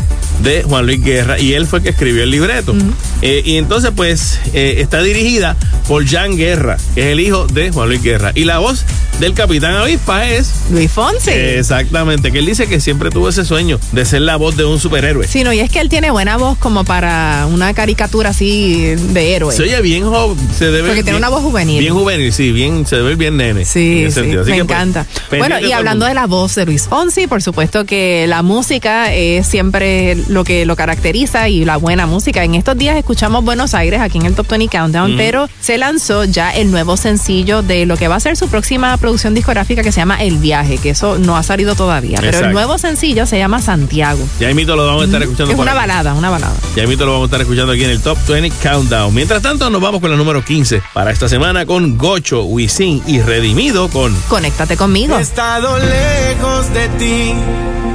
de 0.43 0.63
Juan 0.65 0.87
Luis 0.87 1.03
Guerra 1.03 1.39
y 1.39 1.55
él 1.55 1.67
fue 1.67 1.79
el 1.79 1.83
que 1.85 1.91
escribió 1.91 2.23
el 2.23 2.31
libreto. 2.31 2.75
Eh, 3.21 3.43
y 3.45 3.57
entonces 3.57 3.93
pues 3.95 4.41
eh, 4.53 4.77
está 4.79 5.03
dirigida 5.03 5.57
por 5.87 6.07
Jan 6.07 6.37
Guerra, 6.37 6.77
que 6.95 7.03
es 7.03 7.07
el 7.13 7.21
hijo 7.21 7.47
de 7.47 7.71
Juan 7.71 7.89
Luis 7.89 8.03
Guerra. 8.03 8.33
Y 8.35 8.45
la 8.45 8.59
voz 8.59 8.85
del 9.21 9.35
Capitán 9.35 9.75
Avispa 9.75 10.29
es... 10.29 10.53
Luis 10.71 10.91
Fonsi. 10.91 11.31
Exactamente, 11.31 12.32
que 12.33 12.39
él 12.39 12.47
dice 12.47 12.67
que 12.67 12.81
siempre 12.81 13.11
tuvo 13.11 13.29
ese 13.29 13.45
sueño 13.45 13.79
de 13.93 14.05
ser 14.05 14.23
la 14.23 14.37
voz 14.37 14.57
de 14.57 14.65
un 14.65 14.81
superhéroe. 14.81 15.27
Sí, 15.29 15.45
no, 15.45 15.53
y 15.53 15.61
es 15.61 15.71
que 15.71 15.81
él 15.81 15.89
tiene 15.89 16.11
buena 16.11 16.37
voz 16.37 16.59
como 16.59 16.85
para 16.85 17.47
una 17.51 17.73
caricatura 17.75 18.31
así 18.31 18.95
de 18.97 19.35
héroe. 19.37 19.55
Se 19.55 19.63
oye 19.63 19.81
bien 19.83 20.05
joven, 20.05 20.37
se 20.57 20.67
debe 20.67 20.89
Porque 20.89 21.03
tiene 21.05 21.19
bien- 21.19 21.25
una 21.25 21.29
voz 21.29 21.43
juvenil. 21.43 21.79
Bien 21.81 21.95
juvenil, 21.95 22.33
sí, 22.33 22.51
bien, 22.53 22.87
se 22.87 22.97
ve 22.97 23.15
bien 23.15 23.37
nene. 23.37 23.65
Sí, 23.65 24.07
sí, 24.11 24.21
me 24.23 24.31
que, 24.31 24.39
pues, 24.39 24.49
encanta. 24.61 25.07
bueno, 25.39 25.61
y 25.61 25.73
hablando 25.73 26.07
de 26.07 26.15
la 26.15 26.27
voz 26.27 26.55
de 26.55 26.67
Luis 26.67 26.89
Fonsi, 26.89 27.27
por 27.27 27.43
supuesto 27.43 27.85
que 27.85 28.27
la 28.27 28.43
música 28.43 29.13
es 29.13 29.47
siempre 29.47 30.17
lo 30.29 30.45
que 30.45 30.65
lo 30.67 30.77
caracteriza 30.77 31.49
y 31.49 31.65
la 31.65 31.77
buena 31.77 32.07
música. 32.07 32.43
En 32.45 32.55
estos 32.55 32.77
días 32.79 32.97
escuchamos 32.97 33.45
Buenos 33.45 33.75
Aires 33.75 34.01
aquí 34.01 34.19
en 34.19 34.27
el 34.27 34.35
Top 34.35 34.49
20 34.49 34.69
Countdown, 34.77 35.11
Ujú. 35.13 35.19
pero 35.19 35.49
se 35.61 35.77
lanzó 35.79 36.25
ya 36.25 36.51
el 36.51 36.71
nuevo 36.71 36.97
sencillo 36.97 37.63
de 37.63 37.87
lo 37.87 37.97
que 37.97 38.09
va 38.09 38.17
a 38.17 38.21
ser 38.21 38.37
su 38.37 38.49
próxima 38.49 38.97
producción 38.97 39.35
discográfica 39.35 39.83
que 39.83 39.93
se 39.93 40.01
llama 40.01 40.23
El 40.23 40.39
Viaje, 40.39 40.79
que 40.79 40.91
eso 40.91 41.19
no 41.19 41.37
ha 41.37 41.43
salido 41.43 41.75
todavía. 41.75 42.21
Pero 42.23 42.31
Exacto. 42.31 42.49
el 42.49 42.53
nuevo 42.55 42.79
sencillo 42.79 43.27
se 43.27 43.39
llama 43.39 43.61
Santiago. 43.61 44.25
Ya 44.39 44.53
mito 44.55 44.77
lo 44.77 44.87
vamos 44.87 45.03
a 45.03 45.05
estar 45.07 45.23
escuchando 45.23 45.53
Es 45.53 45.59
una 45.59 45.73
aquí. 45.73 45.81
balada, 45.81 46.15
una 46.15 46.31
balada. 46.31 46.55
Ya 46.77 46.87
mito 46.87 47.05
lo 47.05 47.13
vamos 47.13 47.25
a 47.25 47.27
estar 47.27 47.41
escuchando 47.41 47.73
aquí 47.73 47.85
en 47.85 47.91
el 47.91 48.01
Top 48.01 48.17
20 48.29 48.51
Countdown. 48.63 49.15
Mientras 49.15 49.43
tanto, 49.43 49.69
nos 49.71 49.81
vamos 49.83 50.01
con 50.01 50.11
la 50.11 50.17
número 50.17 50.45
15 50.45 50.83
para 50.95 51.11
esta 51.11 51.29
semana 51.29 51.67
con 51.67 51.99
Gocho, 51.99 52.45
Wisin 52.45 53.03
y 53.07 53.21
Redimido 53.21 53.89
con 53.89 54.15
Conéctate 54.29 54.77
conmigo. 54.77 55.19
He 55.19 55.23
estado 55.23 55.77
lejos 55.79 56.73
de 56.73 56.89
ti, 56.99 57.33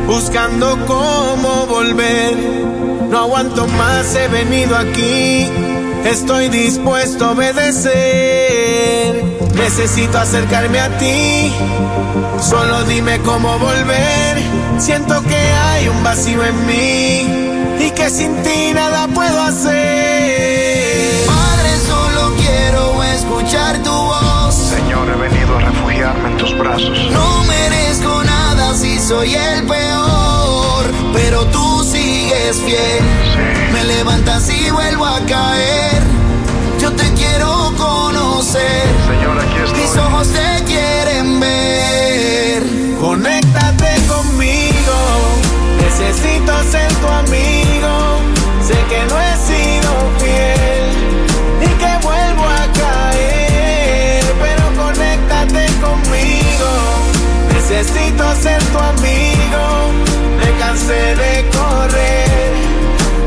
buscando 0.06 0.78
cómo 0.86 1.66
volver. 1.68 2.36
No 3.10 3.20
aguanto 3.20 3.68
más, 3.68 4.14
he 4.16 4.28
venido 4.28 4.76
aquí. 4.76 5.48
Estoy 6.06 6.50
dispuesto 6.50 7.26
a 7.26 7.32
obedecer. 7.32 9.37
Necesito 9.58 10.20
acercarme 10.20 10.80
a 10.80 10.98
ti. 10.98 11.52
Solo 12.40 12.84
dime 12.84 13.20
cómo 13.22 13.58
volver. 13.58 14.38
Siento 14.78 15.22
que 15.24 15.36
hay 15.36 15.88
un 15.88 16.04
vacío 16.04 16.44
en 16.44 16.66
mí 16.66 17.86
y 17.86 17.92
que 17.92 18.10
sin 18.10 18.42
ti 18.44 18.72
nada 18.74 19.08
puedo 19.08 19.42
hacer. 19.42 21.26
Padre, 21.26 21.78
solo 21.86 22.34
quiero 22.38 23.04
escuchar 23.04 23.78
tu 23.84 23.92
voz. 23.92 24.56
Señor, 24.56 25.10
he 25.10 25.16
venido 25.16 25.58
a 25.58 25.62
refugiarme 25.62 26.30
en 26.30 26.38
tus 26.38 26.58
brazos. 26.58 27.12
No 27.12 27.44
merezco 27.46 28.24
nada 28.24 28.76
si 28.76 29.00
soy 29.00 29.34
el 29.34 29.64
peor, 29.66 30.86
pero 31.14 31.46
tú 31.48 31.84
sigues 31.84 32.58
fiel. 32.58 33.04
Me 33.74 33.84
levantas 33.84 34.50
y 34.50 34.70
vuelvo 34.70 35.06
a 35.06 35.20
caer. 35.22 36.07
Conocer. 38.48 38.88
Señor, 39.06 39.40
aquí 39.40 39.58
estoy. 39.62 39.82
Mis 39.82 39.98
ojos 39.98 40.28
te 40.30 40.64
quieren 40.64 41.40
ver. 41.40 42.64
Conéctate 42.98 43.90
conmigo, 44.08 44.98
necesito 45.82 46.54
ser 46.72 46.94
tu 46.94 47.08
amigo. 47.08 48.22
Sé 48.66 48.76
que 48.88 49.04
no 49.10 49.20
he 49.20 49.36
sido 49.48 49.92
fiel 50.20 51.28
y 51.62 51.68
que 51.78 52.06
vuelvo 52.06 52.44
a 52.46 52.68
caer, 52.72 54.24
pero 54.40 54.64
conéctate 54.82 55.66
conmigo. 55.82 56.70
Necesito 57.54 58.36
ser 58.42 58.64
tu 58.64 58.80
amigo, 58.80 59.92
me 60.40 60.58
cansé 60.58 61.16
de 61.16 61.50
correr, 61.50 62.54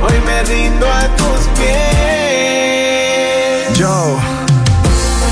hoy 0.03 0.19
me 0.25 0.43
rindo 0.45 0.87
a 0.91 1.09
tus 1.17 1.41
pies. 1.59 1.90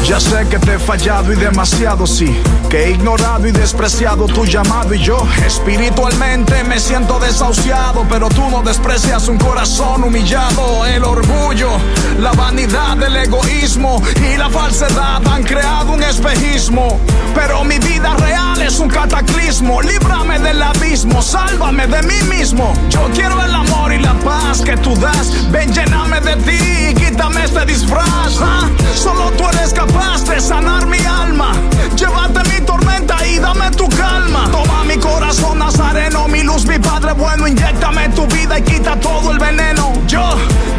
Ya 0.09 0.19
sé 0.19 0.49
que 0.49 0.59
te 0.59 0.77
he 0.77 0.79
fallado 0.79 1.31
y 1.35 1.37
demasiado 1.37 2.07
sí, 2.07 2.35
que 2.71 2.85
he 2.85 2.91
ignorado 2.93 3.47
y 3.47 3.53
despreciado 3.53 4.25
tu 4.25 4.47
llamado. 4.47 4.95
Y 4.95 5.01
yo 5.01 5.19
espiritualmente 5.45 6.65
me 6.65 6.81
siento 6.81 7.21
desahuciado, 7.21 8.07
pero 8.09 8.31
tú 8.31 8.49
no 8.49 8.63
desprecias 8.63 9.29
un 9.29 9.37
corazón 9.37 10.05
humillado, 10.05 10.87
el 10.87 11.05
orgullo, 11.05 11.73
la 12.21 12.33
vanidad, 12.33 13.03
el 13.03 13.17
egoísmo 13.17 14.03
y 14.33 14.39
la 14.39 14.49
falsedad 14.49 15.21
han 15.27 15.43
creado 15.43 15.93
un 15.93 16.03
espejismo, 16.03 16.99
pero 17.35 17.63
mi 17.65 17.79
vida 17.79 18.17
real 18.17 18.63
es 18.63 18.81
un 18.81 18.89
cataclismo, 18.89 19.83
líbrame 19.83 20.39
del 20.39 20.63
abismo, 20.63 21.21
sálvame 21.21 21.87
de 21.87 22.03
mí 22.05 22.23
mismo, 22.35 22.73
yo 22.89 23.11
quiero 23.15 23.45
el 23.45 23.55
amor 23.55 23.93
y 23.93 23.99
la 23.99 24.15
paz 24.21 24.63
que 24.63 24.75
tú 24.79 24.97
das, 24.97 25.51
ven 25.53 25.71
lléname 25.71 26.19
de 26.23 26.37
ti 26.37 26.89
y 26.91 26.95
quítame 26.95 27.45
este 27.45 27.67
disfraz, 27.67 28.41
¿ah? 28.41 28.71
solo 28.95 29.31
tú 29.33 29.45
eres 29.53 29.75
capaz 29.75 29.98
sanar 30.41 30.87
mi 30.87 30.99
alma. 31.05 31.53
Llévate 31.97 32.41
mi 32.51 32.65
tormenta 32.65 33.17
y 33.27 33.39
dame 33.39 33.71
tu 33.73 33.89
calma. 33.89 34.49
Toma 34.51 34.85
mi 34.85 34.97
corazón 34.97 35.59
nazareno, 35.59 36.29
mi 36.29 36.43
luz, 36.43 36.65
mi 36.67 36.79
padre 36.79 37.13
bueno. 37.13 37.47
Inyectame 37.47 38.09
tu 38.11 38.27
vida 38.29 38.59
y 38.59 38.63
quita 38.63 38.97
todo 38.97 39.33
el 39.33 39.39
veneno. 39.39 39.93
Yo 40.07 40.25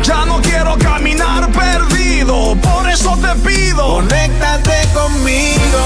ya 0.04 0.26
no 0.26 0.42
quiero 0.42 0.78
caminar 0.78 1.52
perdido, 1.52 2.56
por 2.62 2.90
eso 2.90 3.18
te 3.18 3.36
pido. 3.48 3.96
Conéctate 3.96 4.88
conmigo, 4.94 5.84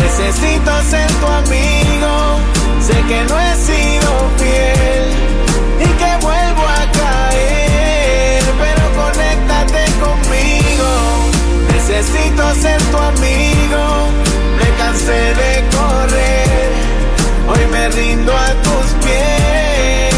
necesito 0.00 0.70
ser 0.90 1.10
tu 1.12 1.26
amigo. 1.26 2.38
Sé 2.80 3.00
que 3.08 3.24
no 3.24 3.38
he 3.40 3.54
sido 3.56 4.10
fiel 4.38 5.51
Necesito 12.02 12.42
ser 12.60 12.82
tu 12.90 12.96
amigo, 12.96 14.10
me 14.58 14.68
cansé 14.76 15.34
de 15.34 15.64
correr, 15.70 16.72
hoy 17.46 17.64
me 17.70 17.88
rindo 17.90 18.32
a 18.36 18.48
tus 18.64 18.86
pies. 19.04 20.16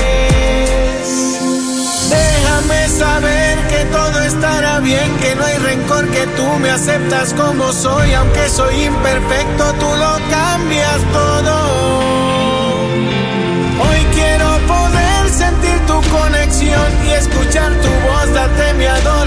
Déjame 2.09 2.89
saber 2.89 3.59
que 3.69 3.85
todo 3.93 4.23
estará 4.23 4.81
bien, 4.81 5.15
que 5.19 5.35
no 5.35 5.45
hay 5.45 5.59
rencor, 5.59 6.09
que 6.09 6.27
tú 6.39 6.47
me 6.59 6.71
aceptas 6.71 7.35
como 7.35 7.71
soy, 7.71 8.15
aunque 8.15 8.49
soy 8.49 8.85
imperfecto, 8.85 9.75
tú 9.75 9.87
lo 9.87 10.19
cambias 10.31 11.01
todo. 11.13 11.55
Hoy 13.87 14.07
quiero 14.15 14.59
poder 14.67 15.29
sentir 15.29 15.79
tu 15.87 16.01
conexión 16.09 16.91
y 17.07 17.11
escuchar 17.11 17.75
tu 17.75 17.91
voz, 18.09 18.33
darte 18.33 18.73
mi 18.73 18.87
adoración. 18.87 19.24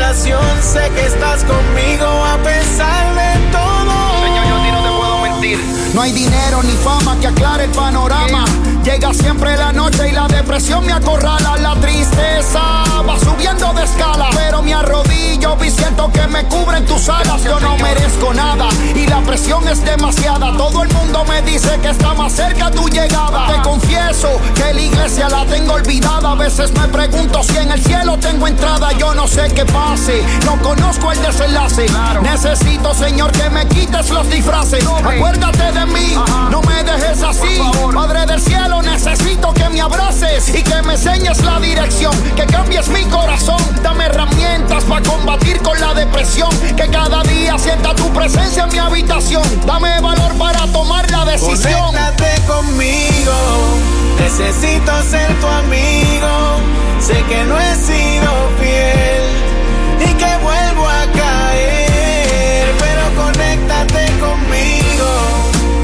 Sé 0.62 0.90
que 0.92 1.06
estás 1.06 1.44
conmigo 1.44 2.06
a 2.06 2.38
pesar 2.38 3.16
de 3.16 3.52
todo. 3.52 3.94
Señor, 4.24 4.48
yo 4.48 4.56
a 4.56 4.64
ti 4.64 4.72
no 4.72 4.84
te 4.84 4.90
puedo 4.98 5.18
mentir. 5.20 5.60
No 5.94 6.02
hay 6.02 6.12
dinero 6.12 6.64
ni 6.64 6.74
fama 6.74 7.18
que 7.20 7.28
aclare 7.28 7.66
el 7.66 7.72
panorama. 7.72 8.46
Llega 8.84 9.14
siempre 9.14 9.58
la 9.58 9.72
noche 9.74 10.10
y 10.10 10.12
la 10.12 10.28
depresión 10.28 10.86
me 10.86 10.94
acorrala. 10.94 11.58
La 11.58 11.76
tristeza 11.76 12.84
va 13.08 13.20
subiendo 13.20 13.74
de 13.74 13.84
escala. 13.84 14.30
Pero 14.34 14.62
me 14.62 14.74
arrodillo 14.74 15.58
y 15.64 15.72
siento 15.72 16.10
que 16.12 16.26
me 16.28 16.44
cubren 16.46 16.86
tus 16.86 17.10
alas. 17.10 17.44
Yo 17.44 17.60
no 17.60 17.78
merezco 17.78 18.34
nada 18.34 18.70
y 18.96 19.06
la 19.08 19.22
presión 19.22 19.68
es 19.68 19.84
demasiada. 19.84 20.56
Todo 20.58 20.84
el 20.84 20.94
mundo 20.94 21.26
me 21.26 21.42
dice 21.42 21.80
que 21.82 21.90
está 21.90 22.14
más 22.14 22.34
cerca 22.34 22.72
tu 22.72 22.88
llegada. 22.88 23.48
Te 23.48 23.62
confieso 23.62 24.40
que 24.56 24.74
veces 26.38 26.72
me 26.74 26.88
pregunto 26.88 27.44
si 27.44 27.58
en 27.58 27.72
el 27.72 27.84
cielo 27.84 28.18
tengo 28.18 28.48
entrada. 28.48 28.92
Yo 28.94 29.14
no 29.14 29.28
sé 29.28 29.52
qué 29.54 29.66
pase, 29.66 30.24
no 30.46 30.58
conozco 30.62 31.12
el 31.12 31.22
desenlace. 31.22 31.88
Necesito, 32.22 32.94
Señor, 32.94 33.32
que 33.32 33.50
me 33.50 33.68
quites 33.68 34.10
los 34.10 34.30
disfraces. 34.30 34.86
Acuérdate 34.86 35.72
de 35.72 35.86
mí, 35.88 36.16
no 36.52 36.62
me 36.62 36.84
dejes 36.84 37.22
así. 37.24 37.60
Padre 37.94 38.26
del 38.26 38.42
cielo, 38.42 38.82
necesito 38.82 39.54
que 39.54 39.68
me 39.70 39.82
abraces 39.82 40.50
y 40.50 40.64
que 40.64 40.82
me 40.84 40.94
enseñes 40.94 41.44
la 41.44 41.60
dirección. 41.60 42.14
Que 42.36 42.46
cambies 42.46 42.88
mi 42.90 43.04
corazón, 43.06 43.62
dame 43.82 44.06
herramientas 44.06 44.84
para 44.84 45.02
combatir 45.04 45.62
con 45.62 45.80
la 45.80 45.94
depresión. 45.94 46.50
Que 46.76 46.88
cada 46.88 47.24
día 47.24 47.58
sienta 47.58 47.96
tu 47.96 48.10
presencia 48.14 48.64
en 48.64 48.72
mi 48.72 48.78
habitación. 48.78 49.44
Dame 49.66 50.00
valor 50.02 50.34
para 50.38 50.68
tomar 50.68 51.10
la 51.12 51.26
decisión. 51.26 51.88
Conéctate 51.88 52.42
conmigo, 52.46 53.34
necesito 54.20 54.92
ser 55.04 55.28
tu 55.40 55.48
amigo. 55.48 56.34
Sé 57.00 57.24
que 57.30 57.44
no 57.46 57.60
he 57.60 57.76
sido 57.76 58.32
fiel 58.60 59.26
y 60.00 60.14
que 60.14 60.38
vuelvo 60.44 60.88
a 60.88 61.06
caer, 61.22 62.66
pero 62.80 63.04
conéctate 63.24 64.06
conmigo. 64.20 65.10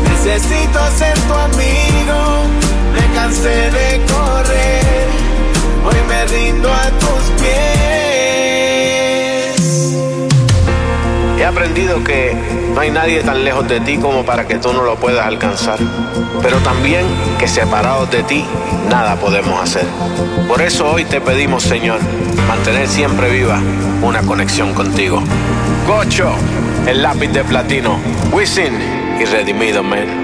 Necesito 0.10 0.80
ser 0.98 1.18
tu 1.28 1.34
amigo, 1.34 2.46
me 2.94 3.16
cansé 3.16 3.72
de 3.72 4.02
correr, 4.12 5.08
hoy 5.86 6.00
me 6.08 6.26
rindo 6.26 6.72
a 6.72 6.90
tus 7.00 7.42
pies. 7.42 7.83
He 11.44 11.46
aprendido 11.46 12.02
que 12.06 12.34
no 12.74 12.80
hay 12.80 12.90
nadie 12.90 13.22
tan 13.22 13.44
lejos 13.44 13.68
de 13.68 13.82
ti 13.82 13.98
como 13.98 14.24
para 14.24 14.48
que 14.48 14.60
tú 14.60 14.72
no 14.72 14.82
lo 14.84 14.96
puedas 14.96 15.28
alcanzar, 15.28 15.78
pero 16.42 16.56
también 16.60 17.06
que 17.38 17.50
separados 17.50 18.10
de 18.12 18.24
ti 18.24 18.46
nada 18.90 19.18
podemos 19.18 19.62
hacer. 19.62 19.84
Por 20.48 20.62
eso 20.62 20.90
hoy 20.90 21.04
te 21.04 21.20
pedimos, 21.20 21.64
Señor, 21.64 22.00
mantener 22.48 22.88
siempre 22.88 23.30
viva 23.30 23.60
una 24.02 24.22
conexión 24.22 24.74
contigo. 24.74 25.22
Gocho, 25.86 26.34
el 26.88 27.04
lápiz 27.04 27.28
de 27.34 27.44
platino, 27.44 28.00
Wisin 28.32 28.80
y 29.20 29.26
Redimido, 29.26 29.84
man. 29.84 30.23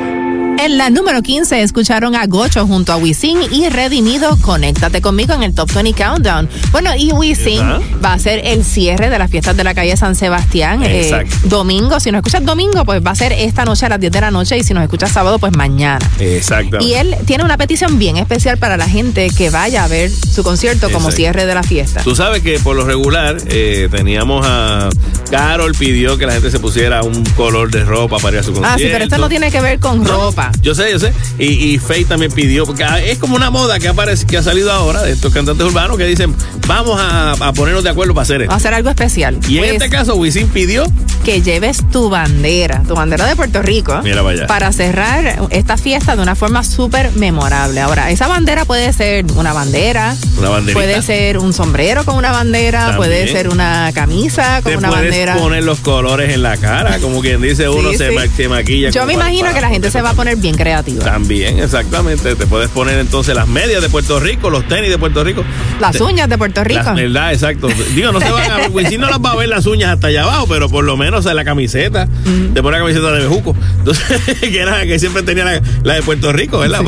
En 0.61 0.77
la 0.77 0.89
número 0.89 1.21
15 1.21 1.61
escucharon 1.61 2.17
a 2.17 2.25
Gocho 2.25 2.67
junto 2.67 2.91
a 2.91 2.97
Wisin 2.97 3.39
y 3.49 3.69
Redimido. 3.69 4.35
Conéctate 4.41 4.99
conmigo 5.01 5.33
en 5.33 5.41
el 5.43 5.55
Top 5.55 5.71
20 5.73 5.93
Countdown. 5.93 6.49
Bueno, 6.73 6.91
y 6.97 7.13
Wisin 7.13 7.65
va 8.03 8.11
a 8.11 8.19
ser 8.19 8.41
el 8.43 8.65
cierre 8.65 9.09
de 9.09 9.17
las 9.17 9.31
fiestas 9.31 9.55
de 9.55 9.63
la 9.63 9.73
calle 9.73 9.95
San 9.95 10.15
Sebastián. 10.15 10.83
eh, 10.83 11.03
Exacto. 11.03 11.33
domingo, 11.45 12.01
si 12.01 12.11
nos 12.11 12.19
escuchas 12.19 12.43
domingo, 12.43 12.83
pues 12.83 13.01
va 13.01 13.11
a 13.11 13.15
ser 13.15 13.31
esta 13.31 13.63
noche 13.63 13.85
a 13.85 13.89
las 13.89 14.01
10 14.01 14.11
de 14.11 14.19
la 14.19 14.31
noche 14.31 14.57
y 14.57 14.63
si 14.63 14.73
nos 14.73 14.83
escuchas 14.83 15.13
sábado, 15.13 15.39
pues 15.39 15.55
mañana. 15.55 16.05
Exacto. 16.19 16.79
Y 16.81 16.93
él 16.95 17.15
tiene 17.25 17.45
una 17.45 17.55
petición 17.55 17.97
bien 17.97 18.17
especial 18.17 18.57
para 18.57 18.75
la 18.75 18.89
gente 18.89 19.29
que 19.29 19.49
vaya 19.49 19.85
a 19.85 19.87
ver 19.87 20.11
su 20.11 20.43
concierto 20.43 20.91
como 20.91 21.09
cierre 21.11 21.45
de 21.45 21.55
la 21.55 21.63
fiesta. 21.63 22.01
Tú 22.03 22.17
sabes 22.17 22.43
que 22.43 22.59
por 22.59 22.75
lo 22.75 22.83
regular 22.83 23.37
eh, 23.47 23.87
teníamos 23.89 24.45
a 24.45 24.89
Carol 25.31 25.73
pidió 25.73 26.17
que 26.17 26.25
la 26.25 26.33
gente 26.33 26.51
se 26.51 26.59
pusiera 26.59 27.01
un 27.03 27.23
color 27.37 27.71
de 27.71 27.85
ropa 27.85 28.17
para 28.17 28.35
ir 28.35 28.39
a 28.41 28.43
su 28.43 28.51
concierto. 28.51 28.75
Ah, 28.75 28.77
sí, 28.77 28.89
pero 28.91 29.05
esto 29.05 29.17
no 29.19 29.29
tiene 29.29 29.51
que 29.51 29.61
ver 29.61 29.79
con 29.79 30.03
ropa. 30.03 30.48
Yo 30.61 30.75
sé, 30.75 30.91
yo 30.91 30.99
sé. 30.99 31.13
Y, 31.37 31.45
y 31.45 31.77
Faye 31.79 32.05
también 32.05 32.31
pidió, 32.31 32.65
porque 32.65 32.85
es 33.05 33.17
como 33.17 33.35
una 33.35 33.49
moda 33.49 33.79
que 33.79 33.87
aparece, 33.87 34.25
que 34.25 34.37
ha 34.37 34.43
salido 34.43 34.71
ahora 34.71 35.03
de 35.03 35.11
estos 35.11 35.33
cantantes 35.33 35.65
urbanos 35.65 35.97
que 35.97 36.05
dicen, 36.05 36.35
vamos 36.67 36.99
a, 36.99 37.31
a 37.31 37.53
ponernos 37.53 37.83
de 37.83 37.89
acuerdo 37.89 38.13
para 38.13 38.23
hacer 38.23 38.41
esto. 38.43 38.53
A 38.53 38.57
hacer 38.57 38.73
algo 38.73 38.89
especial. 38.89 39.37
Y 39.47 39.57
en 39.57 39.63
Pues, 39.63 39.73
este 39.73 39.89
caso, 39.89 40.15
Wisin 40.15 40.47
pidió 40.47 40.83
que 41.23 41.41
lleves 41.41 41.79
tu 41.91 42.09
bandera, 42.09 42.83
tu 42.87 42.95
bandera 42.95 43.25
de 43.27 43.35
Puerto 43.35 43.61
Rico, 43.61 43.99
Mira 44.03 44.21
para 44.23 44.29
allá. 44.29 44.47
para 44.47 44.71
cerrar 44.71 45.39
esta 45.49 45.77
fiesta 45.77 46.15
de 46.15 46.21
una 46.21 46.35
forma 46.35 46.63
súper 46.63 47.11
memorable. 47.15 47.81
Ahora, 47.81 48.09
esa 48.09 48.27
bandera 48.27 48.65
puede 48.65 48.91
ser 48.93 49.25
una 49.35 49.53
bandera, 49.53 50.15
una 50.37 50.49
banderita. 50.49 50.79
puede 50.79 51.01
ser 51.01 51.37
un 51.37 51.53
sombrero 51.53 52.05
con 52.05 52.15
una 52.15 52.31
bandera, 52.31 52.79
También. 52.91 52.97
puede 52.97 53.27
ser 53.31 53.49
una 53.49 53.91
camisa 53.93 54.61
con 54.63 54.71
Te 54.71 54.77
una 54.77 54.89
puedes 54.89 55.05
bandera. 55.05 55.35
poner 55.37 55.63
los 55.63 55.79
colores 55.79 56.33
en 56.33 56.41
la 56.41 56.57
cara, 56.57 56.99
como 56.99 57.21
quien 57.21 57.41
dice 57.41 57.67
uno 57.69 57.91
Sí, 57.91 57.97
se, 57.97 58.09
sí. 58.09 58.15
se 58.37 58.47
maquilla. 58.49 58.89
Yo 58.89 59.05
me 59.05 59.13
imagino 59.13 59.53
que 59.53 59.61
la 59.61 59.69
gente 59.69 59.91
se 59.91 60.01
va 60.01 60.11
a 60.11 60.13
poner 60.13 60.38
bien 60.39 60.55
creativa. 60.55 61.03
También, 61.03 61.59
exactamente. 61.59 62.35
Te 62.35 62.45
puedes 62.47 62.69
poner 62.69 62.99
entonces 62.99 63.35
las 63.35 63.47
medias 63.47 63.81
de 63.81 63.89
Puerto 63.89 64.19
Rico, 64.19 64.49
los 64.49 64.67
tenis 64.67 64.89
de 64.89 64.97
Puerto 64.97 65.23
Rico. 65.23 65.43
Las 65.79 65.97
Te- 65.97 66.03
uñas 66.03 66.29
de 66.29 66.37
Puerto 66.37 66.63
Rico. 66.63 66.81
Las, 66.83 66.95
¿Verdad? 66.95 67.33
Exacto. 67.33 67.67
Digo, 67.95 68.11
no 68.11 68.19
se 68.19 68.29
van 68.31 68.51
a 68.51 68.57
ver, 68.57 68.69
Wisin 68.73 69.01
no 69.01 69.09
las 69.09 69.19
va 69.19 69.31
a 69.31 69.35
ver 69.35 69.49
las 69.49 69.65
uñas 69.65 69.93
hasta 69.93 70.07
allá 70.07 70.23
abajo, 70.23 70.47
pero 70.47 70.69
por 70.69 70.83
lo 70.83 70.97
menos 70.97 71.25
en 71.25 71.35
la 71.35 71.45
camiseta. 71.45 72.07
Te 72.53 72.61
pone 72.61 72.77
la 72.77 72.83
camiseta 72.83 73.11
de 73.11 73.19
bejuco. 73.19 73.55
Entonces, 73.79 74.05
que 74.41 74.59
era 74.59 74.83
que 74.85 74.99
siempre 74.99 75.23
tenía 75.23 75.45
la, 75.45 75.61
la 75.83 75.93
de 75.95 76.01
Puerto 76.01 76.31
Rico, 76.31 76.59
¿verdad? 76.59 76.81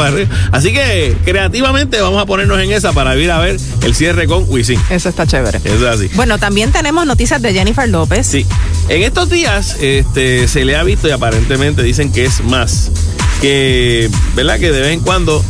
Así 0.52 0.74
que 0.74 1.16
creativamente 1.26 2.02
vamos 2.02 2.22
a 2.22 2.26
ponernos 2.26 2.60
en 2.60 2.72
esa 2.72 2.94
para 2.94 3.16
ir 3.16 3.32
a 3.32 3.40
ver 3.40 3.58
el 3.84 3.96
cierre 3.96 4.28
con 4.28 4.46
Wisin. 4.48 4.80
Eso 4.90 5.10
está 5.10 5.26
chévere. 5.28 5.60
Eso 5.64 5.88
es 5.90 5.96
así. 6.00 6.10
Bueno, 6.16 6.38
también 6.38 6.72
tenemos 6.72 7.06
noticias 7.06 7.42
de 7.42 7.54
Jennifer 7.54 7.88
López. 7.90 8.28
Sí. 8.28 8.46
En 8.90 9.04
estos 9.04 9.30
días 9.30 9.78
este, 9.82 10.48
se 10.48 10.66
le 10.66 10.76
ha 10.76 10.84
visto 10.84 11.08
y 11.08 11.12
aparentemente 11.12 11.84
dicen 11.84 12.12
que 12.12 12.26
es 12.26 12.44
más. 12.44 12.92
Que, 13.42 14.10
¿verdad? 14.36 14.60
Que 14.60 14.72
de 14.72 14.82
vez 14.82 14.94
en 14.94 15.00
cuando 15.00 15.44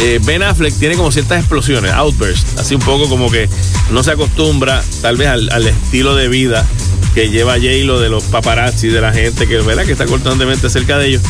eh, 0.00 0.20
Ben 0.24 0.42
Affleck 0.42 0.74
tiene 0.74 0.96
como 0.96 1.10
ciertas 1.10 1.40
explosiones, 1.40 1.92
outbursts. 1.92 2.58
Así 2.58 2.74
un 2.74 2.82
poco 2.82 3.08
como 3.08 3.30
que 3.30 3.48
no 3.90 4.02
se 4.02 4.12
acostumbra 4.12 4.82
tal 5.02 5.16
vez 5.16 5.28
al, 5.28 5.50
al 5.50 5.66
estilo 5.66 6.14
de 6.14 6.28
vida 6.28 6.66
que 7.14 7.28
lleva 7.28 7.54
J-Lo 7.54 8.00
de 8.00 8.08
los 8.08 8.24
paparazzi, 8.24 8.88
de 8.88 9.00
la 9.00 9.12
gente 9.12 9.46
que, 9.46 9.58
¿verdad? 9.58 9.84
que 9.84 9.92
está 9.92 10.06
constantemente 10.06 10.70
cerca 10.70 10.98
de 10.98 11.08
ellos. 11.08 11.22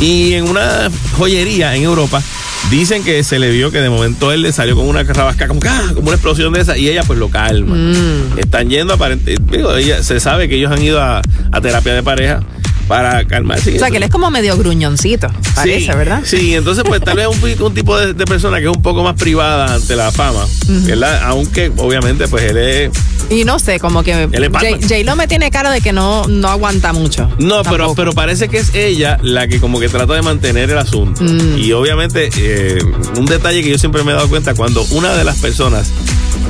Y 0.00 0.34
en 0.34 0.48
una 0.48 0.90
joyería 1.16 1.74
en 1.74 1.84
Europa 1.84 2.22
dicen 2.70 3.04
que 3.04 3.22
se 3.24 3.38
le 3.38 3.50
vio 3.50 3.70
que 3.70 3.80
de 3.80 3.88
momento 3.88 4.32
él 4.32 4.42
le 4.42 4.52
salió 4.52 4.76
con 4.76 4.86
una 4.86 5.02
rabasca, 5.02 5.48
como, 5.48 5.60
ah, 5.66 5.92
como 5.94 6.08
una 6.08 6.14
explosión 6.14 6.52
de 6.52 6.60
esa, 6.60 6.76
y 6.76 6.88
ella 6.88 7.02
pues 7.04 7.18
lo 7.18 7.30
calma. 7.30 7.74
Mm. 7.74 8.38
Están 8.38 8.68
yendo 8.68 8.94
aparentemente, 8.94 10.02
se 10.02 10.20
sabe 10.20 10.48
que 10.48 10.56
ellos 10.56 10.72
han 10.72 10.82
ido 10.82 11.00
a, 11.00 11.22
a 11.52 11.60
terapia 11.60 11.94
de 11.94 12.02
pareja 12.02 12.40
para 12.88 13.24
calmarse. 13.26 13.76
O 13.76 13.78
sea, 13.78 13.90
que 13.90 13.98
él 13.98 14.02
es 14.02 14.10
como 14.10 14.30
medio 14.30 14.56
gruñoncito, 14.56 15.28
parece, 15.54 15.92
Sí, 15.92 15.98
¿verdad? 15.98 16.22
Sí, 16.24 16.54
entonces 16.54 16.84
pues 16.86 17.00
tal 17.02 17.16
vez 17.16 17.26
un, 17.28 17.62
un 17.62 17.74
tipo 17.74 17.96
de, 17.98 18.14
de 18.14 18.24
persona 18.24 18.58
que 18.58 18.64
es 18.64 18.74
un 18.74 18.82
poco 18.82 19.04
más 19.04 19.14
privada 19.14 19.74
ante 19.74 19.94
la 19.94 20.10
fama, 20.10 20.44
¿verdad? 20.66 21.20
Aunque 21.24 21.70
obviamente 21.76 22.26
pues 22.26 22.44
él 22.44 22.56
es... 22.56 22.90
Y 23.30 23.44
no 23.44 23.58
sé, 23.58 23.78
como 23.78 24.02
que 24.02 24.26
J-Lo 24.26 25.14
me 25.14 25.28
tiene 25.28 25.50
cara 25.50 25.70
de 25.70 25.82
que 25.82 25.92
no, 25.92 26.26
no 26.28 26.48
aguanta 26.48 26.94
mucho. 26.94 27.30
No, 27.38 27.62
pero, 27.62 27.94
pero 27.94 28.12
parece 28.12 28.48
que 28.48 28.56
es 28.56 28.74
ella 28.74 29.18
la 29.22 29.46
que 29.48 29.60
como 29.60 29.78
que 29.78 29.90
trata 29.90 30.14
de 30.14 30.22
mantener 30.22 30.70
el 30.70 30.78
asunto. 30.78 31.22
Mm. 31.22 31.58
Y 31.58 31.72
obviamente 31.72 32.30
eh, 32.38 32.78
un 33.18 33.26
detalle 33.26 33.62
que 33.62 33.68
yo 33.68 33.78
siempre 33.78 34.02
me 34.02 34.12
he 34.12 34.14
dado 34.14 34.28
cuenta, 34.30 34.54
cuando 34.54 34.82
una 34.92 35.14
de 35.14 35.24
las 35.24 35.36
personas 35.36 35.90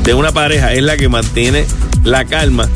de 0.04 0.14
una 0.14 0.30
pareja 0.30 0.72
es 0.72 0.82
la 0.82 0.96
que 0.96 1.08
mantiene 1.08 1.66
la 2.04 2.24
calma, 2.24 2.68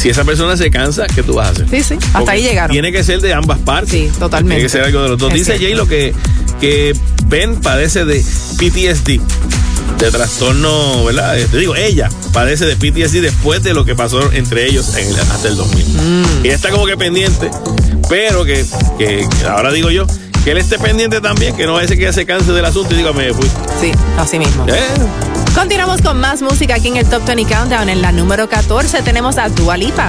si 0.00 0.08
esa 0.08 0.24
persona 0.24 0.56
se 0.56 0.70
cansa, 0.70 1.06
¿qué 1.06 1.22
tú 1.22 1.34
vas 1.34 1.48
a 1.48 1.50
hacer? 1.50 1.68
Sí, 1.68 1.82
sí, 1.82 1.94
hasta 1.94 2.18
Porque 2.20 2.30
ahí 2.32 2.42
llegaron. 2.42 2.72
Tiene 2.72 2.90
que 2.92 3.04
ser 3.04 3.20
de 3.20 3.34
ambas 3.34 3.58
partes. 3.58 3.90
Sí, 3.90 4.10
totalmente. 4.18 4.54
Tiene 4.56 4.62
que 4.62 4.68
ser 4.68 4.82
algo 4.84 5.02
de 5.02 5.08
los 5.10 5.18
dos. 5.18 5.28
Es 5.32 5.34
Dice 5.38 5.56
cierto. 5.58 5.64
Jay 5.64 5.74
lo 5.74 5.86
que, 5.86 6.14
que 6.60 6.94
Ben 7.26 7.60
padece 7.60 8.04
de 8.04 8.24
PTSD, 8.58 9.20
de 9.98 10.10
trastorno, 10.10 11.04
¿verdad? 11.04 11.38
Eh, 11.38 11.46
Te 11.50 11.58
digo, 11.58 11.76
ella 11.76 12.08
padece 12.32 12.64
de 12.66 12.76
PTSD 12.76 13.20
después 13.20 13.62
de 13.62 13.74
lo 13.74 13.84
que 13.84 13.94
pasó 13.94 14.32
entre 14.32 14.66
ellos 14.66 14.96
en 14.96 15.08
el- 15.08 15.20
hasta 15.20 15.48
el 15.48 15.56
2000. 15.56 15.86
Mm. 15.88 16.24
Y 16.44 16.46
ella 16.48 16.54
está 16.56 16.70
como 16.70 16.86
que 16.86 16.96
pendiente, 16.96 17.50
pero 18.08 18.44
que, 18.44 18.64
que 18.98 19.26
ahora 19.48 19.70
digo 19.72 19.90
yo, 19.90 20.06
que 20.44 20.52
él 20.52 20.58
esté 20.58 20.78
pendiente 20.78 21.20
también, 21.20 21.54
que 21.54 21.66
no 21.66 21.78
ser 21.78 21.96
que 21.98 22.04
ella 22.04 22.12
se 22.14 22.24
canse 22.24 22.52
del 22.52 22.64
asunto 22.64 22.94
y 22.94 22.96
diga, 22.98 23.12
me 23.12 23.32
fui. 23.34 23.46
Sí, 23.80 23.92
así 24.16 24.38
mismo. 24.38 24.64
Eh, 24.68 24.74
Continuamos 25.54 26.00
con 26.00 26.18
más 26.20 26.42
música 26.42 26.76
aquí 26.76 26.88
en 26.88 26.96
el 26.96 27.06
Top 27.08 27.24
20 27.26 27.52
Countdown. 27.52 27.88
En 27.88 28.02
la 28.02 28.12
número 28.12 28.48
14 28.48 29.02
tenemos 29.02 29.36
a 29.36 29.48
Dua 29.48 29.76
Lipa. 29.76 30.06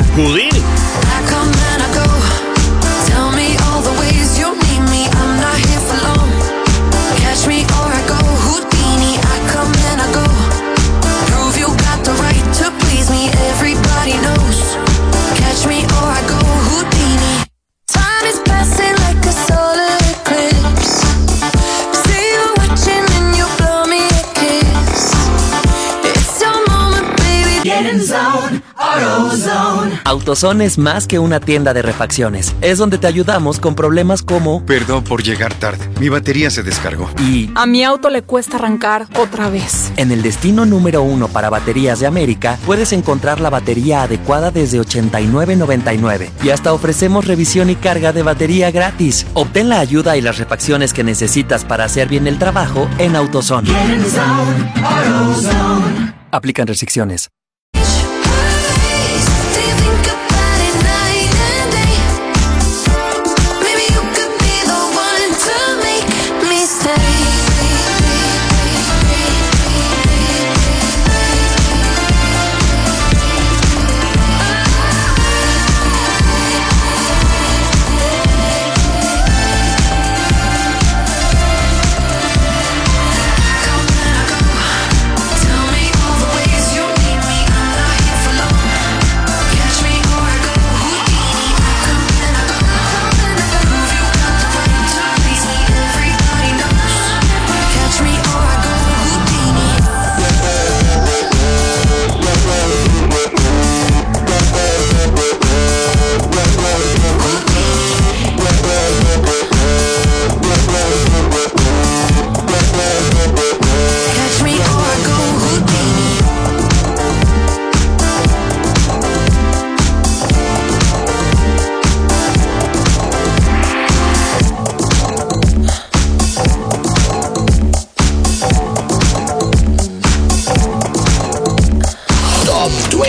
AutoZone. 30.21 30.65
Es 30.65 30.77
más 30.77 31.07
que 31.07 31.17
una 31.17 31.39
tienda 31.39 31.73
de 31.73 31.81
refacciones. 31.81 32.53
Es 32.61 32.77
donde 32.77 32.97
te 32.99 33.07
ayudamos 33.07 33.59
con 33.59 33.73
problemas 33.73 34.21
como 34.21 34.63
Perdón 34.65 35.03
por 35.03 35.23
llegar 35.23 35.53
tarde. 35.55 35.89
Mi 35.99 36.09
batería 36.09 36.51
se 36.51 36.61
descargó. 36.61 37.09
y 37.19 37.49
A 37.55 37.65
mi 37.65 37.83
auto 37.83 38.09
le 38.09 38.21
cuesta 38.21 38.57
arrancar 38.57 39.07
otra 39.17 39.49
vez. 39.49 39.91
en 39.97 40.11
el 40.11 40.21
destino 40.21 40.65
número 40.65 41.01
uno 41.01 41.27
para 41.27 41.49
baterías 41.49 41.99
de 41.99 42.05
América 42.07 42.57
puedes 42.67 42.93
encontrar 42.93 43.39
la 43.41 43.49
batería 43.49 44.03
adecuada 44.03 44.51
desde 44.51 44.79
89.99 44.79 46.29
y 46.43 46.49
hasta 46.51 46.71
ofrecemos 46.73 47.25
revisión 47.25 47.69
y 47.71 47.75
carga 47.75 48.13
de 48.13 48.21
batería 48.21 48.69
gratis. 48.69 49.25
Obtén 49.33 49.69
la 49.69 49.79
ayuda 49.79 50.17
y 50.17 50.21
las 50.21 50.37
refacciones 50.37 50.93
que 50.93 51.03
necesitas 51.03 51.65
para 51.65 51.85
hacer 51.85 52.07
bien 52.07 52.27
el 52.27 52.37
trabajo 52.37 52.87
en 52.99 53.15
AutoZone. 53.15 53.69
Aplican 56.31 56.67
restricciones. 56.67 57.29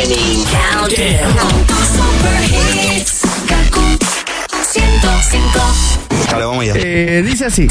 Top 0.03 0.09
20 0.11 0.45
Countdown. 0.51 1.67
Super 1.95 2.43
hits. 2.43 3.23
Kaku 3.47 3.81
105. 4.51 6.29
Dale, 6.29 6.45
vamos 6.45 6.65
allá. 6.65 6.73
Eh, 6.77 7.23
dice 7.23 7.45
así. 7.45 7.69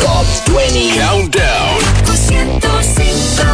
Top 0.00 0.26
20 0.52 0.98
Countdown. 0.98 2.31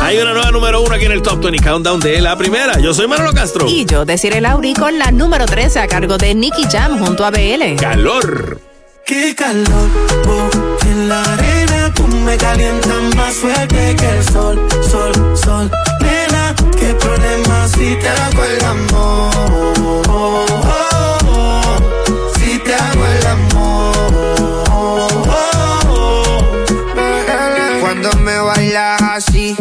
Hay 0.02 0.16
una 0.18 0.32
nueva 0.32 0.50
número 0.50 0.80
uno 0.80 0.94
aquí 0.94 1.04
en 1.04 1.12
el 1.12 1.20
Top 1.22 1.42
20 1.42 1.62
Countdown 1.62 2.00
de 2.00 2.20
la 2.20 2.36
primera. 2.36 2.78
Yo 2.80 2.94
soy 2.94 3.06
Manolo 3.06 3.32
Castro. 3.32 3.66
Y 3.68 3.84
yo, 3.84 4.04
Desiree 4.04 4.40
Lauri, 4.40 4.72
con 4.72 4.98
la 4.98 5.10
número 5.10 5.44
13 5.44 5.80
a 5.80 5.86
cargo 5.86 6.16
de 6.16 6.34
Nicky 6.34 6.64
Jam 6.70 6.98
junto 6.98 7.24
a 7.24 7.30
BL. 7.30 7.76
Calor. 7.78 8.60
Qué 9.08 9.34
calor, 9.34 9.88
oh, 10.28 10.50
en 10.86 11.08
la 11.08 11.22
arena 11.22 11.94
tú 11.94 12.06
me 12.06 12.36
calientas 12.36 13.16
más 13.16 13.34
fuerte 13.36 13.96
que 13.96 14.06
el 14.06 14.24
sol, 14.24 14.68
sol, 14.82 15.12
sol. 15.34 15.70
Nena, 16.00 16.54
qué 16.78 16.94
problema 16.94 17.68
si 17.68 17.96
te 17.96 18.06
hago 18.06 18.44
el 18.44 18.64
amor, 18.66 20.50
bailas 28.48 29.02
así, 29.02 29.54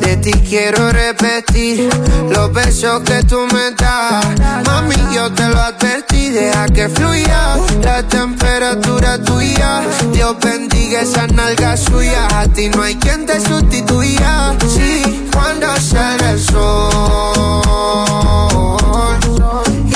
de 0.00 0.16
ti 0.18 0.30
quiero 0.48 0.92
repetir 0.92 1.88
los 2.30 2.52
besos 2.52 3.02
que 3.02 3.24
tú 3.24 3.40
me 3.52 3.72
das. 3.72 4.24
Mami, 4.64 4.94
yo 5.12 5.32
te 5.32 5.48
lo 5.48 5.60
advertí, 5.60 6.30
deja 6.30 6.66
que 6.66 6.88
fluya 6.88 7.56
la 7.82 8.02
temperatura 8.04 9.20
tuya. 9.20 9.82
Dios 10.12 10.36
bendiga 10.40 11.00
esa 11.00 11.26
nalga 11.26 11.76
suya, 11.76 12.28
a 12.38 12.46
ti 12.46 12.68
no 12.68 12.82
hay 12.82 12.94
quien 12.94 13.26
te 13.26 13.40
sustituya. 13.40 14.54
Sí, 14.72 15.28
cuando 15.32 15.66
sale 15.80 16.30
el 16.30 16.40
sol, 16.40 17.62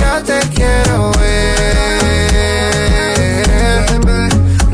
ya 0.01 0.20
te 0.26 0.40
quiero 0.53 1.12
ver. 1.12 2.01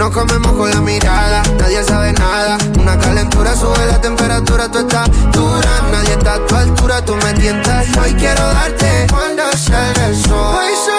Nos 0.09 0.17
comemos 0.17 0.53
con 0.53 0.71
la 0.71 0.81
mirada, 0.81 1.43
nadie 1.59 1.85
sabe 1.85 2.15
nada. 2.15 2.57
Una 2.81 2.99
calentura 2.99 3.55
sube 3.55 3.85
la 3.89 4.01
temperatura, 4.01 4.67
tú 4.71 4.79
estás 4.79 5.07
dura. 5.33 5.83
Nadie 5.93 6.13
está 6.13 6.33
a 6.33 6.47
tu 6.47 6.55
altura, 6.55 7.05
tú 7.05 7.15
me 7.17 7.35
tientas. 7.35 7.87
Hoy 7.99 8.15
quiero 8.15 8.41
darte 8.41 9.07
cuando 9.11 9.43
salga 9.53 10.07
el 10.07 10.17
sol. 10.17 10.98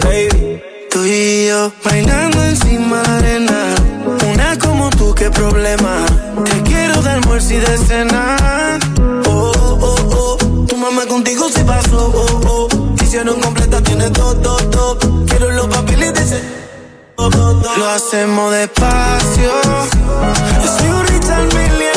Baby. 0.00 0.60
Tú 0.90 1.02
y 1.06 1.46
yo 1.48 1.72
bailando 1.82 2.44
encima 2.44 3.02
de 3.02 3.16
arena. 3.16 3.74
Una 4.30 4.58
como 4.58 4.90
tú, 4.90 5.14
qué 5.14 5.30
problema. 5.30 6.04
Te 6.44 6.62
quiero 6.62 7.00
de 7.00 7.10
almuerzo 7.10 7.54
y 7.54 7.56
de 7.56 7.78
cena. 7.78 8.36
Oh, 9.26 9.52
oh, 9.80 9.96
oh. 10.12 10.66
Tu 10.66 10.76
mamá 10.76 11.06
contigo 11.06 11.48
se 11.48 11.64
pasó. 11.64 12.12
Oh, 12.14 12.40
oh. 12.48 12.68
Hicieron 13.02 13.40
completa, 13.40 13.82
tiene 13.82 14.10
todo, 14.10 14.56
todo. 14.68 14.98
Quiero 15.26 15.50
los 15.50 15.68
papeles 15.68 16.12
de 16.12 16.20
ese. 16.20 16.42
Lo 17.16 17.88
hacemos 17.88 18.52
despacio. 18.52 19.52
Yo 20.62 20.78
soy 20.78 20.88
un 20.88 21.06
Richard 21.06 21.46
Mille, 21.54 21.92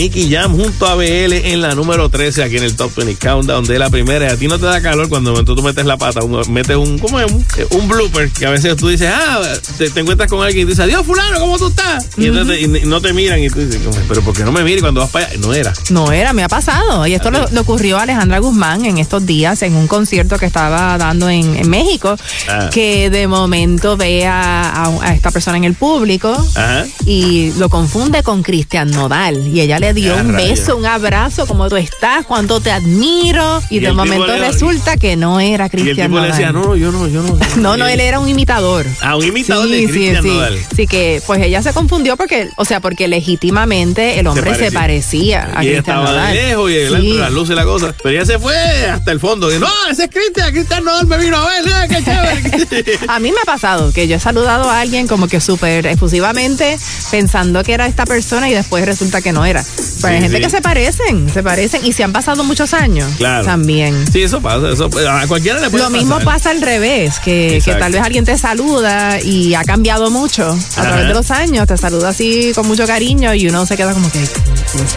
Nicky 0.00 0.30
Jam 0.32 0.56
junto 0.56 0.86
a 0.86 0.94
BL 0.94 1.04
en 1.44 1.60
la 1.60 1.74
número 1.74 2.08
13 2.08 2.42
aquí 2.42 2.56
en 2.56 2.62
el 2.64 2.74
Top 2.74 2.90
20 2.96 3.16
Countdown 3.16 3.64
de 3.64 3.78
la 3.78 3.90
primera. 3.90 4.24
Y 4.26 4.30
a 4.30 4.36
ti 4.38 4.48
no 4.48 4.58
te 4.58 4.64
da 4.64 4.80
calor 4.80 5.10
cuando 5.10 5.44
tú 5.44 5.54
metes 5.62 5.84
la 5.84 5.98
pata, 5.98 6.20
metes 6.48 6.74
un, 6.76 6.98
¿cómo 6.98 7.20
es? 7.20 7.30
Un, 7.30 7.44
un 7.72 7.86
blooper 7.86 8.30
que 8.30 8.46
a 8.46 8.50
veces 8.50 8.76
tú 8.76 8.88
dices, 8.88 9.12
ah, 9.14 9.42
te, 9.76 9.90
te 9.90 10.00
encuentras 10.00 10.30
con 10.30 10.42
alguien 10.42 10.66
y 10.66 10.70
dices, 10.70 10.84
adiós, 10.86 11.04
fulano, 11.04 11.38
¿cómo 11.38 11.58
tú 11.58 11.68
estás? 11.68 12.06
Y 12.16 12.26
entonces 12.28 12.56
te- 12.56 12.62
y 12.62 12.86
no 12.86 13.02
te 13.02 13.12
miran 13.12 13.40
y 13.44 13.50
tú 13.50 13.58
dices, 13.60 13.78
pero 14.08 14.22
¿por 14.22 14.34
qué 14.34 14.42
no 14.42 14.52
me 14.52 14.62
miras? 14.64 14.78
Y 14.78 14.80
cuando 14.80 15.00
vas 15.02 15.10
para 15.10 15.26
allá, 15.26 15.36
no 15.38 15.52
era. 15.52 15.72
No 15.90 16.12
era, 16.12 16.32
me 16.32 16.44
ha 16.44 16.48
pasado. 16.48 17.06
Y 17.06 17.12
esto 17.12 17.30
le, 17.30 17.40
le 17.52 17.60
ocurrió 17.60 17.98
a 17.98 18.02
Alejandra 18.04 18.38
Guzmán 18.38 18.86
en 18.86 18.96
estos 18.96 19.26
días 19.26 19.60
en 19.60 19.74
un 19.74 19.86
concierto 19.86 20.38
que 20.38 20.46
estaba 20.46 20.96
dando 20.96 21.28
en, 21.28 21.56
en 21.56 21.68
México, 21.68 22.16
Ah. 22.48 22.70
que 22.72 23.10
de 23.10 23.26
momento 23.26 23.98
ve 23.98 24.24
a, 24.26 24.70
a- 24.86 24.98
a 25.10 25.14
esta 25.14 25.30
persona 25.30 25.58
en 25.58 25.64
el 25.64 25.74
público 25.74 26.32
Ajá. 26.54 26.86
y 27.04 27.52
lo 27.58 27.68
confunde 27.68 28.22
con 28.22 28.42
Cristian 28.42 28.90
Nodal. 28.90 29.46
y 29.48 29.60
ella 29.60 29.78
le 29.78 29.89
dio 29.94 30.14
un 30.16 30.34
beso, 30.36 30.76
un 30.76 30.86
abrazo, 30.86 31.46
como 31.46 31.68
tú 31.68 31.76
estás, 31.76 32.24
cuánto 32.26 32.60
te 32.60 32.70
admiro. 32.70 33.62
Y, 33.70 33.76
Y 33.76 33.80
de 33.80 33.92
momento 33.92 34.26
le- 34.26 34.38
resulta 34.48 34.96
que 34.96 35.16
no 35.16 35.40
era 35.40 35.64
Y 35.64 35.66
el 35.66 35.70
Cristian 35.82 36.14
le 36.14 36.20
decía, 36.28 36.52
no, 36.52 36.76
yo 36.76 36.90
no, 36.92 37.06
yo 37.08 37.22
no. 37.22 37.38
No, 37.56 37.76
no, 37.76 37.86
él 37.86 38.00
era 38.00 38.18
un 38.20 38.28
imitador. 38.28 38.86
Ah, 39.00 39.16
un 39.16 39.24
imitador 39.24 39.68
de 39.68 39.78
Sí, 39.78 39.86
sí, 39.86 39.92
Cristian 39.92 40.22
sí. 40.22 40.28
Nodal. 40.28 40.58
Sí, 40.76 40.86
que 40.86 41.22
pues 41.26 41.42
ella 41.42 41.62
se 41.62 41.72
confundió 41.72 42.16
porque, 42.16 42.48
o 42.56 42.64
sea, 42.64 42.80
porque 42.80 43.08
legítimamente 43.08 44.18
el 44.18 44.26
hombre 44.26 44.54
se 44.54 44.70
parecía, 44.72 45.50
a 45.54 45.64
Y 45.64 45.68
ella 45.68 45.76
Cristian 45.82 45.98
estaba 45.98 46.04
Nodal. 46.04 46.34
de 46.34 46.42
lejos 46.42 46.70
y 46.70 46.74
Sí. 47.10 47.12
las 47.18 47.32
luces 47.32 47.52
y 47.52 47.56
la 47.56 47.64
cosa. 47.64 47.94
Pero 48.02 48.10
ella 48.16 48.26
se 48.26 48.38
fue 48.38 48.56
hasta 48.90 49.12
el 49.12 49.20
fondo. 49.20 49.54
Y, 49.54 49.58
no, 49.58 49.66
ese 49.90 50.04
es 50.04 50.10
Cristian, 50.10 50.52
Cristian 50.52 50.84
Nodal 50.84 51.06
me 51.06 51.18
vino 51.18 51.36
a 51.36 51.46
ver, 51.48 51.66
¡eh, 51.66 51.88
qué 51.88 52.04
chévere. 52.04 52.98
A 53.08 53.18
mí 53.18 53.30
me 53.32 53.38
ha 53.42 53.44
pasado 53.46 53.92
que 53.92 54.06
yo 54.08 54.16
he 54.16 54.20
saludado 54.20 54.70
a 54.70 54.80
alguien 54.80 55.06
como 55.06 55.26
que 55.28 55.40
súper 55.40 55.86
efusivamente 55.86 56.78
pensando 57.10 57.62
que 57.64 57.72
era 57.72 57.86
esta 57.86 58.04
persona 58.06 58.48
y 58.48 58.54
después 58.54 58.84
resulta 58.84 59.20
que 59.22 59.32
no 59.32 59.44
era. 59.44 59.64
Pero 60.02 60.14
hay 60.14 60.16
Sí, 60.16 60.22
gente 60.22 60.36
sí. 60.38 60.42
que 60.44 60.50
se 60.50 60.62
parecen, 60.62 61.30
se 61.32 61.42
parecen 61.42 61.84
y 61.84 61.92
se 61.92 62.02
han 62.04 62.12
pasado 62.12 62.42
muchos 62.44 62.72
años. 62.72 63.10
Claro. 63.18 63.44
También. 63.44 64.04
Sí, 64.10 64.22
eso 64.22 64.40
pasa. 64.40 64.70
Eso, 64.70 64.88
a 65.08 65.26
cualquiera 65.26 65.60
le 65.60 65.68
puede 65.70 65.84
Lo 65.84 65.90
mismo 65.90 66.14
pasar. 66.16 66.24
pasa 66.24 66.50
al 66.50 66.62
revés, 66.62 67.20
que, 67.20 67.60
que 67.64 67.74
tal 67.74 67.92
vez 67.92 68.02
alguien 68.02 68.24
te 68.24 68.36
saluda 68.38 69.20
y 69.20 69.54
ha 69.54 69.62
cambiado 69.64 70.10
mucho 70.10 70.44
a 70.48 70.52
Ajá. 70.54 70.82
través 70.82 71.06
de 71.08 71.14
los 71.14 71.30
años, 71.30 71.66
te 71.66 71.76
saluda 71.76 72.08
así 72.10 72.52
con 72.54 72.66
mucho 72.66 72.86
cariño 72.86 73.34
y 73.34 73.46
uno 73.48 73.66
se 73.66 73.76
queda 73.76 73.92
como 73.92 74.10
que... 74.10 74.20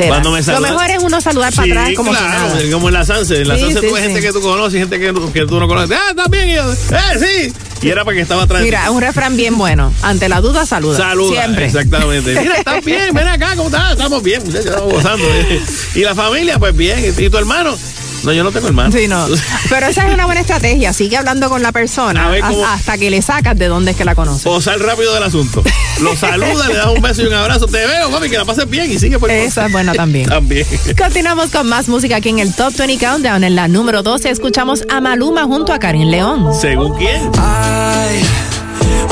Cuando 0.07 0.32
me 0.32 0.38
Lo 0.39 0.43
saluda- 0.43 0.69
mejor 0.71 0.89
es 0.91 1.03
uno 1.03 1.19
saludar 1.21 1.53
para 1.53 1.71
atrás 1.82 1.89
como 1.95 2.11
claro, 2.11 2.28
nada. 2.28 2.55
como 2.71 2.88
en 2.88 2.93
la 2.93 3.05
Sanse. 3.05 3.41
En 3.41 3.47
la 3.47 3.57
Sanse 3.57 3.82
tú 3.82 3.93
ves 3.93 4.03
gente 4.03 4.21
que 4.21 4.32
tú 4.32 4.41
conoces 4.41 4.76
y 4.76 4.80
gente 4.80 4.99
que, 4.99 5.13
que 5.34 5.45
tú 5.45 5.59
no 5.59 5.67
conoces. 5.67 5.97
Ah, 5.99 6.13
también. 6.15 6.49
Y 6.49 6.53
yo, 6.55 6.71
eh, 6.71 6.76
sí. 7.19 7.53
Y 7.84 7.89
era 7.89 8.03
porque 8.05 8.21
estaba 8.21 8.43
atrás. 8.43 8.61
Mira, 8.61 8.89
un 8.91 9.01
refrán 9.01 9.36
bien 9.36 9.57
bueno. 9.57 9.93
Ante 10.01 10.29
la 10.29 10.41
duda, 10.41 10.65
saluda. 10.65 10.97
Saluda, 10.97 11.41
Siempre. 11.41 11.65
exactamente. 11.65 12.34
Mira, 12.41 12.55
estás 12.57 12.84
bien, 12.86 13.13
ven 13.13 13.27
acá, 13.27 13.55
¿cómo 13.55 13.69
estás? 13.69 13.91
Estamos 13.91 14.23
bien, 14.23 14.41
muchachos, 14.43 14.65
estamos 14.67 14.93
gozando. 14.93 15.25
Y 15.95 15.99
la 15.99 16.15
familia, 16.15 16.57
pues 16.57 16.75
bien. 16.75 17.13
¿Y 17.17 17.29
tu 17.29 17.38
hermano? 17.38 17.75
No, 18.24 18.32
yo 18.32 18.43
no 18.43 18.51
tengo 18.51 18.67
hermano. 18.67 18.91
Sí, 18.91 19.07
no. 19.07 19.26
Pero 19.69 19.88
esa 19.88 20.07
es 20.07 20.13
una 20.13 20.26
buena 20.26 20.41
estrategia. 20.41 20.93
Sigue 20.93 21.17
hablando 21.17 21.49
con 21.49 21.61
la 21.61 21.71
persona 21.71 22.28
A 22.28 22.30
ver 22.32 22.41
cómo- 22.41 22.65
hasta, 22.65 22.97
que 22.97 23.09
le 23.09 23.21
sacas 23.21 23.57
de 23.57 23.67
dónde 23.67 23.91
es 23.91 23.97
que 23.97 24.05
la 24.05 24.15
conoce. 24.15 24.47
O 24.49 24.61
sal 24.61 24.80
rápido 24.80 25.13
del 25.13 25.24
asunto. 25.24 25.63
Lo 26.01 26.15
saluda, 26.15 26.67
le 26.67 26.76
das 26.76 26.88
un 26.88 27.01
beso 27.01 27.21
y 27.24 27.26
un 27.26 27.34
abrazo. 27.34 27.65
Te 27.67 27.86
veo, 27.86 28.09
mami, 28.09 28.30
que 28.30 28.38
la 28.38 28.45
pases 28.45 28.69
bien 28.69 28.91
y 28.91 28.97
sigue 28.99 29.19
por 29.19 29.30
Esa 29.30 29.65
es 29.65 29.71
buena 29.71 29.93
también. 29.93 30.28
También. 30.30 30.65
Continuamos 30.97 31.49
con 31.51 31.67
más 31.67 31.88
música 31.89 32.15
aquí 32.17 32.30
en 32.30 32.39
el 32.39 32.53
Top 32.53 32.74
20 32.78 32.97
Countdown. 33.05 33.43
En 33.43 33.55
la 33.55 33.67
número 33.67 34.03
12 34.03 34.30
escuchamos 34.30 34.84
a 34.89 35.01
Maluma 35.01 35.43
junto 35.43 35.74
a 35.74 35.80
Karin 35.80 36.09
León. 36.09 36.53
¿Según 36.59 36.97
quién? 36.97 37.30
Ay, 37.39 38.24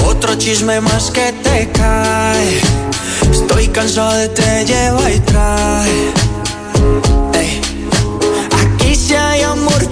otro 0.05 0.36
chisme 0.36 0.80
más 0.82 1.12
que 1.12 1.34
te 1.43 1.70
cae. 1.74 2.59
Estoy 3.32 3.68
cansado 3.68 4.14
de 4.14 4.30
te 4.30 4.66
lleva 4.66 5.12
y 5.12 5.20
trae. 5.20 6.12
Sí 9.12 9.18
hay 9.18 9.41
amor 9.41 9.90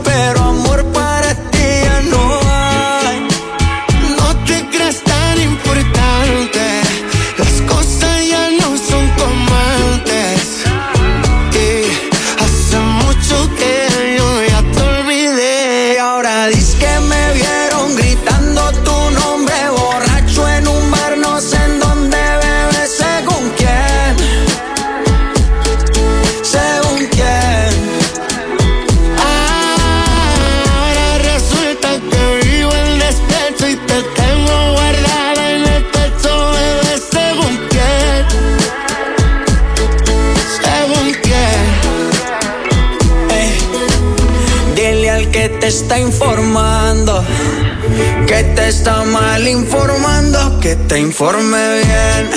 está 48.70 49.04
mal 49.04 49.48
informando, 49.48 50.60
que 50.60 50.76
te 50.76 51.00
informe 51.00 51.58
bien. 51.82 52.30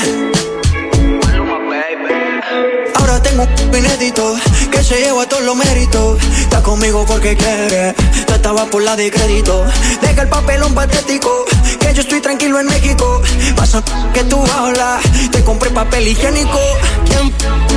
Ahora 2.95 3.23
tengo 3.23 3.43
un 3.43 3.77
inédito 3.77 4.35
que 4.71 4.83
se 4.83 4.97
lleva 5.03 5.29
todos 5.29 5.43
los 5.43 5.55
méritos. 5.55 6.19
Está 6.39 6.63
conmigo 6.63 7.05
porque 7.07 7.37
quiere, 7.37 7.95
tú 8.27 8.33
estabas 8.33 8.67
por 8.69 8.83
la 8.83 8.97
de 8.97 9.11
crédito. 9.11 9.67
Deja 10.01 10.23
el 10.23 10.29
papelón 10.29 10.75
patético, 10.75 11.45
que 11.79 11.93
yo 11.93 12.01
estoy 12.01 12.23
tranquilo 12.23 12.61
en 12.61 12.67
México. 12.67 13.21
Pasa 13.55 13.83
que 14.15 14.25
tú 14.25 14.43
hablas, 14.57 15.03
te 15.33 15.45
compré 15.45 15.69
papel 15.69 16.09
higiénico. 16.09 16.61
¿Quién 17.05 17.31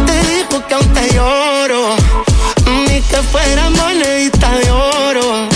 te 0.06 0.18
dijo 0.34 0.66
que 0.66 0.74
aún 0.76 0.94
te 0.94 1.14
lloro? 1.14 1.96
Ni 2.88 3.02
que 3.02 3.18
fuera 3.18 3.70
monedita 3.70 4.50
de 4.60 4.72
oro. 4.72 5.55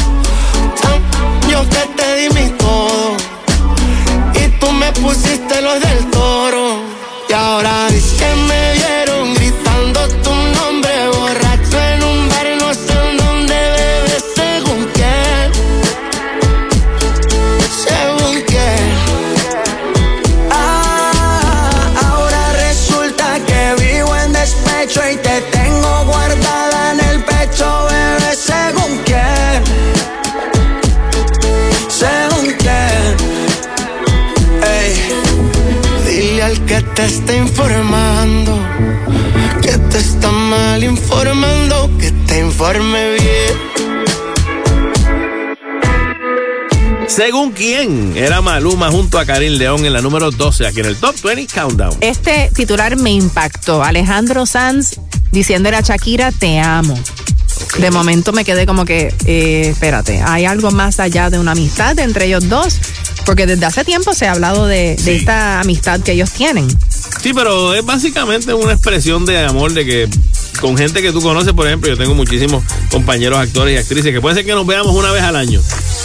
Yo 1.51 1.67
que 1.67 1.83
te 1.97 2.15
di 2.17 2.29
mi 2.29 2.49
todo 2.57 3.17
y 4.35 4.47
tú 4.59 4.71
me 4.71 4.91
pusiste 4.93 5.61
los 5.61 5.79
del 5.79 6.05
toro. 6.11 6.65
Y 7.27 7.33
ahora 7.33 7.87
dices 7.89 8.13
que 8.19 8.35
me 8.49 8.73
vieron 8.73 9.18
te 36.99 37.05
está 37.05 37.33
informando 37.33 38.59
que 39.61 39.77
te 39.77 39.99
está 39.99 40.29
mal 40.31 40.83
informando, 40.83 41.89
que 41.97 42.11
te 42.27 42.39
informe 42.39 43.11
bien. 43.11 43.53
¿Según 47.07 47.53
quién? 47.53 48.17
Era 48.17 48.41
Maluma 48.41 48.91
junto 48.91 49.17
a 49.17 49.25
Karin 49.25 49.57
León 49.57 49.85
en 49.85 49.93
la 49.93 50.01
número 50.01 50.29
12, 50.29 50.67
aquí 50.67 50.81
en 50.81 50.87
el 50.87 50.97
Top 50.97 51.15
20 51.23 51.47
Countdown. 51.53 51.95
Este 52.01 52.51
titular 52.53 52.97
me 52.97 53.11
impactó. 53.11 53.81
Alejandro 53.81 54.45
Sanz 54.45 54.99
diciéndole 55.31 55.77
a 55.77 55.81
Shakira, 55.81 56.33
te 56.33 56.59
amo. 56.59 56.99
De 57.79 57.91
momento 57.91 58.33
me 58.33 58.43
quedé 58.43 58.65
como 58.65 58.83
que, 58.83 59.13
eh, 59.23 59.69
espérate, 59.69 60.21
hay 60.21 60.43
algo 60.43 60.69
más 60.71 60.99
allá 60.99 61.29
de 61.29 61.39
una 61.39 61.51
amistad 61.53 61.97
entre 61.99 62.25
ellos 62.25 62.49
dos, 62.49 62.77
porque 63.25 63.45
desde 63.45 63.65
hace 63.65 63.85
tiempo 63.85 64.13
se 64.13 64.27
ha 64.27 64.33
hablado 64.33 64.67
de, 64.67 64.97
de 64.97 65.15
esta 65.15 65.61
amistad 65.61 66.01
que 66.01 66.11
ellos 66.11 66.31
tienen. 66.31 66.67
Sí, 67.21 67.33
pero 67.33 67.73
es 67.73 67.85
básicamente 67.85 68.53
una 68.53 68.73
expresión 68.73 69.25
de 69.25 69.39
amor 69.39 69.73
de 69.73 69.85
que 69.85 70.09
con 70.61 70.77
gente 70.77 71.01
que 71.01 71.11
tú 71.11 71.21
conoces, 71.21 71.53
por 71.53 71.67
ejemplo, 71.67 71.89
yo 71.89 71.97
tengo 71.97 72.15
muchísimos 72.15 72.63
compañeros 72.91 73.39
actores 73.39 73.75
y 73.75 73.77
actrices 73.77 74.13
que 74.13 74.21
puede 74.21 74.35
ser 74.35 74.45
que 74.45 74.53
nos 74.53 74.65
veamos 74.65 74.95
una 74.95 75.11
vez 75.11 75.23
al 75.23 75.35
año. 75.35 75.61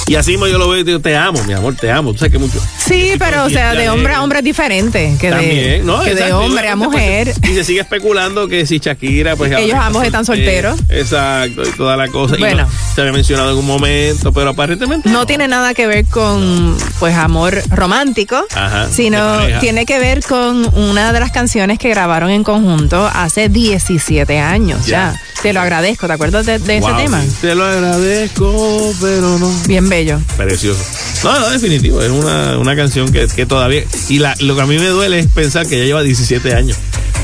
Y 0.07 0.17
así 0.17 0.33
mismo 0.33 0.47
yo 0.47 0.59
lo 0.59 0.69
veo 0.69 0.81
y 0.81 0.85
digo, 0.85 1.01
te 1.01 1.17
amo, 1.17 1.43
mi 1.45 1.53
amor, 1.55 1.75
te 1.77 1.91
amo. 1.91 2.13
Tú 2.13 2.19
sabes 2.19 2.33
que 2.33 2.39
mucho. 2.39 2.61
Sí, 2.79 3.13
pero 3.19 3.45
o 3.45 3.51
sea, 3.51 3.75
de 3.75 3.89
hombre 3.89 4.13
a 4.15 4.23
hombre 4.23 4.41
es 4.41 4.45
diferente 4.45 5.17
que 5.19 5.29
de, 5.29 5.33
También, 5.33 5.87
¿no? 5.87 6.03
que 6.03 6.15
de 6.15 6.33
hombre 6.33 6.69
a 6.69 6.77
mujer. 6.77 7.33
pues, 7.41 7.51
y 7.53 7.55
se 7.55 7.65
sigue 7.65 7.81
especulando 7.81 8.47
que 8.49 8.67
si 8.67 8.79
Shakira, 8.79 9.37
pues. 9.37 9.53
Ellos 9.53 9.79
ambos 9.81 10.05
están 10.05 10.25
solteros. 10.27 10.79
Exacto, 10.91 11.63
y 11.67 11.71
toda 11.73 11.97
la 11.97 12.09
cosa. 12.09 12.37
Y 12.37 12.41
Bueno. 12.41 12.65
no- 12.65 12.69
se 12.95 13.01
había 13.01 13.13
mencionado 13.13 13.53
en 13.53 13.59
un 13.59 13.67
momento, 13.67 14.33
pero 14.33 14.51
aparentemente. 14.51 15.09
No 15.09 15.27
tiene 15.27 15.49
nada 15.49 15.73
que 15.75 15.87
ver 15.87 16.05
con 16.07 16.77
pues 17.01 17.15
amor 17.17 17.63
romántico, 17.71 18.45
Ajá, 18.55 18.87
de 18.87 18.93
sino 18.93 19.39
tiene 19.61 19.87
que 19.87 19.99
ver 19.99 20.23
con 20.23 20.67
una 20.77 21.13
de 21.13 21.21
las 21.21 21.31
canciones 21.33 21.79
que 21.79 21.89
grabaron 21.89 22.31
en 22.31 22.45
conjunto 22.45 23.11
hace 23.13 23.49
17 23.49 24.39
años 24.39 24.87
ya. 24.87 25.13
Ya. 25.15 25.21
Te 25.43 25.53
lo 25.53 25.61
agradezco, 25.61 26.07
¿te 26.07 26.13
acuerdas 26.15 26.47
de, 26.47 26.59
de 26.59 26.81
Wow, 26.81 26.91
ese 26.91 27.03
tema? 27.03 27.23
Te 27.43 27.55
lo 27.55 27.65
agradezco, 27.67 28.95
pero 29.01 29.39
no. 29.39 29.51
Bien 29.67 29.89
Precioso. 30.37 30.81
No, 31.23 31.39
no, 31.39 31.51
definitivo. 31.51 32.03
Es 32.03 32.11
una, 32.11 32.59
una 32.59 32.77
canción 32.77 33.11
que, 33.13 33.27
que 33.29 33.47
todavía. 33.47 33.85
Y 34.09 34.19
la, 34.19 34.35
lo 34.41 34.57
que 34.57 34.63
a 34.63 34.67
mí 34.67 34.79
me 34.79 34.89
duele 34.89 35.19
es 35.19 35.27
pensar 35.29 35.67
que 35.67 35.79
ya 35.79 35.85
lleva 35.85 36.03
17 36.03 36.55
años. 36.55 36.77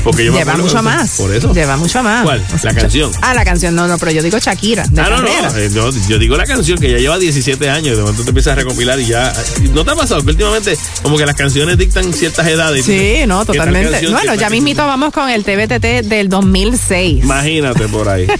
Porque 0.03 0.25
yo 0.25 0.31
me 0.31 0.39
Lleva 0.39 0.53
acuerdo 0.53 0.67
mucho 0.69 0.83
más. 0.83 1.11
Por 1.11 1.33
eso. 1.33 1.53
Lleva 1.53 1.77
mucho 1.77 2.01
más. 2.03 2.23
¿Cuál? 2.23 2.43
La 2.63 2.73
canción. 2.73 3.11
Ah, 3.21 3.33
la 3.33 3.45
canción, 3.45 3.75
no, 3.75 3.87
no, 3.87 3.97
pero 3.97 4.11
yo 4.11 4.23
digo 4.23 4.37
Shakira. 4.39 4.83
De 4.89 5.01
Ah, 5.01 5.09
no, 5.09 5.21
no. 5.21 5.27
eh, 5.57 5.69
Yo, 5.73 5.89
yo 6.07 6.17
digo 6.19 6.35
la 6.37 6.45
canción 6.45 6.77
que 6.79 6.89
ya 6.91 6.97
lleva 6.97 7.17
17 7.19 7.69
años 7.69 7.95
de 7.97 8.01
momento 8.03 8.23
te 8.23 8.29
empiezas 8.29 8.53
a 8.53 8.55
recopilar 8.55 8.99
y 8.99 9.05
ya. 9.07 9.33
¿No 9.73 9.85
te 9.85 9.91
ha 9.91 9.95
pasado 9.95 10.21
que 10.23 10.31
últimamente 10.31 10.77
como 11.03 11.17
que 11.17 11.25
las 11.25 11.35
canciones 11.35 11.77
dictan 11.77 12.11
ciertas 12.13 12.47
edades? 12.47 12.85
Sí, 12.85 13.19
no, 13.27 13.39
¿Qué 13.45 13.57
tal 13.57 13.67
totalmente. 13.67 14.07
Bueno, 14.07 14.35
ya 14.35 14.49
mismito 14.49 14.85
vamos 14.85 15.13
con 15.13 15.29
el 15.29 15.43
TBTT 15.43 16.07
del 16.07 16.29
2006. 16.29 17.23
Imagínate 17.23 17.87
por 17.87 18.09
ahí. 18.09 18.27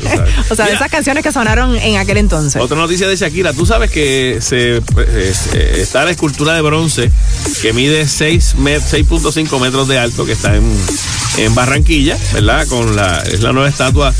O 0.50 0.56
sea, 0.56 0.66
de 0.66 0.74
esas 0.74 0.90
canciones 0.90 1.24
que 1.24 1.32
sonaron 1.32 1.76
en 1.78 1.98
aquel 1.98 2.18
entonces. 2.18 2.62
Otra 2.62 2.76
noticia 2.78 3.08
de 3.08 3.16
Shakira. 3.16 3.54
Tú 3.54 3.66
sabes 3.66 3.90
que 3.92 4.40
se, 4.42 4.78
eh, 4.78 4.82
eh, 5.54 5.78
está 5.78 6.04
la 6.04 6.12
escultura 6.12 6.54
de 6.54 6.62
bronce 6.62 7.12
que 7.62 7.72
mide 7.74 8.08
6 8.08 8.56
met- 8.58 8.82
6.5 8.82 9.60
metros 9.60 9.88
de 9.88 9.98
alto 9.98 10.26
que 10.26 10.34
está 10.34 10.56
en, 10.56 10.64
en 11.38 11.51
Barranquilla, 11.54 12.18
¿verdad? 12.34 12.68
Con 12.68 12.96
la, 12.96 13.22
es 13.24 13.42
la 13.42 13.52
nueva 13.52 13.70
estatua 13.70 14.14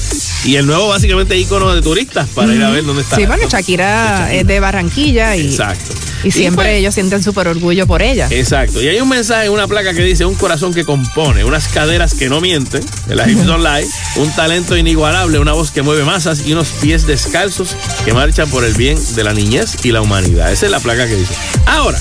y 0.44 0.56
el 0.56 0.66
nuevo 0.66 0.88
básicamente 0.90 1.38
icono 1.38 1.74
de 1.74 1.82
turistas 1.82 2.28
para 2.30 2.54
ir 2.54 2.64
a 2.64 2.70
ver 2.70 2.84
dónde 2.86 3.04
está. 3.04 3.16
Sí, 3.16 3.26
bueno, 3.26 3.44
Shakira, 3.50 4.34
es 4.34 4.46
de 4.48 4.60
Barranquilla 4.60 5.36
y, 5.36 5.48
Exacto. 5.48 5.94
y 6.24 6.32
siempre 6.32 6.66
pues- 6.66 6.78
ellos 6.80 6.94
sienten 6.96 7.22
súper 7.24 7.48
orgullo 7.48 7.86
por 7.88 8.02
ella. 8.02 8.28
Exacto. 8.32 8.82
Y 8.82 8.88
hay 8.88 9.00
un 9.00 9.10
mensaje, 9.10 9.50
una 9.50 9.68
placa 9.68 9.94
que 9.94 10.04
dice 10.04 10.26
un 10.26 10.36
corazón 10.36 10.74
que 10.74 10.84
compone, 10.84 11.44
unas 11.44 11.68
caderas 11.68 12.14
que 12.16 12.28
no 12.30 12.42
mienten, 12.42 12.84
de 13.08 13.16
la 13.16 13.30
Hips 13.30 13.46
Don't 13.46 13.64
Lie, 13.64 13.88
un 14.16 14.32
talento 14.32 14.76
inigualable, 14.78 15.38
una 15.40 15.54
voz 15.54 15.72
que 15.72 15.82
mueve 15.84 16.04
masas 16.04 16.44
y 16.46 16.54
unos 16.54 16.70
pies 16.82 17.06
descalzos 17.06 17.76
que 18.06 18.14
marchan 18.14 18.50
por 18.50 18.64
el 18.64 18.74
bien 18.74 18.98
de 19.16 19.24
la 19.24 19.34
niñez 19.34 19.78
y 19.84 19.92
la 19.92 20.02
humanidad. 20.02 20.52
Esa 20.52 20.66
es 20.66 20.72
la 20.72 20.80
placa 20.80 21.06
que 21.08 21.16
dice. 21.16 21.34
Ahora, 21.68 22.00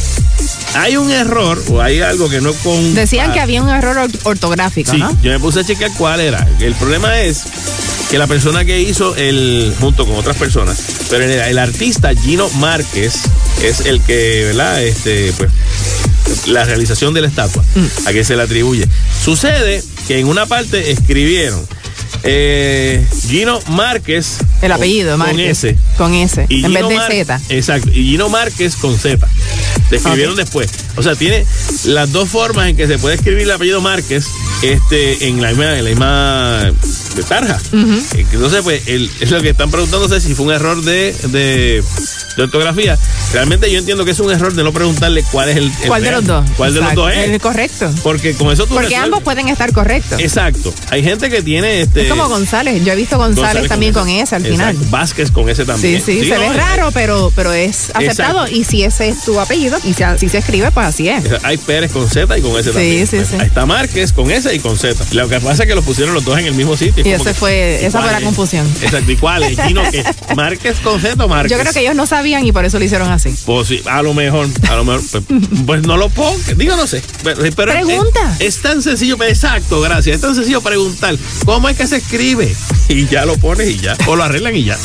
hay 0.75 0.97
un 0.97 1.11
error 1.11 1.63
o 1.69 1.81
hay 1.83 2.01
algo 2.01 2.29
que 2.31 2.41
no 2.41 2.53
con 2.55 2.95
Decían 2.95 3.33
que 3.33 3.41
había 3.41 3.63
un 3.63 3.69
error 3.69 3.99
or- 3.99 4.11
ortográfico, 4.25 4.91
Sí, 4.93 4.97
¿no? 4.99 5.11
yo 5.23 5.31
me 5.31 5.39
puse 5.39 5.61
a 5.61 5.65
checar 5.65 5.91
cuál 5.99 6.21
era. 6.21 6.47
El 6.61 6.75
problema 6.75 7.21
es 7.21 7.45
que 8.11 8.19
la 8.19 8.27
persona 8.27 8.65
que 8.65 8.81
hizo 8.81 9.15
el, 9.17 9.73
junto 9.81 10.05
con 10.07 10.17
otras 10.17 10.37
personas, 10.37 10.79
pero 11.09 11.25
el, 11.25 11.31
el 11.31 11.59
artista 11.59 12.13
Gino 12.15 12.49
Márquez 12.51 13.15
es 13.63 13.81
el 13.87 14.01
que, 14.01 14.45
¿verdad? 14.47 14.83
Este, 14.83 15.33
pues, 15.37 15.51
la 16.47 16.65
realización 16.65 17.15
de 17.15 17.21
la 17.23 17.29
estatua, 17.29 17.63
Mm. 17.75 18.07
a 18.09 18.11
quien 18.13 18.25
se 18.25 18.37
le 18.37 18.43
atribuye. 18.43 18.87
Sucede 19.25 19.83
que 20.09 20.19
en 20.19 20.27
una 20.27 20.47
parte 20.47 20.91
escribieron 20.91 21.65
eh, 22.23 23.07
Gino 23.29 23.61
Márquez. 23.69 24.39
El 24.61 24.73
apellido, 24.73 25.11
con, 25.13 25.21
Márquez. 25.21 25.37
Con 25.37 25.69
S. 25.71 25.77
Con 25.97 26.15
S, 26.15 26.47
Y 26.49 26.65
en 26.65 26.73
vez 26.75 26.89
de 26.89 26.95
Mar- 26.97 27.11
Z. 27.13 27.41
Exacto. 27.49 27.91
Y 27.91 28.05
Gino 28.11 28.29
Márquez 28.29 28.77
con 28.77 28.99
Z. 28.99 29.27
Le 29.91 29.97
escribieron 29.97 30.37
después. 30.37 30.69
O 30.97 31.03
sea, 31.03 31.15
tiene 31.15 31.47
las 31.85 32.13
dos 32.13 32.29
formas 32.29 32.69
en 32.69 32.77
que 32.77 32.87
se 32.87 32.99
puede 32.99 33.15
escribir 33.17 33.43
el 33.43 33.51
apellido 33.53 33.81
Márquez 33.81 34.27
este, 34.63 35.29
en 35.29 35.41
la 35.41 35.49
misma, 35.49 35.79
en 35.79 35.85
la 35.85 35.91
misma 35.91 36.73
de 37.23 37.29
tarja. 37.29 37.59
Eh, 37.73 38.25
Entonces, 38.33 38.61
pues, 38.63 38.83
el- 38.87 39.11
es 39.21 39.31
lo 39.31 39.41
que 39.41 39.51
están 39.51 39.71
preguntándose 39.71 40.21
si 40.21 40.35
fue 40.35 40.47
un 40.47 40.53
error 40.53 40.83
de, 40.83 41.15
de, 41.29 41.83
de 42.37 42.43
ortografía. 42.43 42.99
Realmente 43.33 43.71
yo 43.71 43.79
entiendo 43.79 44.05
que 44.05 44.11
es 44.13 44.21
un 44.21 44.31
error 44.33 44.53
de 44.55 44.63
no 44.65 44.73
preguntarle 44.73 45.25
cuál 45.31 45.49
es 45.51 45.57
el. 45.57 45.65
el 45.83 45.89
¿Cuál 45.89 46.03
de 46.03 46.11
los 46.11 46.25
dos? 46.27 46.51
¿Cuál 46.57 46.75
de 46.75 46.81
los 46.81 46.95
dos 46.95 47.13
es? 47.13 47.29
El 47.31 47.41
correcto. 47.41 47.91
Porque 48.03 48.35
con 48.35 48.51
eso 48.53 48.65
tú 48.65 48.75
Porque 48.75 48.87
resuelves. 48.89 49.05
ambos 49.05 49.23
pueden 49.23 49.49
estar 49.49 49.73
correctos. 49.73 50.19
Exacto. 50.21 50.73
Hay 50.91 51.03
gente 51.03 51.31
que 51.31 51.43
tiene 51.43 51.83
este. 51.83 52.03
Es 52.03 52.09
como 52.11 52.29
González. 52.29 52.85
Yo 52.85 52.93
he 52.93 52.97
visto 52.97 53.17
González, 53.19 53.45
González 53.47 53.69
también 53.69 53.93
con 53.93 54.09
ese. 54.09 54.35
Al 54.37 54.45
Exacto. 54.47 54.71
final. 54.79 54.91
Vázquez 54.91 55.31
con 55.31 55.49
ese 55.49 55.63
Sí, 55.63 55.67
también. 55.67 56.03
sí, 56.05 56.21
se 56.25 56.35
no, 56.35 56.41
ve 56.41 56.47
es- 56.49 56.57
raro, 56.57 56.91
pero, 56.93 57.33
pero 57.37 57.53
es 57.53 57.91
aceptado. 57.95 58.41
Exacto. 58.47 58.57
Y 58.57 58.65
si 58.65 58.83
ese 58.83 59.09
es 59.09 59.25
tu 59.25 59.39
apellido, 59.39 59.79
y 59.85 59.95
si 59.95 60.03
así 60.03 60.29
se 60.29 60.39
escribe, 60.39 60.71
pues 60.71 60.87
así 60.87 61.09
es. 61.09 61.25
Hay 61.43 61.57
Pérez 61.59 61.93
con 61.93 62.09
Z 62.09 62.37
y 62.39 62.43
con 62.43 62.53
S 62.53 62.65
Sí, 62.71 62.75
también. 62.75 63.07
sí, 63.07 63.19
sí. 63.25 63.37
Está 63.41 63.67
Márquez 63.67 64.13
con 64.13 64.31
S 64.31 64.53
y 64.55 64.59
con 64.59 64.77
Z. 64.79 65.05
Lo 65.13 65.29
que 65.29 65.41
pasa 65.41 65.63
es 65.63 65.69
que 65.69 65.75
los 65.75 65.85
pusieron 65.85 66.15
los 66.15 66.25
dos 66.25 66.39
en 66.39 66.47
el 66.47 66.55
mismo 66.55 66.77
sitio. 66.77 67.05
Que, 67.19 67.35
fue, 67.35 67.81
¿y 67.83 67.85
esa 67.87 68.01
fue 68.03 68.13
la 68.13 68.21
confusión. 68.21 68.67
Exacto. 68.83 69.11
¿Y 69.11 69.17
cuál 69.17 69.43
es? 69.43 69.61
Gino, 69.67 69.83
¿qué? 69.91 70.05
¿Márquez 70.35 70.79
con 70.81 71.01
Z 71.01 71.23
o 71.25 71.29
Márquez? 71.29 71.53
Yo 71.53 71.59
creo 71.59 71.73
que 71.73 71.81
ellos 71.81 71.95
no 71.95 72.07
sabían 72.07 72.47
y 72.47 72.53
por 72.53 72.65
eso 72.65 72.79
lo 72.79 72.85
hicieron 72.85 73.11
así. 73.11 73.35
Pues 73.45 73.69
sí, 73.69 73.83
a 73.87 74.03
lo 74.03 74.15
mejor, 74.15 74.49
a 74.69 74.77
lo 74.77 74.85
mejor, 74.85 75.03
pues, 75.11 75.25
pues 75.67 75.83
no 75.83 75.97
lo 75.97 76.09
pongo, 76.11 76.37
digo, 76.57 76.77
no 76.77 76.87
sé. 76.87 77.03
Pero, 77.23 77.41
pero 77.55 77.73
es- 77.73 77.85
Pregunta. 77.85 78.37
Es, 78.39 78.61
tan 78.61 78.83
sencillo, 78.83 79.17
exacto, 79.25 79.81
gracias. 79.81 80.17
Es 80.17 80.23
tan 80.23 80.35
sencillo 80.35 80.61
preguntar 80.61 81.17
cómo 81.45 81.69
es 81.69 81.77
que 81.77 81.87
se 81.87 81.97
escribe 81.97 82.55
y 82.89 83.07
ya 83.07 83.25
lo 83.25 83.37
pones 83.39 83.69
y 83.69 83.79
ya, 83.79 83.97
o 84.07 84.17
lo 84.17 84.23
arreglan 84.25 84.55
y 84.57 84.65
ya. 84.65 84.79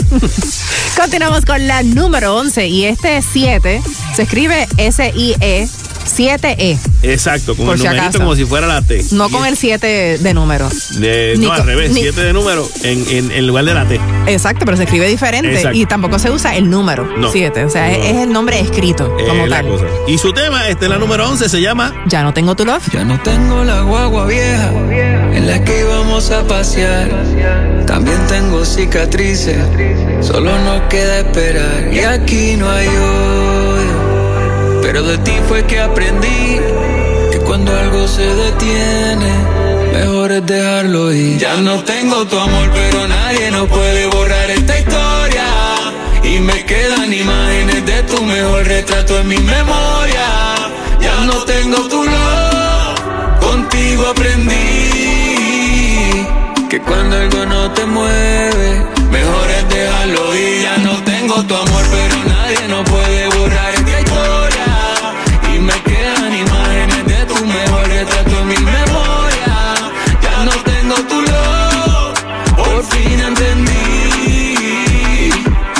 Continuamos 0.98 1.46
con 1.46 1.68
la 1.68 1.84
número 1.84 2.36
11 2.36 2.68
y 2.68 2.86
este 2.86 3.22
7 3.22 3.82
se 4.16 4.22
escribe 4.24 4.68
S-I-E 4.78 5.68
7E, 6.06 6.78
Exacto, 7.04 7.56
con 7.56 7.70
el 7.70 7.78
si 7.78 7.84
numerito 7.84 8.04
acaso. 8.04 8.20
como 8.20 8.36
si 8.36 8.46
fuera 8.46 8.68
la 8.68 8.82
T. 8.82 9.04
no 9.12 9.28
Y 9.28 9.32
con 9.32 9.46
es- 9.46 9.52
el 9.52 9.58
7 9.58 10.18
de 10.20 10.34
número. 10.34 10.70
de- 11.00 11.36
no, 11.38 11.52
al 11.52 11.66
revés, 11.66 11.92
ni- 11.92 12.02
7 12.02 12.22
de 12.22 12.34
número 12.34 12.68
en, 12.84 13.06
en, 13.10 13.32
en 13.32 13.48
lugar 13.48 13.66
de 13.66 13.74
la 13.74 13.86
T. 13.88 14.00
Exacto, 14.28 14.66
pero 14.66 14.78
se 14.78 14.84
escribe 14.84 15.08
diferente 15.08 15.54
Exacto. 15.56 15.78
y 15.78 15.86
tampoco 15.86 16.20
se 16.20 16.30
usa 16.32 16.56
el 16.56 16.70
número 16.70 17.06
No. 17.18 17.32
7. 17.32 17.66
O 17.66 17.70
sea, 17.70 17.92
es- 17.92 17.98
No. 18.00 18.04
es 18.06 18.16
el 18.28 18.32
nombre 18.34 18.60
escrito 18.60 19.16
como 19.28 19.48
tal. 19.48 19.68
cosa. 19.68 19.86
Y 20.08 20.18
su 20.18 20.32
tema, 20.34 20.68
este, 20.70 20.88
la 20.88 20.98
número 20.98 21.28
11, 21.30 21.50
se 21.50 21.62
llama 21.62 21.94
Ya 22.08 22.24
no 22.24 22.34
tengo 22.34 22.56
tu 22.56 22.66
love. 22.66 22.84
Ya 22.94 23.04
no 23.04 23.20
tengo 23.22 23.64
la 23.64 23.82
guagua 23.82 24.26
vieja 24.28 24.70
en 25.34 25.48
la 25.48 25.64
que 25.64 25.82
íbamos 25.82 26.32
a 26.32 26.44
pasear. 26.48 27.10
También 27.86 28.18
tengo 28.28 28.66
cicatrices, 28.66 29.58
solo 30.22 30.58
nos 30.64 30.82
queda 30.90 31.20
esperar. 31.20 31.94
Y 31.94 32.00
aquí 32.00 32.56
no 32.58 32.70
hay. 32.70 32.88
Pero 34.86 35.02
de 35.02 35.18
ti 35.18 35.34
fue 35.48 35.66
que 35.66 35.80
aprendí 35.80 36.60
que 37.32 37.40
cuando 37.40 37.76
algo 37.76 38.08
se 38.08 38.22
detiene, 38.22 39.34
mejor 39.92 40.32
es 40.32 40.46
dejarlo 40.46 41.12
ir. 41.12 41.40
Ya 41.40 41.56
no 41.56 41.84
tengo 41.84 42.28
tu 42.28 42.38
amor, 42.38 42.70
pero 42.72 43.08
nadie 43.08 43.50
nos 43.50 43.68
puede 43.68 44.06
borrar 44.06 44.48
esta 44.52 44.78
historia. 44.78 45.48
Y 46.22 46.40
me 46.40 46.64
quedan 46.66 47.12
imágenes 47.12 47.84
de 47.84 48.04
tu 48.04 48.22
mejor 48.22 48.64
retrato 48.68 49.18
en 49.22 49.28
mi 49.28 49.40
memoria. 49.40 50.28
Ya 51.02 51.20
no 51.26 51.44
tengo 51.46 51.78
tu 51.88 52.04
love, 52.04 53.40
contigo 53.42 54.06
aprendí 54.06 54.54
que 56.70 56.80
cuando 56.80 57.18
algo 57.18 57.44
no 57.48 57.72
te 57.72 57.86
mueve, 57.88 58.86
mejor 59.10 59.50
es 59.50 59.68
dejarlo 59.68 60.36
ir. 60.36 60.62
Ya 60.62 60.78
no 60.78 61.04
tengo 61.04 61.44
tu 61.44 61.56
amor, 61.56 61.84
pero 61.90 62.24
nadie 62.36 62.68
nos 62.68 62.88
puede 62.88 63.28
borrar 63.36 63.74
esta 63.74 64.00
historia. 64.00 64.45
Mejor 67.96 68.08
retrato 68.08 68.40
en 68.42 68.48
mi 68.48 68.58
memoria. 68.58 69.76
Ya 70.22 70.46
no 70.46 70.52
tengo 70.64 70.96
tu 71.10 71.22
love, 71.22 72.20
por 72.58 72.84
fin 72.84 73.20
entendí 73.20 74.12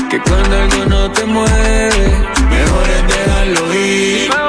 que 0.10 0.20
cuando 0.22 0.56
algo 0.56 0.86
no 0.86 1.12
te 1.12 1.26
mueve, 1.26 2.12
mejor 2.50 2.90
es 2.90 3.08
dejarlo 3.08 3.74
ir. 3.74 4.45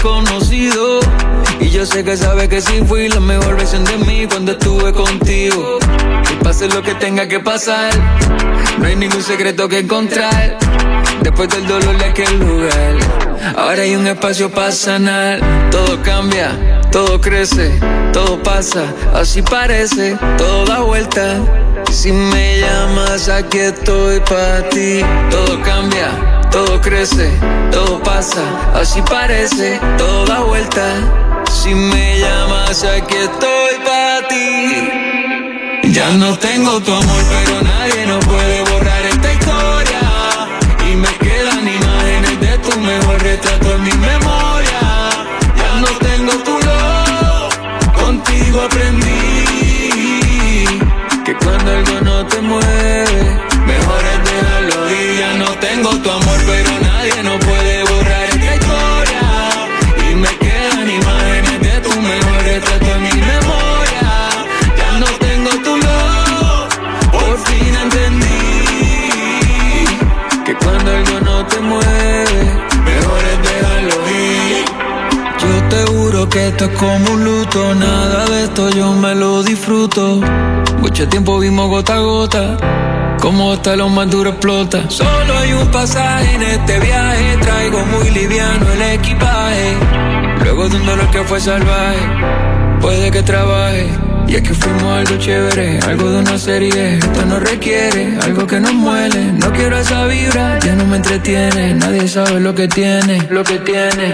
Es 0.00 0.04
desconocido. 0.04 1.00
Y 1.60 1.68
yo 1.70 1.84
sé 1.84 2.02
que 2.04 2.16
sabes 2.16 2.48
que 2.48 2.60
sí 2.60 2.82
fui 2.86 3.08
la 3.08 3.20
mejor 3.20 3.56
versión 3.56 3.84
de 3.84 3.98
mí 3.98 4.26
cuando 4.26 4.52
estuve 4.52 4.92
contigo. 4.92 5.78
Y 6.32 6.44
pase 6.44 6.68
lo 6.68 6.82
que 6.82 6.94
tenga 6.94 7.28
que 7.28 7.40
pasar, 7.40 7.92
no 8.78 8.86
hay 8.86 8.96
ningún 8.96 9.22
secreto 9.22 9.68
que 9.68 9.80
encontrar. 9.80 10.58
Después 11.22 11.50
del 11.50 11.66
dolor 11.66 11.98
de 11.98 12.04
aquel 12.06 12.38
lugar, 12.38 12.94
ahora 13.56 13.82
hay 13.82 13.94
un 13.94 14.06
espacio 14.06 14.50
para 14.50 14.72
sanar. 14.72 15.40
Todo 15.70 16.00
cambia, 16.02 16.80
todo 16.90 17.20
crece, 17.20 17.78
todo 18.12 18.42
pasa, 18.42 18.84
así 19.14 19.42
parece, 19.42 20.16
todo 20.38 20.64
da 20.64 20.80
vuelta. 20.80 21.36
Si 21.90 22.10
me 22.12 22.60
llamas, 22.60 23.28
aquí 23.28 23.58
estoy 23.58 24.20
para 24.20 24.66
ti. 24.70 25.00
Todo 25.30 25.60
cambia, 25.62 26.08
todo 26.50 26.80
crece, 26.80 27.30
todo 27.70 28.02
pasa, 28.02 28.42
así 28.74 29.02
parece, 29.02 29.80
todo 29.98 30.24
da 30.26 30.40
vuelta. 30.40 30.84
Si 31.50 31.74
me 31.74 32.18
llamas, 32.20 32.84
aquí 32.84 33.16
estoy 33.16 33.74
para 33.84 34.28
ti. 34.28 35.90
Ya 35.92 36.10
no 36.12 36.38
tengo 36.38 36.80
tu 36.80 36.92
amor, 36.92 37.22
pero 37.30 37.62
nadie 37.62 38.06
nos 38.06 38.24
puede 38.24 38.62
borrar 38.70 39.02
esta 39.06 39.32
historia. 39.32 40.00
Y 40.88 40.94
me 40.94 41.08
quedan 41.18 41.66
imágenes 41.66 42.40
de 42.40 42.58
tu 42.58 42.78
mejor 42.80 43.22
retrato 43.22 43.74
en 43.74 43.82
mi 43.82 43.92
memoria. 43.92 44.80
Ya 45.56 45.80
no 45.80 45.88
tengo 45.98 46.32
tu 46.44 46.52
love, 46.52 47.54
contigo 48.02 48.62
aprendí 48.62 49.10
que 51.24 51.34
cuando 51.34 51.70
algo 51.70 52.00
no 52.02 52.26
te 52.26 52.40
mueve, 52.40 53.20
mejor 53.66 54.02
es 54.12 54.30
dejarlo 54.30 54.90
ir. 54.90 55.18
Ya 55.18 55.32
no 55.34 55.50
tengo 55.58 55.90
tu 56.02 56.10
amor, 56.10 56.29
mueve, 71.60 72.40
mejor 72.84 73.20
es 73.32 73.42
dejarlo 73.48 73.94
ir. 74.10 74.64
Yo 75.40 75.68
te 75.68 75.92
juro 75.92 76.28
que 76.28 76.48
esto 76.48 76.64
es 76.66 76.78
como 76.78 77.12
un 77.12 77.24
luto, 77.24 77.74
nada 77.74 78.26
de 78.26 78.44
esto 78.44 78.70
yo 78.70 78.92
me 78.92 79.14
lo 79.14 79.42
disfruto. 79.42 80.20
Mucho 80.78 81.08
tiempo 81.08 81.38
vimos 81.38 81.68
gota 81.68 81.94
a 81.94 82.00
gota. 82.00 82.56
Como 83.20 83.52
hasta 83.52 83.76
lo 83.76 83.88
más 83.90 84.10
duro 84.10 84.30
explota. 84.30 84.88
Solo 84.88 85.38
hay 85.38 85.52
un 85.52 85.70
pasaje 85.70 86.34
en 86.36 86.42
este 86.42 86.80
viaje. 86.80 87.36
Traigo 87.42 87.84
muy 87.84 88.10
liviano 88.10 88.66
el 88.72 88.82
equipaje. 88.82 89.76
Luego 90.42 90.68
de 90.70 90.76
un 90.76 90.86
dolor 90.86 91.10
que 91.10 91.22
fue 91.24 91.38
salvaje, 91.38 92.00
puede 92.80 93.10
que 93.10 93.22
trabaje. 93.22 93.90
Y 94.30 94.36
es 94.36 94.42
que 94.42 94.54
fuimos 94.54 94.84
algo 94.84 95.16
chévere, 95.18 95.80
algo 95.80 96.08
de 96.08 96.18
una 96.20 96.38
serie. 96.38 96.98
Esto 96.98 97.26
no 97.26 97.40
requiere 97.40 98.16
algo 98.22 98.46
que 98.46 98.60
nos 98.60 98.72
muele. 98.72 99.32
No 99.32 99.52
quiero 99.52 99.76
esa 99.76 100.06
vibra, 100.06 100.56
ya 100.60 100.76
no 100.76 100.86
me 100.86 100.98
entretiene. 100.98 101.74
Nadie 101.74 102.06
sabe 102.06 102.38
lo 102.38 102.54
que 102.54 102.68
tiene, 102.68 103.26
lo 103.28 103.42
que 103.42 103.58
tiene. 103.58 104.06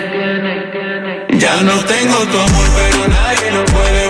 Ya 1.38 1.60
no 1.60 1.74
tengo 1.84 2.16
tu 2.32 2.38
amor, 2.38 2.66
pero 2.78 3.08
nadie 3.08 3.50
lo 3.52 3.64
puede 3.66 4.05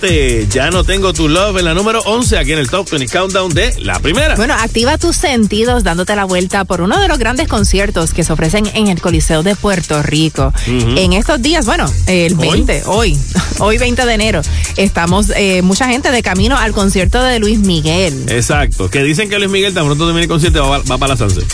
7. 0.00 0.46
Ya 0.50 0.70
no 0.70 0.84
tengo 0.84 1.12
tu 1.12 1.28
love 1.28 1.56
en 1.58 1.64
la 1.64 1.74
número 1.74 2.00
11 2.00 2.38
aquí 2.38 2.52
en 2.52 2.58
el 2.58 2.68
Top 2.68 2.88
20 2.90 3.08
Countdown 3.12 3.52
de 3.54 3.74
la 3.80 3.98
primera. 3.98 4.34
Bueno, 4.36 4.54
activa 4.54 4.98
tus 4.98 5.16
sentidos 5.16 5.84
dándote 5.84 6.14
la 6.16 6.24
vuelta 6.24 6.64
por 6.64 6.80
uno 6.80 7.00
de 7.00 7.08
los 7.08 7.18
grandes 7.18 7.48
conciertos 7.48 8.12
que 8.12 8.24
se 8.24 8.32
ofrecen 8.32 8.66
en 8.74 8.88
el 8.88 9.00
Coliseo 9.00 9.42
de 9.42 9.56
Puerto 9.56 10.02
Rico. 10.02 10.52
En 10.66 11.12
estos 11.12 11.40
días, 11.40 11.64
bueno, 11.66 11.90
el 12.06 12.34
20, 12.34 12.82
hoy, 12.86 13.18
hoy, 13.58 13.78
20 13.86 14.04
de 14.06 14.14
enero, 14.14 14.42
estamos 14.76 15.30
eh, 15.34 15.62
mucha 15.62 15.88
gente 15.88 16.10
de 16.10 16.22
camino 16.22 16.58
al 16.58 16.72
concierto 16.72 17.22
de 17.22 17.38
Luis 17.38 17.58
Miguel. 17.60 18.26
Exacto. 18.28 18.90
Que 18.90 19.02
dicen 19.02 19.28
que 19.28 19.38
Luis 19.38 19.50
Miguel 19.50 19.72
tan 19.74 19.86
pronto 19.86 20.04
termine 20.04 20.24
el 20.24 20.28
concierto 20.28 20.68
va, 20.68 20.78
va 20.78 20.98
para 20.98 21.14
la 21.14 21.16
Sunset. 21.16 21.44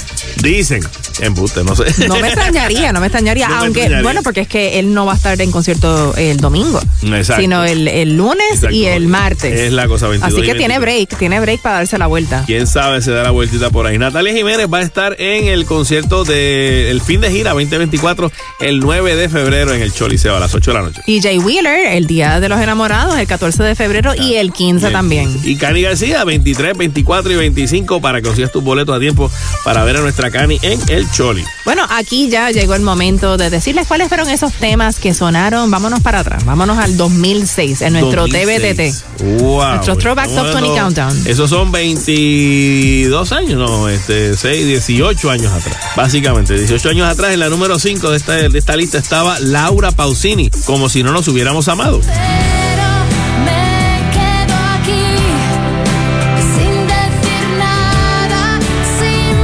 Dicen. 0.43 0.83
Embuste, 1.21 1.63
no 1.63 1.77
sé. 1.77 1.85
No 2.09 2.17
me 2.17 2.29
extrañaría, 2.29 2.91
no 2.93 2.99
me 3.01 3.07
extrañaría, 3.07 3.47
No 3.49 3.55
me 3.57 3.61
aunque, 3.67 3.81
extrañaría. 3.81 4.03
bueno, 4.03 4.23
porque 4.23 4.41
es 4.41 4.49
que 4.49 4.79
él 4.79 4.95
no 4.95 5.05
va 5.05 5.13
a 5.13 5.17
estar 5.17 5.41
en 5.41 5.53
concierto 5.53 6.17
el 6.17 6.39
domingo, 6.39 6.81
Exacto. 7.03 7.43
sino 7.43 7.65
el, 7.65 7.87
el 7.87 8.17
lunes 8.17 8.32
Exacto. 8.51 8.75
y 8.75 8.87
el 8.87 9.07
martes. 9.09 9.59
Es 9.59 9.73
la 9.73 9.89
cosa 9.89 10.09
22 10.09 10.33
Así 10.33 10.47
que 10.47 10.55
tiene 10.55 10.79
23. 10.79 10.81
break, 10.81 11.19
tiene 11.19 11.41
break 11.41 11.63
para 11.63 11.77
darse 11.77 11.99
la 11.99 12.07
vuelta. 12.07 12.45
Quién 12.47 12.67
sabe, 12.67 13.03
se 13.03 13.11
da 13.11 13.23
la 13.23 13.31
vueltita 13.31 13.71
por 13.71 13.87
ahí. 13.87 13.99
Natalia 13.99 14.33
Jiménez 14.33 14.67
va 14.73 14.79
a 14.79 14.83
estar 14.83 15.17
en 15.19 15.49
el 15.49 15.65
concierto 15.67 16.25
del 16.25 17.01
fin 17.01 17.21
de 17.21 17.31
gira 17.31 17.51
2024 17.51 18.31
el 18.61 18.81
9 18.81 19.17
de 19.17 19.29
febrero 19.29 19.73
en 19.73 19.83
el 19.83 19.93
Choliseo 19.93 20.37
a 20.37 20.41
las 20.41 20.55
8 20.55 20.71
de 20.71 20.77
la 20.77 20.83
noche. 20.83 21.01
Y 21.07 21.21
Jay 21.21 21.39
Wheeler, 21.39 21.93
el 21.97 22.07
Día 22.07 22.41
de 22.41 22.49
los 22.49 22.61
Enamorados, 22.61 23.19
el 23.19 23.27
14 23.27 23.63
de 23.63 23.75
febrero 23.75 24.13
y 24.15 24.35
el 24.35 24.53
15 24.53 24.91
también. 24.91 25.35
Y 25.45 25.57
Cani 25.57 25.83
García, 25.83 26.25
23, 26.25 26.77
24 26.77 27.33
y 27.33 27.37
25 27.37 28.01
para 28.01 28.21
que 28.21 28.27
consigas 28.27 28.53
tus 28.53 28.63
boletos 28.63 28.97
a 28.97 29.01
tiempo 29.01 29.31
para 29.65 29.85
ver 29.85 29.97
a 29.97 30.01
nuestra 30.01 30.31
Cani 30.31 30.59
en 30.63 30.81
el 30.89 31.11
Choli. 31.11 31.45
Bueno, 31.65 31.87
aquí 31.91 32.29
ya 32.29 32.51
llegó 32.51 32.75
el 32.75 32.83
momento 32.83 33.37
de 33.37 33.51
decirles 33.51 33.87
cuáles 33.87 34.09
fueron 34.09 34.29
esos 34.29 34.53
temas 34.55 34.99
que 34.99 35.15
sonaron. 35.15 35.71
Vámonos 35.71 36.01
para 36.01 36.21
atrás, 36.21 36.45
vámonos 36.45 36.79
al 36.79 36.97
2006, 36.97 37.83
en 37.83 37.93
nuestro 37.95 38.22
2006. 38.27 39.05
TBTT. 39.19 39.41
Wow. 39.41 39.75
Nuestro 39.75 39.97
Throwback 39.97 40.27
Top 40.29 40.45
20 40.45 40.61
Bueno, 40.61 40.75
Countdown. 40.75 41.27
Esos 41.27 41.51
son 41.51 41.73
22 41.73 43.33
años, 43.33 43.59
no, 43.59 43.89
este, 43.89 44.37
6, 44.37 44.67
18 44.67 45.31
años 45.31 45.53
atrás. 45.53 45.77
Básicamente, 45.97 46.55
18 46.55 46.89
años 46.91 47.09
atrás, 47.09 47.33
en 47.33 47.41
la 47.41 47.49
número 47.49 47.79
5 47.79 48.11
de 48.11 48.17
esta, 48.17 48.33
de 48.35 48.59
esta 48.59 48.77
lista 48.77 48.99
estaba 48.99 49.39
Laura 49.41 49.93
Pausini, 49.93 50.51
como 50.65 50.89
si 50.89 51.03
no 51.03 51.13
nos 51.13 51.29
hubiéramos 51.29 51.69
amado. 51.69 52.01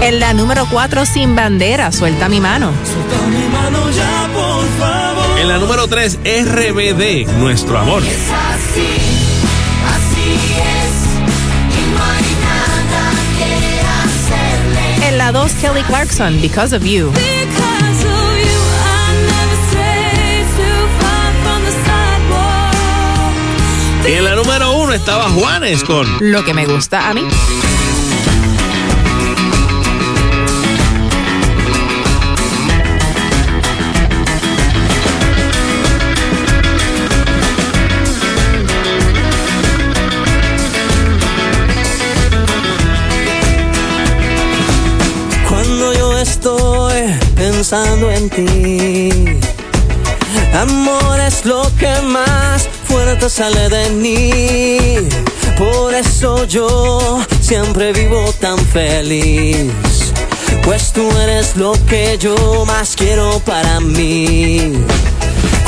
En 0.00 0.20
la 0.20 0.32
número 0.32 0.66
4, 0.70 1.04
Sin 1.04 1.36
Bandera, 1.36 1.92
Suelta 1.92 2.28
mi 2.30 2.40
mano. 2.40 2.72
mi 3.30 3.47
En 5.48 5.54
la 5.54 5.60
número 5.60 5.88
3, 5.88 6.18
RBD, 6.44 7.26
Nuestro 7.38 7.78
Amor. 7.78 8.02
Es 8.02 8.10
así, 8.12 8.86
así 9.96 10.30
es, 10.44 10.92
y 11.72 11.80
no 11.90 12.04
hay 12.04 12.28
nada 12.44 13.04
que 13.38 13.80
hacerle. 13.80 15.08
En 15.08 15.16
la 15.16 15.32
2, 15.32 15.52
Kelly 15.52 15.82
Clarkson, 15.84 16.38
Because 16.42 16.76
of 16.76 16.84
You. 16.84 17.12
Because 17.12 18.06
of. 18.06 18.18
Y 24.06 24.12
en 24.12 24.24
la 24.24 24.34
número 24.34 24.72
1 24.72 24.94
estaba 24.94 25.28
Juanes 25.28 25.84
con 25.84 26.06
Lo 26.20 26.42
que 26.42 26.54
me 26.54 26.64
gusta 26.64 27.10
a 27.10 27.14
mí. 27.14 27.26
En 47.70 48.30
ti, 48.30 49.10
amor 50.54 51.20
es 51.20 51.44
lo 51.44 51.70
que 51.78 52.00
más 52.00 52.66
fuerte 52.84 53.28
sale 53.28 53.68
de 53.68 53.90
mí. 53.90 55.06
Por 55.58 55.92
eso 55.92 56.46
yo 56.46 57.20
siempre 57.42 57.92
vivo 57.92 58.32
tan 58.40 58.56
feliz. 58.58 59.70
Pues 60.64 60.92
tú 60.92 61.06
eres 61.20 61.56
lo 61.56 61.72
que 61.86 62.16
yo 62.18 62.64
más 62.64 62.96
quiero 62.96 63.38
para 63.40 63.80
mí. 63.80 64.72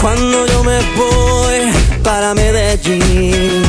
Cuando 0.00 0.46
yo 0.46 0.64
me 0.64 0.78
voy 0.96 1.70
para 2.02 2.32
Medellín. 2.32 3.62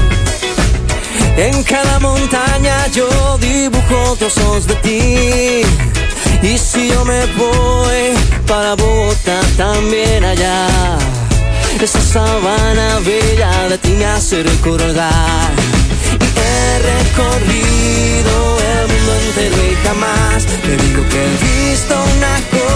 En 1.36 1.64
cada 1.64 2.00
montaña 2.00 2.88
yo 2.94 3.38
dibujo 3.40 4.16
trozos 4.18 4.68
de 4.68 4.76
ti. 4.76 6.01
Y 6.44 6.58
si 6.58 6.90
yo 6.90 7.06
me 7.06 7.26
voy 7.38 8.16
para 8.48 8.76
Bogotá 8.76 9.40
también 9.58 10.24
allá. 10.24 10.68
Esa 11.80 12.02
sabana 12.02 13.00
bella 13.06 13.70
de 13.70 13.78
ti 13.78 13.90
me 13.92 14.06
hace 14.06 14.44
recordar. 14.44 15.52
Y 16.20 16.26
he 16.40 16.80
recorrido 16.92 18.34
el 18.74 18.88
mundo 18.88 19.12
entero 19.26 19.58
y 19.72 19.76
jamás 19.86 20.46
te 20.46 20.78
digo 20.78 21.02
que 21.10 21.26
he 21.26 21.72
visto 21.72 21.96
una 22.18 22.36
cosa 22.52 22.71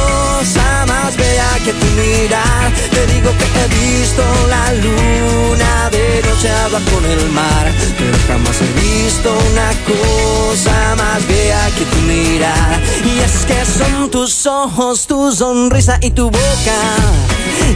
más 0.87 1.15
bella 1.15 1.49
que 1.63 1.71
tu 1.71 1.85
mirar. 1.95 2.71
Te 2.91 3.07
digo 3.13 3.31
que 3.37 3.45
he 3.45 3.67
visto 3.99 4.23
la 4.49 4.73
luna 4.73 5.89
de 5.91 6.21
noche 6.27 6.49
hablar 6.49 6.81
con 6.91 7.05
el 7.05 7.29
mar. 7.29 7.71
Pero 7.97 8.17
jamás 8.27 8.57
he 8.61 8.71
visto 8.81 9.31
una 9.51 9.69
cosa 9.87 10.95
más 10.95 11.25
bella 11.27 11.69
que 11.77 11.85
tu 11.85 11.97
mirar. 12.01 12.81
Y 13.05 13.19
es 13.19 13.45
que 13.45 13.65
son 13.65 14.11
tus 14.11 14.45
ojos, 14.45 15.07
tu 15.07 15.31
sonrisa 15.31 15.97
y 16.01 16.11
tu 16.11 16.25
boca. 16.25 16.79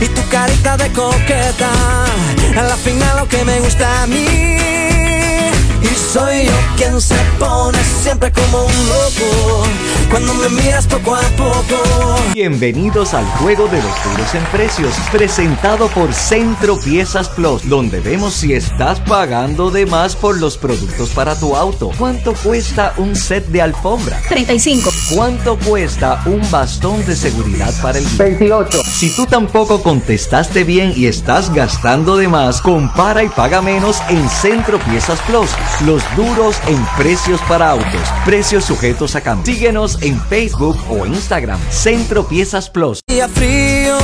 Y 0.01 0.07
tu 0.07 0.28
carita 0.30 0.76
de 0.78 0.91
coqueta. 0.91 1.72
A 2.57 2.64
la 2.64 2.76
final 2.76 3.18
lo 3.18 3.28
que 3.28 3.43
me 3.45 3.60
gusta 3.62 4.03
a 4.03 4.07
mí. 4.07 4.26
Y 5.82 6.14
soy 6.14 6.45
yo 6.45 6.57
quien 6.76 6.99
se 6.99 7.16
pone 7.39 7.80
siempre 8.03 8.32
como 8.32 8.66
un 8.66 8.89
loco 8.89 9.64
Cuando 10.10 10.34
me 10.34 10.49
miras 10.49 10.88
poco 10.88 11.16
a 11.16 11.22
poco 11.38 11.76
Bienvenidos 12.34 13.14
al 13.14 13.26
juego 13.26 13.68
de 13.68 13.78
los 13.78 14.03
duros 14.03 14.34
en 14.36 14.43
precios, 14.45 14.93
presentado 15.12 15.88
por 15.89 16.14
Centro 16.14 16.80
Piezas 16.80 17.30
Plus, 17.30 17.68
donde 17.68 17.99
vemos 17.99 18.34
si 18.34 18.53
estás 18.53 18.99
pagando 19.01 19.72
de 19.72 19.86
más 19.86 20.16
por 20.16 20.39
los 20.39 20.57
productos 20.57 21.10
para 21.10 21.38
tu 21.38 21.55
auto. 21.55 21.91
¿Cuánto 21.97 22.34
cuesta 22.34 22.93
un 22.97 23.16
set 23.16 23.45
de 23.47 23.62
alfombra? 23.62 24.22
35. 24.30 24.89
¿Cuánto 25.14 25.57
cuesta 25.57 26.22
un 26.26 26.49
bastón 26.49 27.05
de 27.05 27.16
seguridad 27.16 27.74
para 27.82 27.99
el 27.99 28.05
28. 28.05 28.82
Si 28.84 29.10
tú 29.16 29.26
tampoco 29.26 29.82
contestaste 29.84 30.64
bien 30.64 30.93
y 30.95 31.07
estás 31.07 31.53
gastando 31.53 32.18
de 32.18 32.28
más, 32.28 32.62
compara 32.62 33.24
y 33.24 33.30
paga 33.30 33.62
menos 33.62 33.97
en 34.10 34.28
Centro 34.30 34.80
Piezas 34.80 35.20
Plus. 35.22 35.49
Los 35.86 36.03
duros 36.16 36.55
en 36.68 36.84
precios 36.97 37.41
para 37.47 37.72
autos. 37.72 38.01
Precios 38.26 38.66
sujetos 38.66 39.16
a 39.16 39.22
cambio. 39.22 39.45
Síguenos 39.45 39.99
en 40.02 40.20
Facebook 40.30 40.78
o 40.89 41.06
Instagram. 41.06 41.60
Centro 41.70 42.28
Piezas 42.28 42.70
Plus. 42.70 43.00
Día 43.08 43.28
frío 43.28 43.97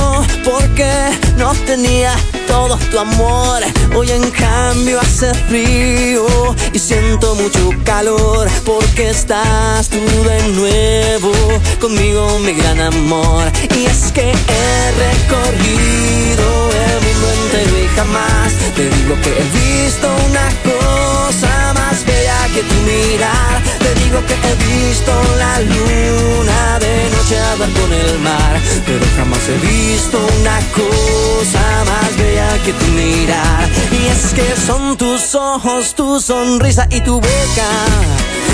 porque 0.44 0.90
no 1.36 1.54
tenía 1.66 2.14
todo 2.46 2.76
tu 2.90 2.98
amor. 2.98 3.62
Hoy 3.94 4.10
en 4.10 4.30
cambio 4.30 5.00
hace 5.00 5.32
frío 5.48 6.26
y 6.72 6.78
siento 6.78 7.34
mucho 7.34 7.70
calor 7.84 8.48
porque 8.64 9.10
estás 9.10 9.88
tú 9.88 9.98
de 9.98 10.48
nuevo 10.54 11.32
conmigo, 11.80 12.38
mi 12.40 12.52
gran 12.52 12.80
amor. 12.80 13.44
Y 13.76 13.86
es 13.86 14.12
que 14.12 14.30
he 14.30 14.92
recorrido 15.06 16.70
el 16.72 17.00
mundo 17.02 17.26
entero 17.42 17.84
y 17.84 17.88
jamás 17.96 18.52
te 18.74 18.88
digo 18.88 19.14
que 19.22 19.30
he 19.30 19.84
visto 19.84 20.08
una 20.28 20.48
cosa 20.62 21.72
más 21.74 22.04
bella 22.04 22.48
que 22.54 22.62
tu 22.62 22.74
mirar. 22.82 23.65
Te 23.86 23.94
digo 24.02 24.20
que 24.26 24.34
he 24.34 24.54
visto 24.66 25.12
la 25.38 25.60
luna 25.60 26.78
de 26.80 27.08
noche 27.14 27.38
hablar 27.38 27.70
con 27.70 27.92
el 27.92 28.18
mar, 28.18 28.60
pero 28.84 29.04
jamás 29.16 29.48
he 29.48 29.58
visto 29.64 30.18
una 30.40 30.58
cosa 30.74 31.84
más 31.90 32.16
bella 32.16 32.48
que 32.64 32.72
tu 32.72 32.86
mirar. 32.86 33.68
Y 33.92 34.06
es 34.08 34.34
que 34.34 34.60
son 34.66 34.96
tus 34.96 35.36
ojos, 35.36 35.94
tu 35.94 36.20
sonrisa 36.20 36.88
y 36.90 37.00
tu 37.00 37.14
boca 37.20 37.70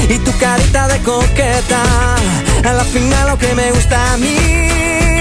y 0.06 0.18
tu 0.18 0.36
carita 0.36 0.86
de 0.88 0.98
coqueta. 0.98 1.82
A 2.68 2.72
la 2.74 2.84
final 2.84 3.28
lo 3.30 3.38
que 3.38 3.54
me 3.54 3.72
gusta 3.72 4.12
a 4.12 4.16
mí. 4.18 5.11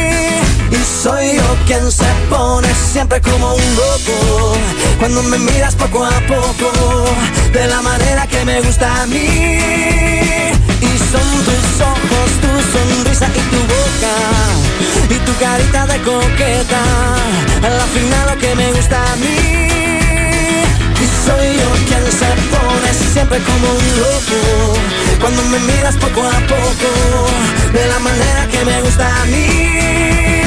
Soy 1.02 1.36
yo 1.36 1.58
quien 1.66 1.92
se 1.92 2.06
pone 2.30 2.68
siempre 2.76 3.20
como 3.22 3.56
un 3.56 3.76
loco. 3.76 4.54
Cuando 5.00 5.24
me 5.24 5.40
miras 5.40 5.74
poco 5.74 6.06
a 6.06 6.12
poco 6.28 6.72
De 7.52 7.66
la 7.66 7.82
manera 7.82 8.28
que 8.28 8.46
me 8.46 8.62
gusta 8.62 9.02
a 9.02 9.08
mí. 9.08 9.18
Y 9.18 10.98
son 11.12 11.28
tus 11.48 11.82
ojos, 11.82 12.30
tu 12.44 12.52
sonrisa 12.72 13.28
y 13.34 13.42
tu 13.50 13.62
boca. 13.74 14.14
Y 15.10 15.18
tu 15.26 15.34
carita 15.40 15.88
de 15.88 15.98
coqueta 16.04 16.84
A 17.64 17.70
la 17.70 17.86
final 17.96 18.30
lo 18.30 18.38
que 18.38 18.54
me 18.54 18.72
gusta 18.74 19.02
a 19.02 19.16
mí. 19.16 19.38
Y 21.02 21.06
soy 21.26 21.48
yo 21.62 21.70
quien 21.88 22.06
se 22.12 22.30
pone 22.54 22.94
siempre 23.12 23.40
como 23.40 23.72
un 23.72 23.88
loco. 24.02 24.78
Cuando 25.20 25.42
me 25.46 25.58
miras 25.62 25.96
poco 25.96 26.22
a 26.22 26.40
poco 26.42 27.28
De 27.74 27.88
la 27.88 27.98
manera 28.00 28.48
que 28.52 28.66
me 28.66 28.82
gusta 28.84 29.22
a 29.22 29.26
mí 29.26 30.41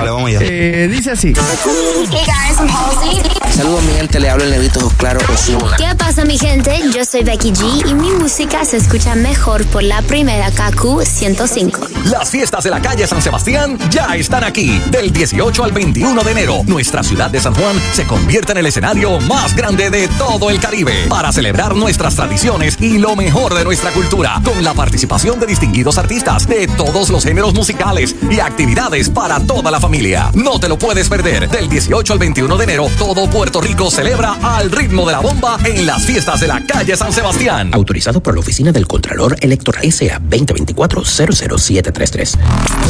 Dale, 0.00 0.10
vamos 0.12 0.30
allá. 0.30 0.38
Eh, 0.42 0.88
dice 0.88 1.10
así. 1.10 1.34
Hey 1.36 2.24
guys, 2.24 2.58
I'm 2.58 2.68
Halsey. 2.68 3.39
Saludos 3.60 3.82
mi 3.82 3.92
gente, 3.92 4.18
le 4.18 4.30
hablo 4.30 4.44
el 4.44 4.52
negrito 4.52 4.90
Claro 4.96 5.20
Osuna. 5.30 5.76
¿Qué 5.76 5.94
pasa 5.94 6.24
mi 6.24 6.38
gente? 6.38 6.80
Yo 6.94 7.04
soy 7.04 7.24
Becky 7.24 7.52
G 7.52 7.90
y 7.90 7.92
mi 7.92 8.10
música 8.12 8.64
se 8.64 8.78
escucha 8.78 9.14
mejor 9.14 9.66
por 9.66 9.82
la 9.82 10.00
primera 10.00 10.50
KQ 10.50 11.04
105. 11.04 11.88
Las 12.06 12.30
fiestas 12.30 12.64
de 12.64 12.70
la 12.70 12.80
calle 12.80 13.06
San 13.06 13.20
Sebastián 13.20 13.76
ya 13.90 14.16
están 14.16 14.44
aquí. 14.44 14.80
Del 14.90 15.12
18 15.12 15.62
al 15.62 15.72
21 15.72 16.22
de 16.22 16.30
enero, 16.30 16.62
nuestra 16.64 17.02
ciudad 17.02 17.30
de 17.30 17.38
San 17.38 17.52
Juan 17.52 17.78
se 17.92 18.06
convierte 18.06 18.52
en 18.52 18.58
el 18.58 18.66
escenario 18.66 19.20
más 19.20 19.54
grande 19.54 19.90
de 19.90 20.08
todo 20.08 20.48
el 20.48 20.58
Caribe 20.58 21.04
para 21.10 21.30
celebrar 21.30 21.76
nuestras 21.76 22.16
tradiciones 22.16 22.78
y 22.80 22.96
lo 22.96 23.14
mejor 23.14 23.52
de 23.52 23.64
nuestra 23.64 23.90
cultura, 23.90 24.40
con 24.42 24.64
la 24.64 24.72
participación 24.72 25.38
de 25.38 25.44
distinguidos 25.44 25.98
artistas 25.98 26.48
de 26.48 26.66
todos 26.66 27.10
los 27.10 27.24
géneros 27.24 27.52
musicales 27.52 28.16
y 28.30 28.40
actividades 28.40 29.10
para 29.10 29.38
toda 29.38 29.70
la 29.70 29.80
familia. 29.80 30.30
No 30.32 30.58
te 30.58 30.68
lo 30.70 30.78
puedes 30.78 31.10
perder. 31.10 31.50
Del 31.50 31.68
18 31.68 32.14
al 32.14 32.18
21 32.18 32.56
de 32.56 32.64
enero, 32.64 32.88
todo 32.96 33.28
Puerto 33.28 33.49
Rico 33.58 33.90
celebra 33.90 34.36
al 34.42 34.70
ritmo 34.70 35.04
de 35.06 35.12
la 35.12 35.18
bomba 35.18 35.58
en 35.64 35.84
las 35.84 36.04
fiestas 36.04 36.38
de 36.40 36.46
la 36.46 36.64
calle 36.64 36.96
San 36.96 37.12
Sebastián. 37.12 37.70
Autorizado 37.72 38.22
por 38.22 38.34
la 38.34 38.40
Oficina 38.40 38.70
del 38.70 38.86
Contralor 38.86 39.36
Electoral 39.40 39.90
SA 39.90 40.20
2024-00733. 40.20 42.38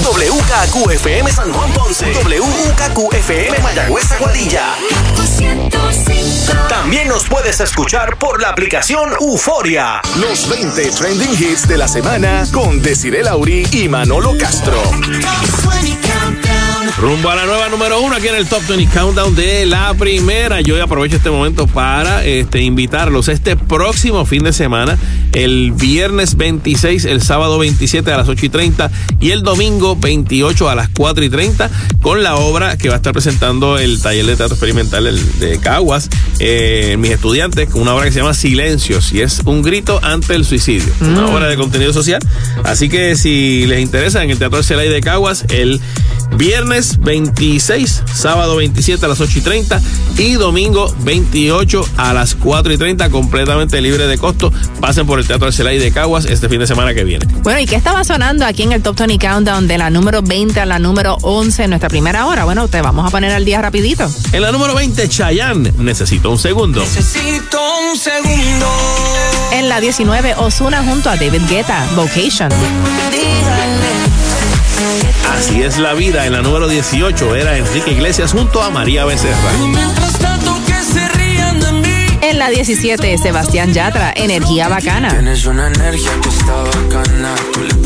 WKQFM 0.04 1.32
San 1.32 1.50
Juan 1.52 1.72
Ponce. 1.72 2.12
WKQFM 2.12 3.62
Mayagüez 3.62 4.12
Aguadilla. 4.12 4.74
También 6.68 7.08
nos 7.08 7.24
puedes 7.24 7.58
escuchar 7.60 8.18
por 8.18 8.42
la 8.42 8.50
aplicación 8.50 9.12
Euforia. 9.18 10.02
Los 10.20 10.46
20 10.48 10.90
trending 10.90 11.32
hits 11.32 11.66
de 11.66 11.78
la 11.78 11.88
semana 11.88 12.44
con 12.52 12.82
Desiree 12.82 13.22
Lauri 13.22 13.66
y 13.72 13.88
Manolo 13.88 14.36
Castro. 14.36 14.82
Rumbo 16.98 17.30
a 17.30 17.34
la 17.34 17.46
nueva 17.46 17.68
número 17.68 18.00
uno 18.00 18.14
aquí 18.16 18.28
en 18.28 18.34
el 18.34 18.46
Top 18.46 18.62
20 18.66 18.98
Countdown 18.98 19.34
de 19.34 19.64
la 19.66 19.94
primera. 19.94 20.60
Yo 20.60 20.82
aprovecho 20.82 21.16
este 21.16 21.30
momento 21.30 21.66
para 21.66 22.24
este, 22.24 22.60
invitarlos 22.62 23.28
este 23.28 23.56
próximo 23.56 24.24
fin 24.26 24.44
de 24.44 24.52
semana, 24.52 24.98
el 25.32 25.72
viernes 25.72 26.36
26, 26.36 27.04
el 27.04 27.22
sábado 27.22 27.58
27 27.58 28.10
a 28.12 28.16
las 28.16 28.28
8 28.28 28.46
y 28.46 28.48
30 28.48 28.90
y 29.20 29.30
el 29.30 29.42
domingo 29.42 29.96
28 29.96 30.68
a 30.68 30.74
las 30.74 30.88
4 30.90 31.24
y 31.24 31.30
30 31.30 31.70
con 32.00 32.22
la 32.22 32.36
obra 32.36 32.76
que 32.76 32.88
va 32.88 32.94
a 32.94 32.96
estar 32.96 33.12
presentando 33.12 33.78
el 33.78 34.00
taller 34.00 34.26
de 34.26 34.36
teatro 34.36 34.54
experimental 34.54 35.04
de 35.38 35.58
Caguas, 35.58 36.08
eh, 36.38 36.96
mis 36.98 37.10
estudiantes, 37.12 37.68
con 37.68 37.82
una 37.82 37.94
obra 37.94 38.04
que 38.06 38.12
se 38.12 38.18
llama 38.20 38.34
Silencios 38.34 39.12
y 39.12 39.20
es 39.20 39.40
un 39.44 39.62
grito 39.62 40.00
ante 40.02 40.34
el 40.34 40.44
suicidio. 40.44 40.92
Una 41.00 41.22
Mm. 41.22 41.34
obra 41.34 41.46
de 41.48 41.56
contenido 41.56 41.92
social. 41.92 42.20
Así 42.64 42.88
que 42.88 43.16
si 43.16 43.66
les 43.66 43.80
interesa, 43.80 44.22
en 44.24 44.30
el 44.30 44.38
Teatro 44.38 44.62
Celay 44.62 44.88
de 44.88 45.00
Caguas, 45.00 45.44
el 45.50 45.80
viernes 46.36 46.98
26, 47.00 48.02
sábado 48.14 48.56
27 48.56 49.04
a 49.04 49.08
las 49.08 49.20
8 49.20 49.38
y 49.38 49.42
30 49.42 49.80
y 50.18 50.32
domingo 50.34 50.94
28 51.04 51.86
a 51.96 52.12
las 52.14 52.34
4 52.34 52.72
y 52.72 52.78
30, 52.78 53.10
completamente 53.10 53.80
libre 53.80 54.06
de 54.06 54.18
costo. 54.18 54.52
Pasen 54.80 55.06
por 55.06 55.19
el 55.20 55.26
Teatro 55.26 55.52
Celay 55.52 55.78
de 55.78 55.92
Caguas 55.92 56.24
este 56.24 56.48
fin 56.48 56.58
de 56.58 56.66
semana 56.66 56.94
que 56.94 57.04
viene. 57.04 57.26
Bueno, 57.42 57.60
¿y 57.60 57.66
qué 57.66 57.76
estaba 57.76 58.02
sonando 58.04 58.44
aquí 58.44 58.62
en 58.62 58.72
el 58.72 58.82
Top 58.82 58.96
20 58.98 59.18
Countdown 59.24 59.68
de 59.68 59.78
la 59.78 59.90
número 59.90 60.22
20 60.22 60.58
a 60.60 60.66
la 60.66 60.78
número 60.78 61.16
11 61.22 61.64
en 61.64 61.70
nuestra 61.70 61.88
primera 61.88 62.26
hora? 62.26 62.44
Bueno, 62.44 62.68
te 62.68 62.80
vamos 62.82 63.06
a 63.06 63.10
poner 63.10 63.32
al 63.32 63.44
día 63.44 63.60
rapidito. 63.60 64.10
En 64.32 64.42
la 64.42 64.50
número 64.50 64.74
20, 64.74 65.08
Chayanne, 65.08 65.72
necesito 65.78 66.30
un 66.30 66.38
segundo. 66.38 66.80
Necesito 66.80 67.60
un 67.90 67.96
segundo. 67.96 68.66
En 69.52 69.68
la 69.68 69.80
19, 69.80 70.34
Osuna 70.38 70.82
junto 70.82 71.10
a 71.10 71.16
David 71.16 71.42
Guetta, 71.48 71.86
Vocation. 71.94 72.50
Así 75.36 75.62
es 75.62 75.78
la 75.78 75.94
vida. 75.94 76.26
En 76.26 76.32
la 76.32 76.42
número 76.42 76.68
18 76.68 77.34
era 77.34 77.56
Enrique 77.56 77.92
Iglesias 77.92 78.32
junto 78.32 78.62
a 78.62 78.70
María 78.70 79.04
Becerra. 79.04 79.50
En 82.30 82.38
la 82.38 82.48
17, 82.48 83.18
Sebastián 83.18 83.74
Yatra, 83.74 84.12
Energía 84.14 84.68
Bacana. 84.68 85.10
Tienes 85.10 85.44
una 85.46 85.66
energía 85.66 86.12
que 86.22 86.28
está 86.28 86.62
bacana. 86.62 87.34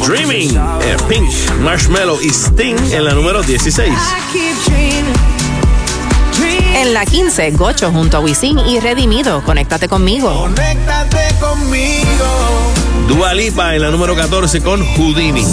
Dreaming, 0.06 0.54
eh, 0.82 0.96
Pink, 1.08 1.32
Marshmallow 1.60 2.20
y 2.20 2.28
Sting 2.28 2.76
en 2.92 3.06
la 3.06 3.14
número 3.14 3.42
16. 3.42 3.90
En 6.74 6.92
la 6.92 7.06
15, 7.06 7.52
Gocho 7.52 7.90
junto 7.90 8.18
a 8.18 8.20
Wisin 8.20 8.58
y 8.58 8.80
Redimido, 8.80 9.42
Conéctate 9.44 9.88
conmigo. 9.88 10.30
Conéctate 10.42 11.26
conmigo. 11.40 12.74
Dua 13.08 13.32
Lipa 13.32 13.74
en 13.74 13.80
la 13.80 13.90
número 13.90 14.14
14 14.14 14.60
con 14.60 14.84
Houdini. 14.84 15.46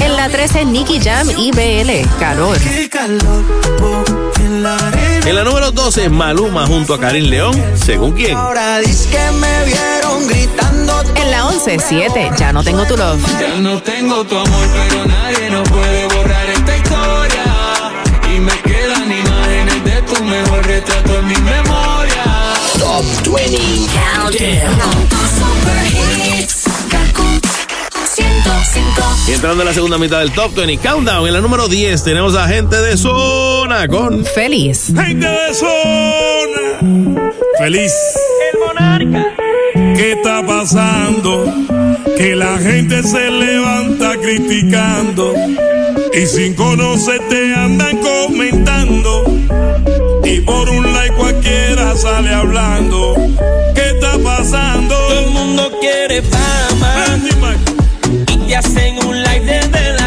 En 0.00 0.14
la 0.14 0.28
13, 0.28 0.66
Nicky 0.66 1.00
Jam 1.00 1.30
y 1.38 1.52
BL, 1.52 2.06
Calor. 2.18 2.58
En 4.44 4.62
la 4.62 4.76
número 5.34 5.70
12, 5.70 6.08
Maluma 6.08 6.66
junto 6.66 6.94
a 6.94 6.98
Karim 6.98 7.26
León, 7.26 7.54
según 7.74 8.12
quién. 8.12 8.36
Ahora 8.36 8.78
dice 8.78 9.10
que 9.10 9.30
me 9.32 9.64
vieron 9.64 10.26
gritando. 10.26 11.02
En 11.14 11.30
la 11.30 11.46
11, 11.46 11.78
7, 11.78 12.30
Ya 12.38 12.52
no 12.52 12.64
tengo 12.64 12.84
tu 12.86 12.96
love. 12.96 13.20
Ya 13.38 13.56
no 13.60 13.80
tengo 13.82 14.24
tu 14.24 14.36
amor, 14.36 14.66
pero 14.72 15.06
nadie 15.06 15.50
no 15.50 15.62
puede 15.64 16.06
borrar 16.14 16.48
esta 16.50 16.76
historia. 16.76 17.44
Y 18.34 18.40
me 18.40 18.52
quedan 18.62 19.12
imágenes 19.12 19.84
de 19.84 20.02
tu 20.02 20.24
mejor 20.24 20.66
retrato 20.66 21.18
en 21.18 21.26
mi 21.26 21.36
memoria. 21.36 22.24
Top 22.78 23.04
20 23.34 23.58
Y 29.26 29.32
entrando 29.32 29.62
en 29.62 29.68
la 29.68 29.74
segunda 29.74 29.98
mitad 29.98 30.20
del 30.20 30.32
Top 30.32 30.54
20 30.54 30.78
Countdown, 30.78 31.26
en 31.26 31.34
la 31.34 31.40
número 31.40 31.68
10 31.68 32.02
tenemos 32.02 32.34
a 32.34 32.48
gente 32.48 32.76
de 32.76 32.96
zona 32.96 33.86
con 33.86 34.24
Feliz. 34.24 34.86
Gente 34.86 35.26
de 35.26 35.54
zona. 35.54 37.18
Feliz. 37.58 37.92
¿Qué 39.74 40.12
está 40.12 40.44
pasando? 40.46 41.44
Que 42.16 42.34
la 42.34 42.56
gente 42.58 43.02
se 43.02 43.30
levanta 43.30 44.16
criticando 44.16 45.34
y 46.14 46.26
sin 46.26 46.54
conocerte 46.54 47.54
andan 47.54 47.98
comentando. 47.98 49.24
Y 50.24 50.40
por 50.40 50.70
un 50.70 50.92
like 50.92 51.14
cualquiera 51.16 51.94
sale 51.96 52.32
hablando. 52.32 53.14
¿Qué 53.74 53.90
está 53.90 54.18
pasando? 54.18 54.94
Todo 54.94 55.20
el 55.20 55.30
mundo 55.32 55.70
quiere 55.80 56.22
fama. 56.22 56.98
Te 58.48 58.56
hacen 58.56 58.96
un 59.04 59.22
live 59.24 59.44
desde 59.44 59.97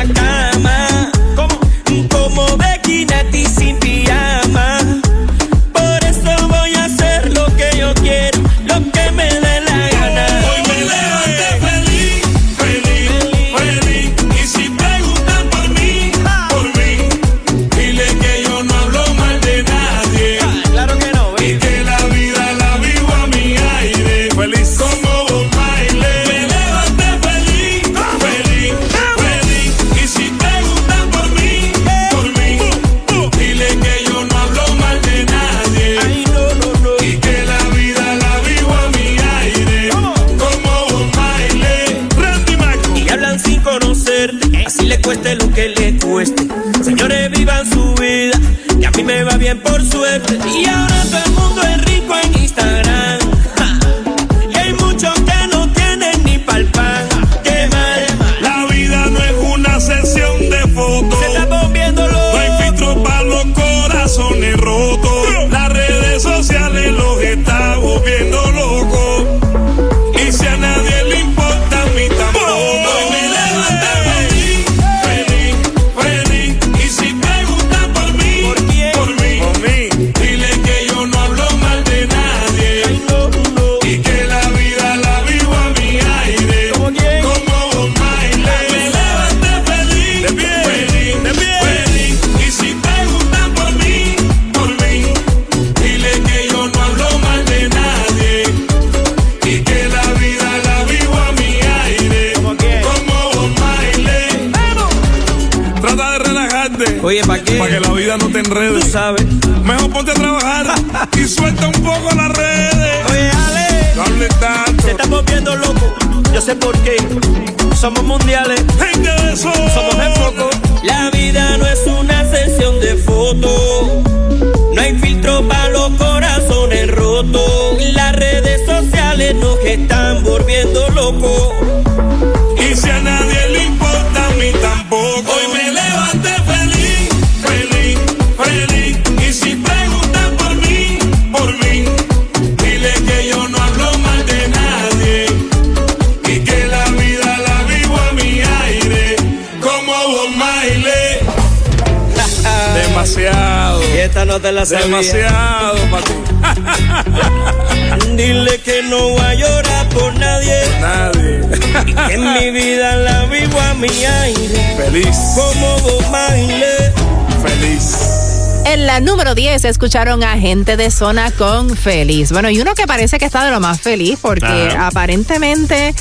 10 169.51 169.65
escucharon 169.65 170.23
a 170.23 170.37
gente 170.39 170.77
de 170.77 170.89
zona 170.89 171.29
con 171.31 171.75
feliz. 171.75 172.31
Bueno, 172.31 172.49
y 172.49 172.61
uno 172.61 172.73
que 172.73 172.87
parece 172.87 173.19
que 173.19 173.25
está 173.25 173.43
de 173.43 173.51
lo 173.51 173.59
más 173.59 173.81
feliz 173.81 174.17
porque 174.21 174.73
aparentemente 174.79 175.93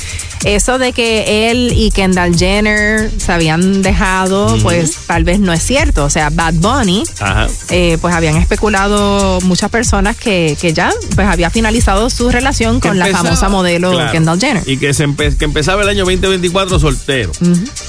eso 0.45 0.79
de 0.79 0.93
que 0.93 1.51
él 1.51 1.73
y 1.75 1.91
Kendall 1.91 2.33
Jenner 2.37 3.11
se 3.17 3.29
habían 3.33 3.81
dejado, 3.81 4.57
pues 4.63 4.95
tal 5.05 5.25
vez 5.25 5.41
no 5.41 5.51
es 5.51 5.61
cierto. 5.63 6.05
O 6.05 6.09
sea, 6.09 6.29
Bad 6.31 6.53
Bunny, 6.55 7.03
Ajá. 7.19 7.47
eh, 7.71 7.97
pues 7.99 8.13
habían 8.15 8.37
especulado 8.37 9.41
muchas 9.41 9.69
personas 9.69 10.15
que, 10.15 10.57
que 10.61 10.71
ya 10.71 10.89
pues 11.15 11.27
había 11.27 11.49
finalizado 11.49 12.09
su 12.09 12.31
relación 12.31 12.79
con 12.79 12.97
la 12.99 13.07
famosa 13.07 13.49
modelo 13.49 13.91
Claro. 13.91 14.13
Kendall 14.13 14.39
Jenner. 14.39 14.63
Y 14.65 14.77
que, 14.77 14.93
se 14.93 15.05
empe- 15.05 15.35
que 15.37 15.43
empezaba 15.43 15.81
el 15.83 15.89
año 15.89 16.05
2024 16.05 16.79
soltero. 16.79 17.33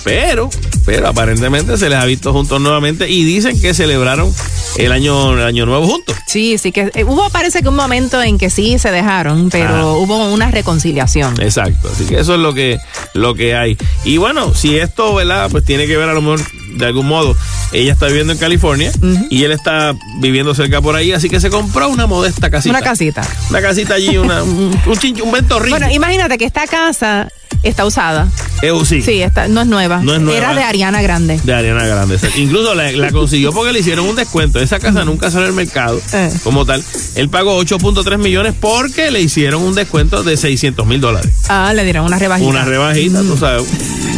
Pero, 0.02 0.50
pero 0.84 1.06
aparentemente 1.06 1.78
se 1.78 1.88
les 1.88 1.98
ha 2.00 2.04
visto 2.04 2.32
juntos 2.32 2.60
nuevamente 2.60 3.08
y 3.08 3.22
dicen 3.22 3.60
que 3.60 3.72
celebraron 3.74 4.34
el 4.76 4.92
año, 4.92 5.32
el 5.34 5.44
año 5.44 5.66
nuevo 5.66 5.86
juntos. 5.86 6.16
Sí, 6.26 6.58
sí 6.58 6.72
que 6.72 6.90
eh, 6.94 7.04
hubo 7.04 7.28
parece 7.30 7.62
que 7.62 7.68
un 7.68 7.76
momento 7.76 8.22
en 8.22 8.38
que 8.38 8.50
sí 8.50 8.78
se 8.78 8.90
dejaron, 8.90 9.50
pero 9.50 9.68
Ajá. 9.68 9.86
hubo 9.86 10.32
una 10.32 10.50
reconciliación. 10.50 11.40
Exacto, 11.40 11.90
así 11.92 12.04
que 12.04 12.18
eso 12.18 12.34
es 12.34 12.40
lo 12.40 12.54
que, 12.54 12.78
lo 13.14 13.34
que 13.34 13.54
hay. 13.54 13.76
Y 14.04 14.16
bueno, 14.16 14.54
si 14.54 14.78
esto, 14.78 15.14
¿verdad? 15.14 15.48
Pues 15.50 15.64
tiene 15.64 15.86
que 15.86 15.96
ver 15.96 16.08
a 16.08 16.14
lo 16.14 16.22
mejor 16.22 16.40
de 16.76 16.86
algún 16.86 17.06
modo. 17.06 17.36
Ella 17.72 17.92
está 17.92 18.06
viviendo 18.06 18.32
en 18.32 18.38
California 18.38 18.92
y 19.30 19.44
él 19.44 19.52
está 19.52 19.94
viviendo 20.20 20.54
cerca 20.54 20.80
por 20.80 20.94
ahí, 20.94 21.12
así 21.12 21.28
que 21.28 21.40
se 21.40 21.50
compró 21.50 21.88
una 21.88 22.06
modesta 22.06 22.50
casita. 22.50 22.70
Una 22.76 22.82
casita. 22.82 23.22
Una 23.50 23.62
casita 23.62 23.94
allí, 23.94 24.16
una, 24.18 24.42
un, 24.42 24.78
un, 24.86 24.98
chincho, 24.98 25.24
un 25.24 25.32
ventorrillo. 25.32 25.76
Bueno, 25.78 25.90
imagínate 25.92 26.38
que 26.38 26.44
esta 26.44 26.66
casa 26.66 27.28
está 27.62 27.84
usada. 27.84 28.28
Eh, 28.62 28.70
sí. 28.84 29.02
Sí, 29.02 29.22
está, 29.22 29.48
no 29.48 29.62
es 29.62 29.66
nueva. 29.66 30.00
No 30.02 30.14
es 30.14 30.20
nueva. 30.20 30.38
Era 30.38 30.54
de 30.54 30.62
Ariana 30.62 31.02
Grande. 31.02 31.40
De 31.42 31.52
Ariana 31.54 31.86
Grande. 31.86 32.18
Incluso 32.36 32.74
la, 32.74 32.92
la 32.92 33.10
consiguió 33.10 33.52
porque 33.52 33.72
le 33.72 33.80
hicieron 33.80 34.06
un 34.06 34.14
descuento. 34.16 34.60
Esa 34.60 34.78
casa 34.78 35.04
nunca 35.04 35.30
salió 35.30 35.46
al 35.48 35.52
mercado 35.54 36.00
Eh. 36.12 36.30
como 36.44 36.64
tal. 36.64 36.82
Él 37.14 37.28
pagó 37.28 37.58
8.3 37.62 38.18
millones 38.18 38.54
porque 38.58 39.10
le 39.10 39.20
hicieron 39.20 39.62
un 39.62 39.74
descuento 39.74 40.22
de 40.22 40.36
600 40.36 40.86
mil 40.86 41.00
dólares. 41.00 41.30
Ah, 41.48 41.72
le 41.74 41.84
dieron 41.84 42.04
una 42.06 42.18
rebajita. 42.18 42.48
Una 42.48 42.64
rebajita, 42.64 43.20
tú 43.22 43.36
sabes, 43.36 43.64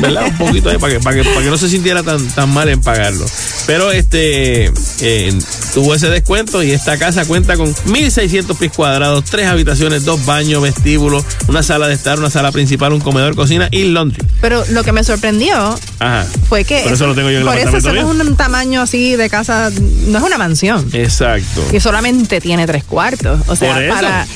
¿verdad? 0.00 0.26
Un 0.26 0.38
poquito 0.38 0.70
ahí 0.70 0.78
para 0.78 0.94
que, 0.94 1.00
para 1.00 1.16
que, 1.16 1.24
para 1.24 1.42
que 1.42 1.50
no 1.50 1.56
se 1.58 1.68
sintiera 1.68 2.02
tan, 2.02 2.26
tan 2.28 2.52
mal 2.52 2.68
en 2.68 2.80
pagarlo. 2.80 3.24
Pero 3.66 3.92
este 3.92 4.70
eh, 5.00 5.38
tuvo 5.72 5.94
ese 5.94 6.10
descuento 6.10 6.62
y 6.62 6.72
esta 6.72 6.98
casa 6.98 7.24
cuenta 7.24 7.56
con 7.56 7.74
1.600 7.74 8.56
pies 8.56 8.72
cuadrados, 8.72 9.24
tres 9.24 9.46
habitaciones, 9.46 10.04
dos 10.04 10.24
baños, 10.26 10.62
vestíbulos, 10.62 11.24
una 11.48 11.62
sala 11.62 11.88
de 11.88 11.94
estar, 11.94 12.18
una 12.18 12.30
sala 12.30 12.52
principal, 12.52 12.92
un 12.92 13.00
comedor, 13.00 13.34
cocina 13.34 13.68
y 13.70 13.84
laundry. 13.84 14.22
Pero 14.40 14.64
lo 14.70 14.84
que 14.84 14.92
me 14.92 15.02
sorprendió 15.04 15.78
Ajá. 15.98 16.26
fue 16.48 16.64
que. 16.64 16.80
Por 16.82 16.92
eso 16.92 17.06
lo 17.06 17.14
tengo 17.14 17.30
yo 17.30 17.38
en 17.38 17.44
Por 17.44 17.56
eso 17.56 17.68
apartamento 17.68 18.00
eso 18.00 18.14
no 18.14 18.22
es 18.22 18.28
un 18.28 18.36
tamaño 18.36 18.82
así 18.82 19.16
de 19.16 19.30
casa. 19.30 19.70
No 20.06 20.18
es 20.18 20.24
una 20.24 20.38
mansión. 20.38 20.88
Exacto. 20.92 21.66
Que 21.70 21.80
solamente 21.80 22.40
tiene 22.40 22.66
tres 22.66 22.84
cuartos. 22.84 23.40
O 23.46 23.56
sea, 23.56 23.74
Por 23.74 23.82
eso. 23.82 23.94
para. 23.94 24.26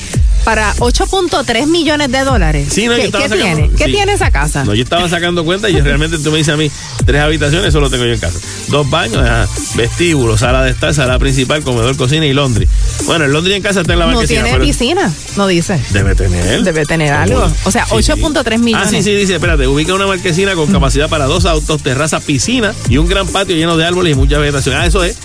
Para 0.43 0.73
8.3 0.75 1.67
millones 1.67 2.11
de 2.11 2.23
dólares. 2.23 2.69
Sí, 2.71 2.87
no, 2.87 2.95
¿Qué, 2.95 3.05
estaba 3.05 3.23
qué 3.25 3.29
sacando- 3.29 3.55
tiene? 3.55 3.69
¿Qué 3.75 3.85
sí. 3.85 3.91
tiene 3.91 4.13
esa 4.13 4.31
casa? 4.31 4.63
No, 4.65 4.73
yo 4.73 4.83
estaba 4.83 5.07
sacando 5.09 5.43
cuenta 5.45 5.69
y 5.69 5.79
realmente 5.79 6.17
tú 6.17 6.31
me 6.31 6.37
dices 6.39 6.53
a 6.53 6.57
mí, 6.57 6.71
tres 7.05 7.21
habitaciones, 7.21 7.67
eso 7.69 7.79
lo 7.79 7.89
tengo 7.89 8.05
yo 8.05 8.13
en 8.13 8.19
casa. 8.19 8.39
Dos 8.69 8.89
baños, 8.89 9.17
ajá, 9.17 9.47
vestíbulo, 9.75 10.37
sala 10.37 10.63
de 10.63 10.71
estar, 10.71 10.93
sala 10.93 11.19
principal, 11.19 11.63
comedor, 11.63 11.95
cocina 11.97 12.25
y 12.25 12.33
laundry. 12.33 12.67
Bueno, 13.05 13.25
el 13.25 13.33
laundry 13.33 13.53
en 13.53 13.61
casa 13.61 13.81
está 13.81 13.93
en 13.93 13.99
la 13.99 14.05
No 14.05 14.13
marquesina, 14.13 14.43
tiene 14.43 14.55
pero 14.57 14.65
piscina, 14.65 15.13
no 15.37 15.47
dice. 15.47 15.79
debe 15.91 16.15
tener. 16.15 16.63
Debe 16.63 16.85
tener 16.85 17.13
algo. 17.13 17.47
O 17.65 17.71
sea, 17.71 17.85
8.3 17.87 18.57
millones. 18.59 18.87
Ah, 18.87 18.89
sí, 18.89 19.03
sí, 19.03 19.13
dice, 19.13 19.35
espérate, 19.35 19.67
ubica 19.67 19.93
una 19.93 20.07
marquesina 20.07 20.55
con 20.55 20.71
capacidad 20.71 21.09
para 21.09 21.25
dos 21.25 21.45
autos, 21.45 21.83
terraza, 21.83 22.19
piscina 22.19 22.73
y 22.89 22.97
un 22.97 23.07
gran 23.07 23.27
patio 23.27 23.55
lleno 23.55 23.77
de 23.77 23.85
árboles 23.85 24.13
y 24.13 24.15
mucha 24.15 24.37
vegetación. 24.39 24.75
Ah, 24.75 24.85
eso 24.85 25.03
es. 25.03 25.17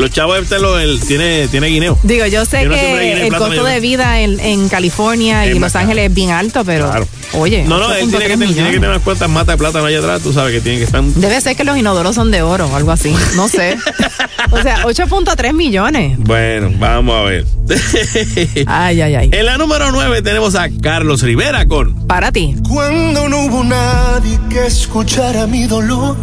Los 0.00 0.10
chavos 0.10 0.38
este 0.38 0.58
lo, 0.58 0.78
el, 0.78 0.98
tiene, 1.00 1.46
tiene 1.48 1.66
guineo. 1.68 1.98
Digo, 2.02 2.24
yo 2.26 2.44
sé 2.46 2.58
Tiene 2.60 2.68
una 2.68 2.78
siembra 2.78 3.00
de 3.00 3.14
que 3.14 3.22
el 3.22 3.28
plátano 3.28 3.48
costo 3.50 3.64
de 3.64 3.80
vida 3.80 4.20
en, 4.20 4.40
en 4.40 4.68
California 4.70 5.44
Es 5.44 5.54
y 5.54 5.58
más 5.58 5.74
Los 5.74 5.82
Ángeles 5.82 6.08
es 6.08 6.14
bien 6.14 6.30
alto, 6.30 6.64
pero 6.64 6.90
oye, 7.34 7.64
No, 7.64 7.78
no, 7.78 7.92
él 7.92 8.06
8.3 8.06 8.08
tiene 8.08 8.10
que, 8.10 8.18
tener, 8.18 8.38
tiene 8.38 8.38
que 8.38 8.46
millones. 8.46 8.72
tener 8.72 8.90
unas 8.90 9.02
cuantas 9.02 9.28
matas 9.28 9.54
de 9.54 9.58
plátano 9.58 9.84
allá 9.84 9.98
atrás, 9.98 10.22
tú 10.22 10.32
sabes 10.32 10.54
que 10.54 10.60
tienen 10.60 10.80
que 10.80 10.86
estar... 10.86 11.02
Debe 11.02 11.40
ser 11.40 11.54
que 11.54 11.64
los 11.64 11.76
inodoros 11.76 12.14
son 12.14 12.30
de 12.30 12.40
oro 12.42 12.66
o 12.66 12.76
algo 12.76 12.90
así, 12.92 13.14
no 13.36 13.46
sé. 13.48 13.76
o 14.50 14.62
sea, 14.62 14.84
8.3 14.84 15.52
millones. 15.52 16.18
Bueno, 16.18 16.70
vamos 16.78 17.14
a 17.16 17.22
ver. 17.22 17.44
Ay, 18.66 19.00
ay, 19.00 19.14
ay. 19.14 19.30
En 19.32 19.46
la 19.46 19.56
número 19.58 19.92
9 19.92 20.22
tenemos 20.22 20.54
a 20.56 20.68
Carlos 20.82 21.22
Rivera 21.22 21.66
con 21.66 22.06
Para 22.08 22.32
ti. 22.32 22.56
Cuando 22.68 23.28
no 23.28 23.44
hubo 23.44 23.62
nadie 23.62 24.40
que 24.48 24.66
escuchara 24.66 25.46
mi 25.46 25.66
dolor. 25.66 26.16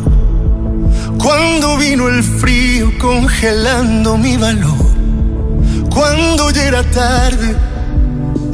Cuando 1.17 1.77
vino 1.77 2.07
el 2.07 2.23
frío 2.23 2.91
congelando 2.97 4.17
mi 4.17 4.37
valor. 4.37 4.87
Cuando 5.89 6.51
ya 6.51 6.63
era 6.63 6.83
tarde, 6.83 7.55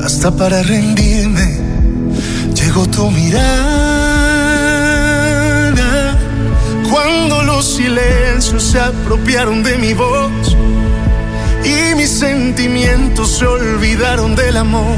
hasta 0.04 0.32
para 0.32 0.64
rendirme, 0.64 1.60
llegó 2.54 2.88
tu 2.88 3.12
mirada. 3.12 3.84
Cuando 6.90 7.44
los 7.44 7.76
silencios 7.76 8.64
se 8.64 8.80
apropiaron 8.80 9.62
de 9.64 9.78
mi 9.78 9.94
voz 9.94 10.56
y 11.64 11.96
mis 11.96 12.10
sentimientos 12.10 13.38
se 13.38 13.46
olvidaron 13.46 14.36
del 14.36 14.58
amor. 14.58 14.98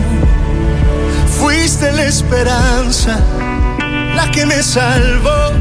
Fuiste 1.40 1.92
la 1.92 2.06
esperanza, 2.06 3.20
la 4.16 4.32
que 4.32 4.46
me 4.46 4.64
salvó, 4.64 5.52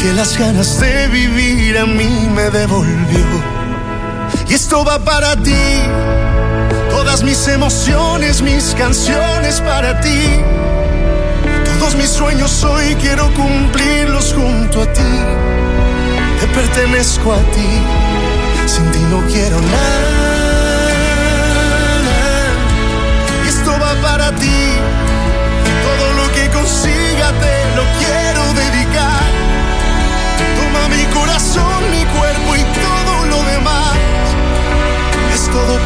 que 0.00 0.12
las 0.14 0.38
ganas 0.38 0.80
de 0.80 1.08
vivir 1.08 1.76
a 1.76 1.84
mí 1.84 2.28
me 2.34 2.48
devolvió. 2.48 3.26
Y 4.48 4.54
esto 4.54 4.82
va 4.82 4.98
para 4.98 5.36
ti, 5.36 5.82
todas 6.90 7.22
mis 7.22 7.46
emociones, 7.48 8.40
mis 8.40 8.74
canciones 8.78 9.60
para 9.60 10.00
ti. 10.00 10.40
Todos 11.78 11.96
mis 11.96 12.08
sueños 12.08 12.64
hoy 12.64 12.94
quiero 13.00 13.32
cumplirlos 13.34 14.32
junto 14.32 14.82
a 14.82 14.92
ti. 14.92 15.12
Te 16.40 16.46
pertenezco 16.46 17.34
a 17.34 17.42
ti, 17.54 17.70
sin 18.66 18.90
ti 18.92 19.00
no 19.10 19.20
quiero 19.30 19.60
nada. 19.60 20.00
Y 23.44 23.48
esto 23.48 23.72
va 23.72 23.94
para 24.00 24.34
ti, 24.34 24.60
todo 25.84 26.12
lo 26.14 26.32
que 26.32 26.48
consiga 26.48 27.32
te 27.42 27.76
lo 27.76 27.84
quiero 27.98 28.54
dedicar. 28.54 28.79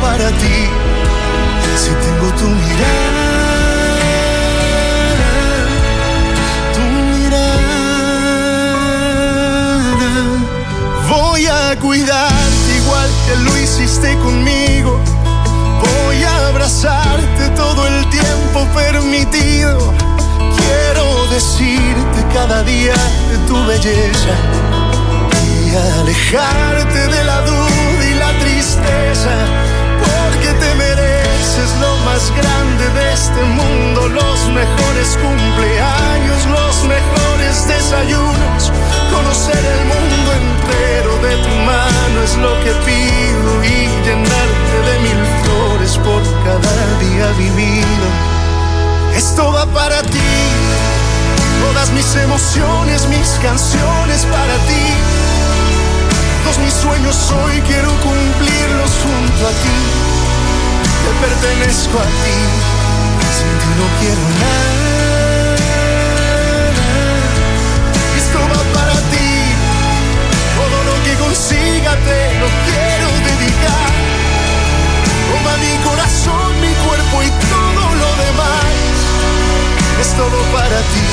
Para 0.01 0.28
ti, 0.28 0.68
si 1.76 1.90
tengo 1.90 2.28
tu 2.38 2.47
mirada. 2.47 3.26
Tu 6.74 6.80
mirada. 7.14 7.78
Voy 11.09 11.47
a 11.47 11.76
cuidarte 11.80 12.76
igual 12.76 13.11
que 13.26 13.34
lo 13.45 13.57
hiciste 13.59 14.16
conmigo. 14.18 14.99
Voy 15.80 16.22
a 16.22 16.49
abrazarte 16.49 17.49
todo 17.57 17.86
el 17.86 18.09
tiempo 18.11 18.66
permitido. 18.74 19.92
Quiero 20.57 21.26
decirte 21.28 22.24
cada 22.32 22.62
día 22.62 22.95
de 23.30 23.38
tu 23.47 23.57
belleza 23.66 24.34
y 25.66 25.74
alejarte 26.01 27.09
de 27.09 27.24
la 27.24 27.40
duda 27.42 28.05
y 28.11 28.14
la 28.14 28.30
tristeza. 28.38 29.34
Porque 30.45 30.59
te 30.61 30.74
mereces 30.74 31.70
lo 31.80 31.97
más 32.05 32.30
grande 32.36 32.84
de 32.90 33.12
este 33.14 33.42
mundo, 33.45 34.09
los 34.09 34.49
mejores 34.49 35.16
cumpleaños, 35.16 36.45
los 36.53 36.84
mejores 36.84 37.66
desayunos. 37.66 38.70
Conocer 39.11 39.57
el 39.57 39.84
mundo 39.86 40.32
entero 40.32 41.16
de 41.22 41.36
tu 41.36 41.55
mano 41.64 42.22
es 42.22 42.36
lo 42.36 42.53
que 42.62 42.72
pido 42.84 43.64
y 43.64 43.88
llenarte 44.05 44.76
de 44.84 44.99
mil 45.01 45.24
flores 45.45 45.97
por 46.05 46.22
cada 46.45 46.99
día 47.01 47.26
vivido. 47.38 48.07
Esto 49.16 49.51
va 49.51 49.64
para 49.64 50.03
ti, 50.03 50.34
todas 51.64 51.90
mis 51.92 52.16
emociones, 52.16 53.07
mis 53.09 53.30
canciones 53.42 54.26
para 54.26 54.57
ti. 54.68 54.92
Todos 56.45 56.59
mis 56.59 56.74
sueños 56.74 57.32
hoy 57.32 57.62
quiero 57.62 57.88
cumplirlos 58.03 58.90
junto 59.03 59.47
a 59.47 59.51
ti. 59.51 60.13
Te 61.05 61.11
pertenezco 61.26 61.98
a 61.98 62.09
ti, 62.22 62.38
sin 63.36 63.52
ti 63.61 63.70
no 63.78 63.86
quiero 64.00 64.24
nada. 64.40 65.55
Esto 68.16 68.38
va 68.52 68.61
para 68.72 68.96
ti, 69.12 69.32
todo 70.59 70.78
lo 70.88 70.94
que 71.05 71.12
consiga 71.24 71.92
te 72.09 72.20
lo 72.40 72.48
quiero 72.66 73.09
dedicar. 73.28 73.92
Toma 75.30 75.55
mi 75.64 75.74
corazón, 75.88 76.48
mi 76.61 76.72
cuerpo 76.86 77.16
y 77.22 77.30
todo 77.52 77.82
lo 78.02 78.11
demás. 78.24 78.74
Es 80.00 80.11
todo 80.16 80.38
para 80.57 80.78
ti, 80.92 81.07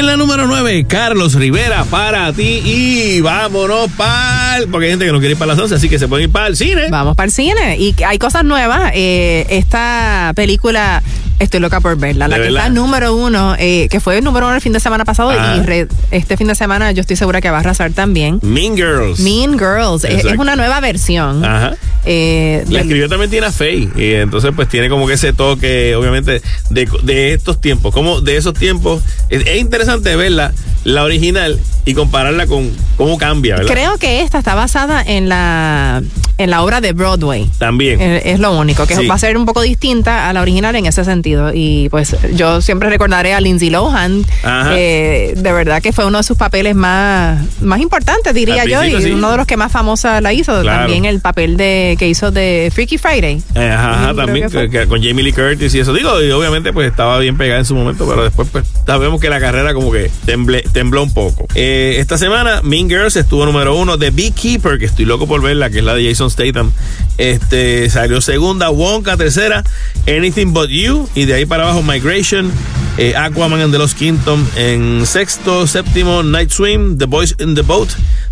En 0.00 0.06
la 0.06 0.16
número 0.16 0.46
9, 0.46 0.86
Carlos 0.88 1.34
Rivera 1.34 1.84
para 1.84 2.32
ti 2.32 2.62
y 2.64 3.20
vámonos 3.20 3.90
para 3.98 4.56
el, 4.56 4.68
porque 4.68 4.86
hay 4.86 4.92
gente 4.92 5.04
que 5.04 5.12
no 5.12 5.18
quiere 5.18 5.32
ir 5.32 5.38
para 5.38 5.52
las 5.52 5.58
11, 5.62 5.74
así 5.74 5.90
que 5.90 5.98
se 5.98 6.08
pueden 6.08 6.24
ir 6.28 6.32
para 6.32 6.46
el 6.46 6.56
cine. 6.56 6.88
Vamos 6.90 7.16
para 7.16 7.26
el 7.26 7.30
cine. 7.32 7.76
Y 7.76 7.94
hay 8.02 8.18
cosas 8.18 8.42
nuevas. 8.42 8.92
Eh, 8.94 9.44
esta 9.50 10.32
película, 10.34 11.02
estoy 11.38 11.60
loca 11.60 11.80
por 11.82 11.98
verla. 11.98 12.28
La 12.28 12.36
¿De 12.36 12.42
que 12.44 12.48
verdad? 12.48 12.68
está 12.68 12.72
número 12.74 13.14
uno, 13.14 13.54
eh, 13.58 13.88
que 13.90 14.00
fue 14.00 14.16
el 14.16 14.24
número 14.24 14.46
uno 14.46 14.54
el 14.54 14.62
fin 14.62 14.72
de 14.72 14.80
semana 14.80 15.04
pasado 15.04 15.32
Ah. 15.38 15.56
y 15.58 15.66
re- 15.66 15.88
este 16.12 16.38
fin 16.38 16.46
de 16.46 16.54
semana 16.54 16.92
yo 16.92 17.02
estoy 17.02 17.16
segura 17.16 17.42
que 17.42 17.50
va 17.50 17.58
a 17.58 17.60
arrasar 17.60 17.92
también. 17.92 18.38
Mean 18.40 18.76
Girls. 18.76 19.20
Mean 19.20 19.58
Girls. 19.58 20.04
Es, 20.04 20.24
es 20.24 20.38
una 20.38 20.56
nueva 20.56 20.80
versión. 20.80 21.44
Ajá. 21.44 21.74
Eh, 22.12 22.62
La 22.66 22.70
del- 22.70 22.76
escribió 22.80 23.08
también 23.08 23.30
Tina 23.30 23.52
Fey 23.52 23.88
y 23.96 24.12
entonces 24.14 24.50
pues 24.56 24.68
tiene 24.68 24.88
como 24.88 25.06
que 25.06 25.14
ese 25.14 25.32
toque 25.32 25.94
obviamente 25.94 26.42
de, 26.70 26.88
de 27.04 27.32
estos 27.34 27.60
tiempos, 27.60 27.94
como 27.94 28.20
de 28.20 28.36
esos 28.36 28.54
tiempos. 28.54 29.02
Es, 29.28 29.46
es 29.46 29.60
interesante 29.60 30.16
verla, 30.16 30.52
la 30.84 31.04
original 31.04 31.58
y 31.84 31.94
compararla 31.94 32.46
con 32.46 32.70
cómo 32.96 33.16
cambia, 33.18 33.56
¿verdad? 33.56 33.72
Creo 33.72 33.98
que 33.98 34.22
esta 34.22 34.38
está 34.38 34.54
basada 34.54 35.02
en 35.06 35.28
la, 35.28 36.02
en 36.38 36.50
la 36.50 36.62
obra 36.62 36.80
de 36.80 36.92
Broadway. 36.92 37.48
También. 37.58 38.00
Eh, 38.00 38.22
Es 38.24 38.40
lo 38.40 38.58
único, 38.58 38.86
que 38.86 38.96
Sí. 38.96 39.06
va 39.06 39.14
a 39.14 39.18
ser 39.18 39.36
un 39.36 39.46
poco 39.46 39.62
distinta 39.62 40.28
a 40.28 40.32
la 40.32 40.42
original 40.42 40.74
en 40.76 40.86
ese 40.86 41.04
sentido. 41.04 41.52
Y 41.54 41.88
pues 41.90 42.16
yo 42.34 42.60
siempre 42.60 42.88
recordaré 42.90 43.34
a 43.34 43.40
Lindsay 43.40 43.70
Lohan. 43.70 44.24
Eh, 44.72 45.34
de 45.36 45.52
verdad 45.52 45.80
que 45.82 45.92
fue 45.92 46.06
uno 46.06 46.18
de 46.18 46.24
sus 46.24 46.36
papeles 46.36 46.74
más, 46.74 47.40
más 47.60 47.80
importantes, 47.80 48.34
diría 48.34 48.64
yo, 48.64 48.82
y 48.84 49.02
sí. 49.02 49.10
uno 49.12 49.30
de 49.30 49.36
los 49.38 49.46
que 49.46 49.56
más 49.56 49.70
famosa 49.72 50.20
la 50.20 50.32
hizo. 50.32 50.60
Claro. 50.62 50.80
También 50.80 51.04
el 51.04 51.20
papel 51.20 51.56
de 51.56 51.96
que 52.00 52.08
hizo 52.08 52.30
de 52.30 52.70
Freaky 52.74 52.96
Friday. 52.96 53.42
Eh, 53.54 53.70
Ajá, 53.70 54.14
también 54.14 54.48
que- 54.48 54.70
que 54.70 54.86
con 54.86 55.02
Jamie 55.02 55.22
Lee 55.22 55.34
Curtis 55.34 55.74
y 55.74 55.80
eso. 55.80 55.92
Digo, 55.92 56.22
y 56.22 56.30
obviamente 56.30 56.72
pues 56.72 56.90
estaba 56.90 57.18
bien 57.18 57.36
pegada 57.36 57.58
en 57.60 57.66
su 57.66 57.74
momento, 57.74 58.06
pero 58.08 58.24
después 58.24 58.48
pues 58.50 58.64
sabemos 58.86 59.20
que 59.20 59.28
la 59.28 59.38
carrera 59.38 59.74
como 59.74 59.92
que 59.92 60.10
temble- 60.26 60.64
tembló 60.72 61.02
un 61.02 61.12
poco. 61.12 61.46
Eh, 61.54 61.96
esta 61.98 62.16
semana 62.16 62.62
Mean 62.62 62.88
Girls 62.88 63.16
estuvo 63.16 63.44
número 63.44 63.76
uno. 63.76 63.98
The 63.98 64.10
Beekeeper, 64.12 64.78
que 64.78 64.86
estoy 64.86 65.04
loco 65.04 65.26
por 65.26 65.42
verla, 65.42 65.68
que 65.68 65.80
es 65.80 65.84
la 65.84 65.94
de 65.94 66.08
Jason 66.08 66.30
Statham, 66.30 66.72
este 67.18 67.90
salió 67.90 68.20
segunda. 68.22 68.70
Wonka 68.70 69.16
tercera. 69.18 69.62
Anything 70.08 70.52
But 70.54 70.70
You. 70.70 71.06
Y 71.14 71.26
de 71.26 71.34
ahí 71.34 71.44
para 71.44 71.64
abajo 71.64 71.82
Migration. 71.82 72.50
eh, 72.98 73.14
Aquaman 73.16 73.60
and 73.60 73.72
the 73.72 73.78
Lost 73.78 73.96
Kingdom 73.96 74.44
en 74.56 75.06
sexto, 75.06 75.66
séptimo, 75.66 76.22
Night 76.22 76.50
Swim, 76.50 76.98
The 76.98 77.06
Boys 77.06 77.34
in 77.38 77.54
the 77.54 77.62
Boat, 77.62 77.88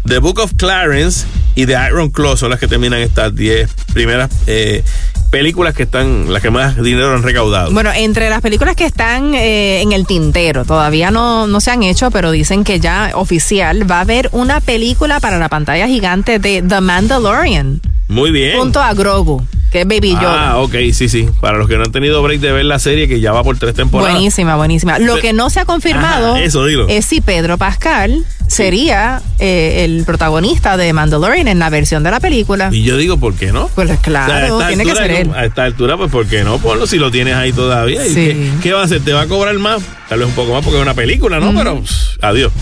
The 0.06 0.18
Book 0.18 0.38
of 0.40 0.52
Clarence 0.58 1.24
y 1.58 1.66
The 1.66 1.76
Iron 1.88 2.10
Claw 2.10 2.36
son 2.36 2.50
las 2.50 2.60
que 2.60 2.68
terminan 2.68 3.00
estas 3.00 3.34
10 3.34 3.68
primeras 3.92 4.30
eh, 4.46 4.84
películas 5.32 5.74
que 5.74 5.82
están, 5.82 6.32
las 6.32 6.40
que 6.40 6.50
más 6.50 6.80
dinero 6.80 7.12
han 7.12 7.24
recaudado. 7.24 7.72
Bueno, 7.72 7.90
entre 7.92 8.30
las 8.30 8.40
películas 8.42 8.76
que 8.76 8.84
están 8.84 9.34
eh, 9.34 9.82
en 9.82 9.90
el 9.90 10.06
tintero, 10.06 10.64
todavía 10.64 11.10
no, 11.10 11.48
no 11.48 11.60
se 11.60 11.72
han 11.72 11.82
hecho, 11.82 12.12
pero 12.12 12.30
dicen 12.30 12.62
que 12.62 12.78
ya 12.78 13.10
oficial 13.14 13.90
va 13.90 13.96
a 13.98 14.00
haber 14.02 14.28
una 14.30 14.60
película 14.60 15.18
para 15.18 15.38
la 15.38 15.48
pantalla 15.48 15.88
gigante 15.88 16.38
de 16.38 16.62
The 16.62 16.80
Mandalorian, 16.80 17.80
Muy 18.06 18.30
bien. 18.30 18.56
junto 18.56 18.80
a 18.80 18.94
Grogu, 18.94 19.44
que 19.72 19.80
es 19.80 19.84
Baby 19.88 20.12
Yoda. 20.12 20.50
Ah, 20.52 20.58
ok, 20.58 20.74
sí, 20.92 21.08
sí. 21.08 21.28
Para 21.40 21.58
los 21.58 21.66
que 21.66 21.76
no 21.76 21.82
han 21.82 21.90
tenido 21.90 22.22
break 22.22 22.38
de 22.40 22.52
ver 22.52 22.66
la 22.66 22.78
serie, 22.78 23.08
que 23.08 23.18
ya 23.18 23.32
va 23.32 23.42
por 23.42 23.58
tres 23.58 23.74
temporadas. 23.74 24.14
Buenísima, 24.14 24.54
buenísima. 24.54 25.00
Lo 25.00 25.16
que 25.16 25.32
no 25.32 25.50
se 25.50 25.58
ha 25.58 25.64
confirmado 25.64 26.36
Ajá, 26.36 26.44
eso, 26.44 26.64
dilo. 26.64 26.86
es 26.88 27.04
si 27.04 27.20
Pedro 27.20 27.58
Pascal 27.58 28.24
sería 28.48 29.22
eh, 29.38 29.84
el 29.84 30.04
protagonista 30.04 30.76
de 30.76 30.92
Mandalorian 30.92 31.46
en 31.48 31.58
la 31.60 31.70
versión 31.70 32.02
de 32.02 32.10
la 32.10 32.18
película. 32.18 32.70
Y 32.72 32.82
yo 32.82 32.96
digo, 32.96 33.16
¿por 33.18 33.34
qué 33.34 33.52
no? 33.52 33.68
Pues 33.74 33.96
claro, 34.00 34.56
O 34.56 34.58
sea, 34.58 34.68
tiene 34.68 34.84
que 34.84 34.94
ser 34.96 35.10
él. 35.12 35.30
A 35.34 35.44
esta 35.44 35.62
altura, 35.64 35.96
pues 35.96 36.10
¿por 36.10 36.26
qué 36.26 36.42
no? 36.42 36.58
Ponlo 36.58 36.86
si 36.86 36.96
lo 36.98 37.10
tienes 37.10 37.34
ahí 37.36 37.52
todavía. 37.52 38.04
¿Y 38.04 38.08
Sí. 38.08 38.14
qué, 38.14 38.50
qué 38.62 38.72
va 38.72 38.80
a 38.80 38.84
hacer? 38.84 39.00
¿Te 39.02 39.12
va 39.12 39.22
a 39.22 39.26
cobrar 39.26 39.54
más? 39.58 39.80
Tal 40.08 40.18
vez 40.20 40.28
un 40.28 40.34
poco 40.34 40.52
más 40.54 40.62
porque 40.64 40.76
es 40.78 40.82
una 40.82 40.94
película, 40.94 41.38
¿no? 41.40 41.52
Pero 41.56 41.80
pff, 41.82 41.92
adiós. 42.22 42.52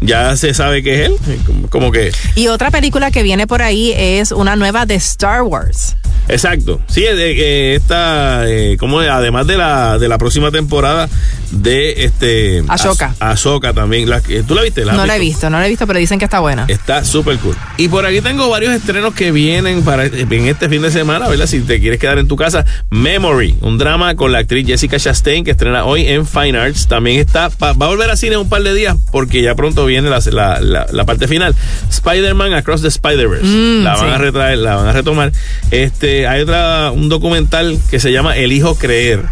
Ya 0.00 0.36
se 0.36 0.52
sabe 0.54 0.82
que 0.82 0.94
es 1.02 1.06
él. 1.08 1.16
eh, 1.28 1.38
Como, 1.46 1.68
como 1.70 1.92
que... 1.92 2.12
Y 2.34 2.48
otra 2.48 2.70
película 2.70 3.10
que 3.10 3.22
viene 3.22 3.46
por 3.46 3.62
ahí 3.62 3.92
es 3.96 4.32
una 4.32 4.54
nueva 4.56 4.84
de 4.86 4.96
Star 4.96 5.42
Wars. 5.42 5.96
Exacto. 6.28 6.80
Sí, 6.88 7.04
eh, 7.04 7.12
eh, 7.14 7.74
esta, 7.74 8.44
eh, 8.48 8.76
como 8.78 9.00
es? 9.02 9.08
además 9.10 9.46
de 9.46 9.56
la, 9.56 9.98
de 9.98 10.08
la 10.08 10.18
próxima 10.18 10.50
temporada 10.50 11.08
de 11.50 12.04
este... 12.04 12.62
Ashoka. 12.68 13.14
As- 13.20 13.38
Ashoka 13.40 13.72
también. 13.72 14.08
La, 14.10 14.20
¿Tú 14.20 14.54
la 14.54 14.62
viste? 14.62 14.82
has 14.82 14.96
No 14.96 15.06
la 15.06 15.16
he 15.16 15.18
visto, 15.20 15.48
no 15.48 15.58
la 15.58 15.66
he 15.66 15.68
visto, 15.70 15.86
pero 15.86 15.98
dicen 15.98 16.18
que 16.18 16.24
está 16.24 16.40
buena. 16.40 16.64
Está 16.68 17.04
súper 17.04 17.38
cool. 17.38 17.56
Y 17.76 17.88
por 17.88 18.04
aquí 18.04 18.20
tengo 18.20 18.48
varios 18.50 18.74
estrenos 18.74 19.14
que 19.14 19.32
vienen 19.32 19.82
para 19.82 20.04
en 20.06 20.46
este 20.48 20.68
fin 20.68 20.82
de 20.82 20.90
semana, 20.90 21.28
¿verdad? 21.28 21.46
Si 21.46 21.60
te 21.60 21.80
quieres 21.80 21.98
quedar 22.00 22.18
en 22.18 22.26
tu 22.28 22.36
casa, 22.36 22.64
Memory, 22.90 23.56
un 23.60 23.78
drama 23.78 24.16
con 24.16 24.32
la 24.32 24.38
actriz 24.38 24.66
Jessica 24.66 24.98
Chastain 24.98 25.44
que 25.44 25.52
estrena 25.52 25.84
hoy 25.84 26.06
en 26.06 26.26
Fine 26.26 26.58
Arts. 26.58 26.88
También 26.94 27.18
está, 27.18 27.48
va 27.60 27.70
a 27.70 27.72
volver 27.88 28.08
a 28.08 28.16
cine 28.16 28.34
en 28.34 28.42
un 28.42 28.48
par 28.48 28.62
de 28.62 28.72
días 28.72 28.96
porque 29.10 29.42
ya 29.42 29.56
pronto 29.56 29.84
viene 29.84 30.08
la, 30.08 30.20
la- 30.30 30.60
la- 30.60 30.86
la 30.92 31.04
parte 31.04 31.26
final. 31.26 31.52
Spider-Man 31.90 32.52
Across 32.54 32.82
the 32.82 32.88
Spider-Verse. 32.88 33.44
Mm, 33.44 33.82
la 33.82 33.96
van 33.96 34.08
sí. 34.10 34.14
a 34.14 34.18
retraer, 34.18 34.58
la 34.58 34.76
van 34.76 34.86
a 34.86 34.92
retomar. 34.92 35.32
Este, 35.72 36.28
hay 36.28 36.42
otra, 36.42 36.92
un 36.92 37.08
documental 37.08 37.76
que 37.90 37.98
se 37.98 38.12
llama 38.12 38.36
El 38.36 38.52
Hijo 38.52 38.76
Creer. 38.76 39.22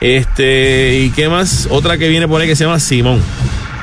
Este, 0.00 1.00
¿y 1.00 1.10
qué 1.10 1.28
más? 1.28 1.66
Otra 1.68 1.98
que 1.98 2.08
viene 2.08 2.28
por 2.28 2.40
ahí 2.40 2.46
que 2.46 2.54
se 2.54 2.62
llama 2.64 2.78
Simón. 2.78 3.20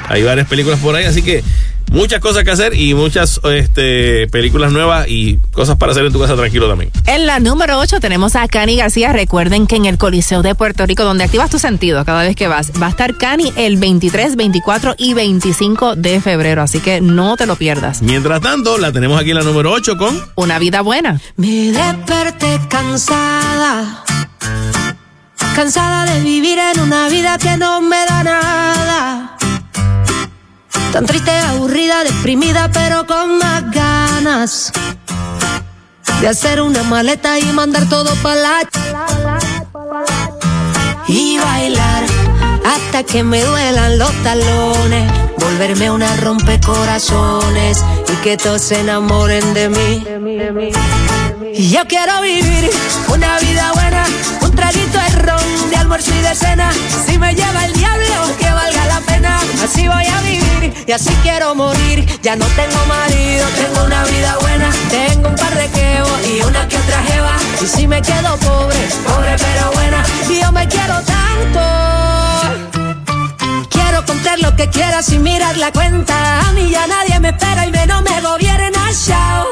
Hay 0.07 0.23
varias 0.23 0.47
películas 0.47 0.79
por 0.79 0.95
ahí, 0.95 1.03
así 1.03 1.21
que 1.21 1.43
muchas 1.91 2.19
cosas 2.19 2.43
que 2.43 2.51
hacer 2.51 2.73
y 2.73 2.93
muchas 2.93 3.39
este, 3.43 4.27
películas 4.27 4.71
nuevas 4.71 5.07
y 5.07 5.37
cosas 5.51 5.77
para 5.77 5.91
hacer 5.91 6.05
en 6.05 6.13
tu 6.13 6.19
casa 6.19 6.35
tranquilo 6.35 6.67
también. 6.67 6.91
En 7.05 7.25
la 7.25 7.39
número 7.39 7.79
8 7.79 7.99
tenemos 7.99 8.35
a 8.35 8.47
Cani 8.47 8.77
García. 8.77 9.13
Recuerden 9.13 9.67
que 9.67 9.75
en 9.75 9.85
el 9.85 9.97
Coliseo 9.97 10.41
de 10.41 10.55
Puerto 10.55 10.85
Rico, 10.85 11.03
donde 11.03 11.23
activas 11.23 11.49
tus 11.49 11.61
sentidos 11.61 12.05
cada 12.05 12.23
vez 12.23 12.35
que 12.35 12.47
vas, 12.47 12.71
va 12.81 12.87
a 12.87 12.89
estar 12.89 13.17
Cani 13.17 13.51
el 13.55 13.77
23, 13.77 14.35
24 14.35 14.95
y 14.97 15.13
25 15.13 15.95
de 15.95 16.21
febrero. 16.21 16.61
Así 16.61 16.79
que 16.79 17.01
no 17.01 17.37
te 17.37 17.45
lo 17.45 17.55
pierdas. 17.55 18.01
Mientras 18.01 18.41
tanto, 18.41 18.77
la 18.77 18.91
tenemos 18.91 19.19
aquí 19.19 19.31
en 19.31 19.37
la 19.37 19.43
número 19.43 19.71
8 19.71 19.97
con 19.97 20.21
Una 20.35 20.59
vida 20.59 20.81
buena. 20.81 21.19
Me 21.35 21.71
desperté 21.71 22.59
cansada, 22.69 24.03
cansada 25.55 26.05
de 26.05 26.21
vivir 26.21 26.57
en 26.59 26.81
una 26.81 27.09
vida 27.09 27.37
que 27.37 27.57
no 27.57 27.81
me 27.81 28.05
da 28.05 28.23
nada. 28.23 29.37
Tan 30.91 31.05
triste, 31.05 31.31
aburrida, 31.31 32.03
deprimida, 32.03 32.69
pero 32.71 33.05
con 33.05 33.37
más 33.37 33.71
ganas 33.71 34.71
de 36.21 36.27
hacer 36.27 36.61
una 36.61 36.83
maleta 36.83 37.37
y 37.39 37.45
mandar 37.53 37.87
todo 37.89 38.15
para 38.23 38.35
la 38.35 38.59
y 41.07 41.37
bailar 41.37 42.03
hasta 42.65 43.03
que 43.03 43.23
me 43.23 43.41
duelan 43.43 43.97
los 43.97 44.11
talones, 44.23 45.11
volverme 45.37 45.89
una 45.89 46.15
rompecorazones 46.17 47.83
y 48.11 48.15
que 48.23 48.35
todos 48.37 48.61
se 48.61 48.81
enamoren 48.81 49.53
de 49.53 49.69
mí. 49.69 50.03
Y 51.53 51.69
yo 51.69 51.85
quiero 51.87 52.21
vivir 52.21 52.69
una 53.07 53.39
vida 53.39 53.71
buena, 53.73 54.05
un 54.41 54.51
traguito 54.51 54.97
de 54.99 55.09
ron, 55.21 55.69
de 55.69 55.77
almuerzo 55.77 56.13
y 56.13 56.21
de 56.21 56.35
cena. 56.35 56.71
Si 57.05 57.17
me 57.17 57.33
lleva 57.33 57.65
el 57.65 57.73
diablo, 57.73 58.37
que 58.37 58.51
valga 58.51 58.85
la 58.85 58.99
pena. 59.01 59.39
Así 59.63 59.87
voy 59.87 60.05
a 60.05 60.21
vivir 60.21 60.46
y 60.85 60.91
así 60.91 61.13
quiero 61.23 61.55
morir. 61.55 62.05
Ya 62.21 62.35
no 62.35 62.45
tengo 62.47 62.85
marido, 62.87 63.45
tengo 63.55 63.85
una 63.85 64.03
vida 64.05 64.37
buena. 64.41 64.71
Tengo 64.89 65.29
un 65.29 65.35
par 65.35 65.55
de 65.55 65.67
quebos 65.69 66.27
y 66.27 66.41
una 66.41 66.67
que 66.67 66.77
otra 66.77 67.01
jeva. 67.03 67.35
Y 67.61 67.67
si 67.67 67.87
me 67.87 68.01
quedo 68.01 68.37
pobre, 68.37 68.77
pobre 69.05 69.35
pero 69.37 69.71
buena. 69.73 70.03
Y 70.29 70.41
yo 70.41 70.51
me 70.51 70.67
quiero 70.67 70.95
tanto. 71.03 71.61
Quiero 73.69 74.05
comprar 74.05 74.39
lo 74.39 74.55
que 74.55 74.69
quiera 74.69 75.01
sin 75.01 75.23
mirar 75.23 75.57
la 75.57 75.71
cuenta. 75.71 76.41
A 76.47 76.51
mí 76.53 76.69
ya 76.69 76.87
nadie 76.87 77.19
me 77.19 77.29
espera 77.29 77.65
y 77.65 77.71
menos 77.71 78.01
me 78.03 78.21
gobierna. 78.21 78.89
Chao. 79.05 79.45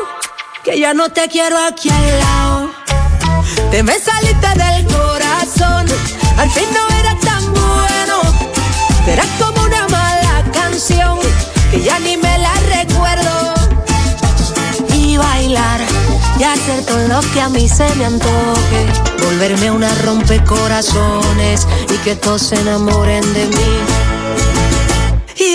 Que 0.63 0.79
ya 0.79 0.93
no 0.93 1.09
te 1.09 1.27
quiero 1.27 1.57
aquí 1.59 1.89
al 1.89 2.19
lado. 2.19 2.71
Te 3.71 3.83
me 3.83 3.99
saliste 3.99 4.47
del 4.55 4.85
corazón. 4.87 5.85
Al 6.37 6.49
fin 6.51 6.67
no 6.73 6.95
eras 6.97 7.19
tan 7.19 7.53
bueno. 7.53 8.21
Eras 9.07 9.27
como 9.39 9.61
una 9.63 9.87
mala 9.87 10.04
canción. 10.75 11.19
Que 11.71 11.81
ya 11.81 11.99
ni 11.99 12.17
me 12.17 12.37
la 12.37 12.53
recuerdo. 12.75 13.53
Y 14.93 15.15
bailar. 15.17 15.79
Y 16.37 16.43
hacer 16.43 16.85
todo 16.85 17.07
lo 17.07 17.21
que 17.33 17.41
a 17.41 17.49
mí 17.49 17.69
se 17.69 17.87
me 17.95 18.05
antoje. 18.05 18.85
Volverme 19.23 19.71
una 19.71 19.93
rompecorazones. 20.03 21.65
Y 21.93 21.97
que 22.03 22.15
todos 22.15 22.41
se 22.41 22.55
enamoren 22.59 23.23
de 23.33 23.47
mí. 23.47 24.04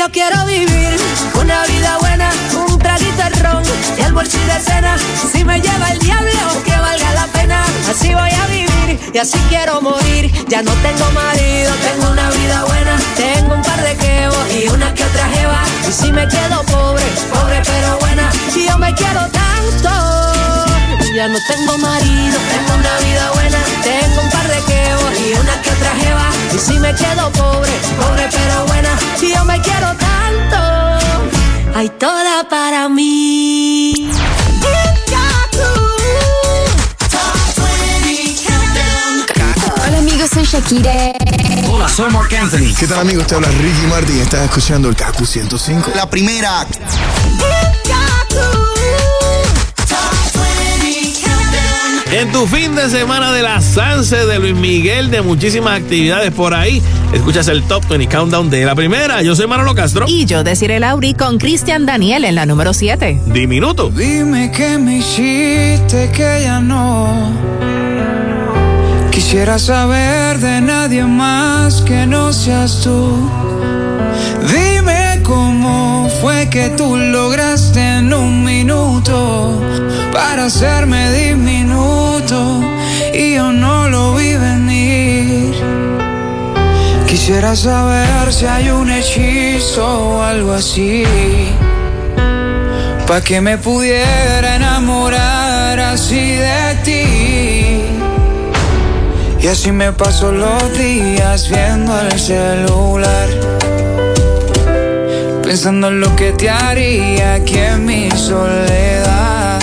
Yo 0.00 0.10
quiero 0.10 0.46
vivir 0.46 0.96
una 1.38 1.62
vida 1.66 1.98
buena, 1.98 2.30
un 2.56 2.78
traguito 2.78 3.22
de 3.22 3.42
ron 3.42 3.62
y 3.98 4.00
almuerzo 4.00 4.38
y 4.38 4.46
de 4.46 4.58
cena. 4.58 4.96
Si 5.30 5.44
me 5.44 5.60
lleva 5.60 5.90
el 5.90 5.98
diablo, 5.98 6.40
que 6.64 6.74
valga 6.74 7.12
la 7.12 7.26
pena. 7.26 7.62
Así 7.86 8.14
voy 8.14 8.30
a 8.30 8.46
vivir 8.46 8.98
y 9.12 9.18
así 9.18 9.38
quiero 9.50 9.82
morir. 9.82 10.32
Ya 10.48 10.62
no 10.62 10.72
tengo 10.76 11.04
marido, 11.10 11.70
tengo 11.84 12.12
una 12.12 12.30
vida 12.30 12.64
buena. 12.64 12.98
Tengo 13.14 13.54
un 13.56 13.62
par 13.62 13.82
de 13.82 13.94
quebos 13.98 14.38
y 14.54 14.70
una 14.70 14.94
que 14.94 15.04
otra 15.04 15.28
jeva. 15.28 15.62
Y 15.86 15.92
si 15.92 16.10
me 16.10 16.26
quedo 16.26 16.62
pobre, 16.64 17.04
pobre 17.30 17.60
pero 17.62 17.98
buena. 17.98 18.30
Y 18.56 18.68
yo 18.68 18.78
me 18.78 18.94
quiero 18.94 19.20
tanto. 19.28 20.09
Ya 21.14 21.26
no 21.26 21.38
tengo 21.48 21.76
marido, 21.78 22.38
tengo 22.50 22.74
una 22.78 22.98
vida 23.00 23.30
buena. 23.32 23.58
Tengo 23.82 24.22
un 24.22 24.30
par 24.30 24.46
de 24.46 24.62
quebos 24.62 25.20
y 25.20 25.32
una 25.32 25.60
que 25.60 25.70
otra 25.70 25.94
jeva. 25.96 26.30
Y 26.54 26.58
si 26.58 26.78
me 26.78 26.94
quedo 26.94 27.32
pobre, 27.32 27.72
pobre 28.00 28.28
pero 28.30 28.66
buena. 28.66 28.96
Y 29.20 29.34
yo 29.34 29.44
me 29.44 29.60
quiero 29.60 29.88
tanto. 29.96 31.76
Hay 31.76 31.88
toda 31.98 32.48
para 32.48 32.88
mí. 32.88 34.08
Hola 39.86 39.98
amigos, 39.98 40.30
soy 40.32 40.44
Shakira. 40.44 41.12
Hola, 41.68 41.88
soy 41.88 42.10
Mark 42.12 42.32
Anthony. 42.34 42.72
¿Qué 42.78 42.86
tal 42.86 43.00
amigos? 43.00 43.26
Te 43.26 43.34
habla 43.34 43.48
Ricky 43.48 43.86
Martin 43.88 44.16
y 44.16 44.20
estás 44.20 44.44
escuchando 44.44 44.88
el 44.88 44.94
KQ 44.94 45.26
105. 45.26 45.90
La 45.96 46.08
primera. 46.08 46.66
En 52.12 52.32
tu 52.32 52.44
fin 52.48 52.74
de 52.74 52.88
semana 52.90 53.32
de 53.32 53.40
la 53.40 53.60
Sanse 53.60 54.26
de 54.26 54.40
Luis 54.40 54.56
Miguel, 54.56 55.12
de 55.12 55.22
muchísimas 55.22 55.80
actividades 55.80 56.32
por 56.32 56.54
ahí, 56.54 56.82
escuchas 57.12 57.46
el 57.46 57.62
Top 57.62 57.86
20 57.88 58.08
Countdown 58.08 58.50
de 58.50 58.64
la 58.64 58.74
primera. 58.74 59.22
Yo 59.22 59.36
soy 59.36 59.46
Manolo 59.46 59.76
Castro. 59.76 60.06
Y 60.08 60.24
yo, 60.24 60.42
Desiree 60.42 60.80
Lauri, 60.80 61.14
con 61.14 61.38
Cristian 61.38 61.86
Daniel 61.86 62.24
en 62.24 62.34
la 62.34 62.46
número 62.46 62.74
7. 62.74 63.20
Diminuto. 63.26 63.90
Dime 63.90 64.50
que 64.50 64.76
me 64.78 64.98
hiciste 64.98 66.10
que 66.12 66.40
ya 66.42 66.60
no 66.60 67.30
quisiera 69.12 69.60
saber 69.60 70.38
de 70.38 70.60
nadie 70.60 71.02
nadie 71.02 71.04
más 71.04 71.82
que 71.82 72.06
no 72.08 72.32
seas 72.32 72.80
tú. 72.82 73.30
Dime 74.48 75.20
cómo 75.22 76.08
fue 76.20 76.48
que 76.50 76.70
tú 76.70 76.96
lograste 76.96 77.98
en 77.98 78.12
un 78.12 78.42
minuto 78.42 79.60
para 80.12 80.46
hacerme 80.46 81.10
diminuto 81.12 82.60
y 83.12 83.34
yo 83.34 83.52
no 83.52 83.88
lo 83.88 84.14
vi 84.14 84.36
venir. 84.36 85.54
Quisiera 87.06 87.54
saber 87.56 88.32
si 88.32 88.46
hay 88.46 88.70
un 88.70 88.90
hechizo 88.90 89.84
o 89.84 90.22
algo 90.22 90.52
así. 90.52 91.04
Pa' 93.06 93.20
que 93.20 93.40
me 93.40 93.58
pudiera 93.58 94.56
enamorar 94.56 95.78
así 95.80 96.36
de 96.36 96.74
ti. 96.84 97.82
Y 99.42 99.46
así 99.48 99.72
me 99.72 99.92
paso 99.92 100.30
los 100.30 100.78
días 100.78 101.48
viendo 101.48 101.98
el 102.00 102.20
celular. 102.20 103.28
Pensando 105.42 105.88
en 105.88 106.00
lo 106.00 106.14
que 106.14 106.32
te 106.32 106.48
haría 106.48 107.34
aquí 107.34 107.58
en 107.58 107.84
mi 107.84 108.10
soledad. 108.12 109.58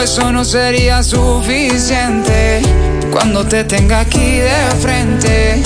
Beso 0.00 0.32
no 0.32 0.46
sería 0.46 1.02
suficiente 1.02 2.62
cuando 3.12 3.46
te 3.46 3.64
tenga 3.64 4.00
aquí 4.00 4.38
de 4.38 4.50
frente. 4.80 5.62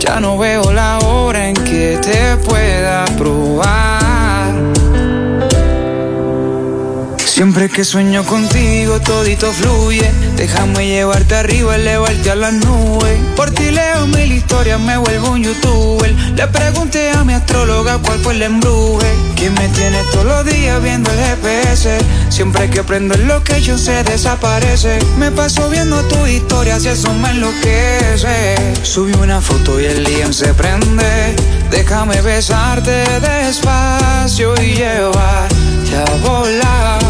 Ya 0.00 0.18
no 0.18 0.36
veo 0.36 0.72
la 0.72 0.98
hora 0.98 1.48
en 1.48 1.54
que 1.54 1.96
te 2.02 2.36
pueda 2.38 3.04
probar. 3.16 3.95
Siempre 7.36 7.68
que 7.68 7.84
sueño 7.84 8.24
contigo 8.24 8.98
todito 8.98 9.52
fluye. 9.52 10.10
Déjame 10.36 10.86
llevarte 10.86 11.34
arriba, 11.34 11.76
elevarte 11.76 12.30
a 12.30 12.34
las 12.34 12.54
nubes 12.54 13.20
Por 13.36 13.50
ti 13.50 13.70
leo 13.70 14.06
mil 14.06 14.32
historias, 14.32 14.80
me 14.80 14.96
vuelvo 14.96 15.32
un 15.32 15.42
youtuber. 15.42 16.14
Le 16.34 16.46
pregunté 16.46 17.10
a 17.10 17.24
mi 17.24 17.34
astróloga 17.34 17.98
cuál 17.98 18.20
fue 18.20 18.32
el 18.32 18.42
embruje. 18.42 19.06
Quien 19.34 19.52
me 19.52 19.68
tiene 19.68 20.02
todos 20.12 20.24
los 20.24 20.46
días 20.46 20.82
viendo 20.82 21.10
el 21.10 21.18
GPS 21.18 21.98
Siempre 22.30 22.70
que 22.70 22.82
prendo 22.82 23.12
el 23.12 23.28
location 23.28 23.78
se 23.78 24.02
desaparece. 24.02 24.98
Me 25.18 25.30
paso 25.30 25.68
viendo 25.68 26.02
tu 26.04 26.26
historia 26.26 26.80
si 26.80 26.88
eso 26.88 27.12
me 27.12 27.32
enloquece. 27.32 28.54
Subí 28.82 29.12
una 29.12 29.42
foto 29.42 29.78
y 29.78 29.84
el 29.84 30.04
día 30.06 30.32
se 30.32 30.54
prende. 30.54 31.36
Déjame 31.70 32.18
besarte 32.22 33.04
despacio 33.20 34.54
y 34.62 34.82
a 35.94 36.04
volar 36.26 37.06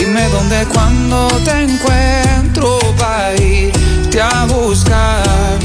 Dime 0.00 0.28
dónde, 0.30 0.66
cuando 0.72 1.28
te 1.44 1.64
encuentro 1.64 2.78
para 2.98 3.34
irte 3.36 4.20
a 4.20 4.46
buscar. 4.46 5.58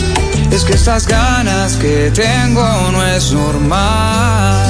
Es 0.52 0.66
que 0.66 0.74
estas 0.74 1.08
ganas 1.08 1.78
que 1.78 2.12
tengo 2.14 2.68
no 2.92 3.06
es 3.06 3.32
normal. 3.32 4.66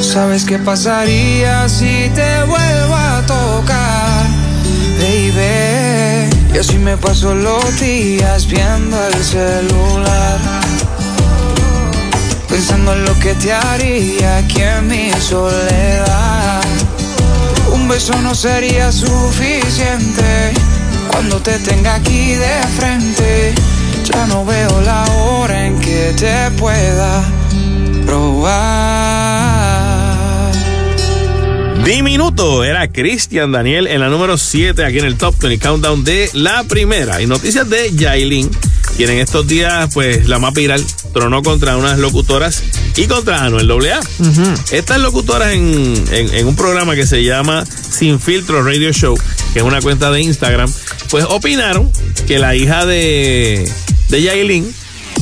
¿Sabes 0.00 0.44
qué 0.44 0.58
pasaría 0.58 1.68
si 1.68 2.10
te 2.14 2.42
vuelvo 2.44 2.94
a 2.94 3.22
tocar? 3.26 4.26
Baby, 4.98 6.30
y 6.54 6.58
así 6.58 6.78
me 6.78 6.96
paso 6.96 7.34
los 7.34 7.78
días 7.78 8.46
viendo 8.46 8.96
el 9.08 9.24
celular. 9.24 10.61
Pensando 12.52 12.92
en 12.92 13.04
lo 13.06 13.18
que 13.18 13.34
te 13.36 13.50
haría 13.50 14.36
aquí 14.36 14.60
en 14.60 14.86
mi 14.86 15.10
soledad. 15.12 16.62
Un 17.72 17.88
beso 17.88 18.12
no 18.20 18.34
sería 18.34 18.92
suficiente 18.92 20.52
cuando 21.08 21.38
te 21.40 21.58
tenga 21.60 21.94
aquí 21.94 22.34
de 22.34 22.62
frente. 22.76 23.54
Ya 24.04 24.26
no 24.26 24.44
veo 24.44 24.82
la 24.82 25.02
hora 25.12 25.66
en 25.66 25.80
que 25.80 26.12
te 26.14 26.50
pueda 26.58 27.24
probar. 28.04 28.92
Diminuto 31.86 32.64
era 32.64 32.92
Cristian 32.92 33.50
Daniel 33.50 33.86
en 33.86 34.00
la 34.00 34.10
número 34.10 34.36
7 34.36 34.84
aquí 34.84 34.98
en 34.98 35.06
el 35.06 35.16
Top 35.16 35.34
20 35.40 35.58
Countdown 35.58 36.04
de 36.04 36.28
la 36.34 36.64
primera. 36.64 37.22
Y 37.22 37.26
noticias 37.26 37.66
de 37.70 37.90
Yailin, 37.96 38.50
quien 38.98 39.08
en 39.08 39.20
estos 39.20 39.46
días, 39.46 39.88
pues 39.94 40.28
la 40.28 40.38
más 40.38 40.52
viral, 40.52 40.84
tronó 41.12 41.42
contra 41.42 41.76
unas 41.76 41.98
locutoras 41.98 42.62
y 42.96 43.06
contra 43.06 43.44
Anuel 43.44 43.70
AA. 43.70 44.00
Estas 44.70 44.98
locutoras 45.00 45.52
en, 45.52 45.94
en- 46.10 46.34
en 46.34 46.46
un 46.46 46.56
programa 46.56 46.94
que 46.94 47.06
se 47.06 47.22
llama 47.24 47.64
Sin 47.66 48.18
Filtro 48.20 48.62
Radio 48.62 48.92
Show, 48.92 49.16
que 49.52 49.58
es 49.60 49.64
una 49.64 49.80
cuenta 49.80 50.10
de 50.10 50.20
Instagram, 50.22 50.72
pues 51.10 51.24
opinaron 51.28 51.90
que 52.26 52.38
la 52.38 52.54
hija 52.56 52.86
de, 52.86 53.70
de 54.08 54.22
Yailin 54.22 54.74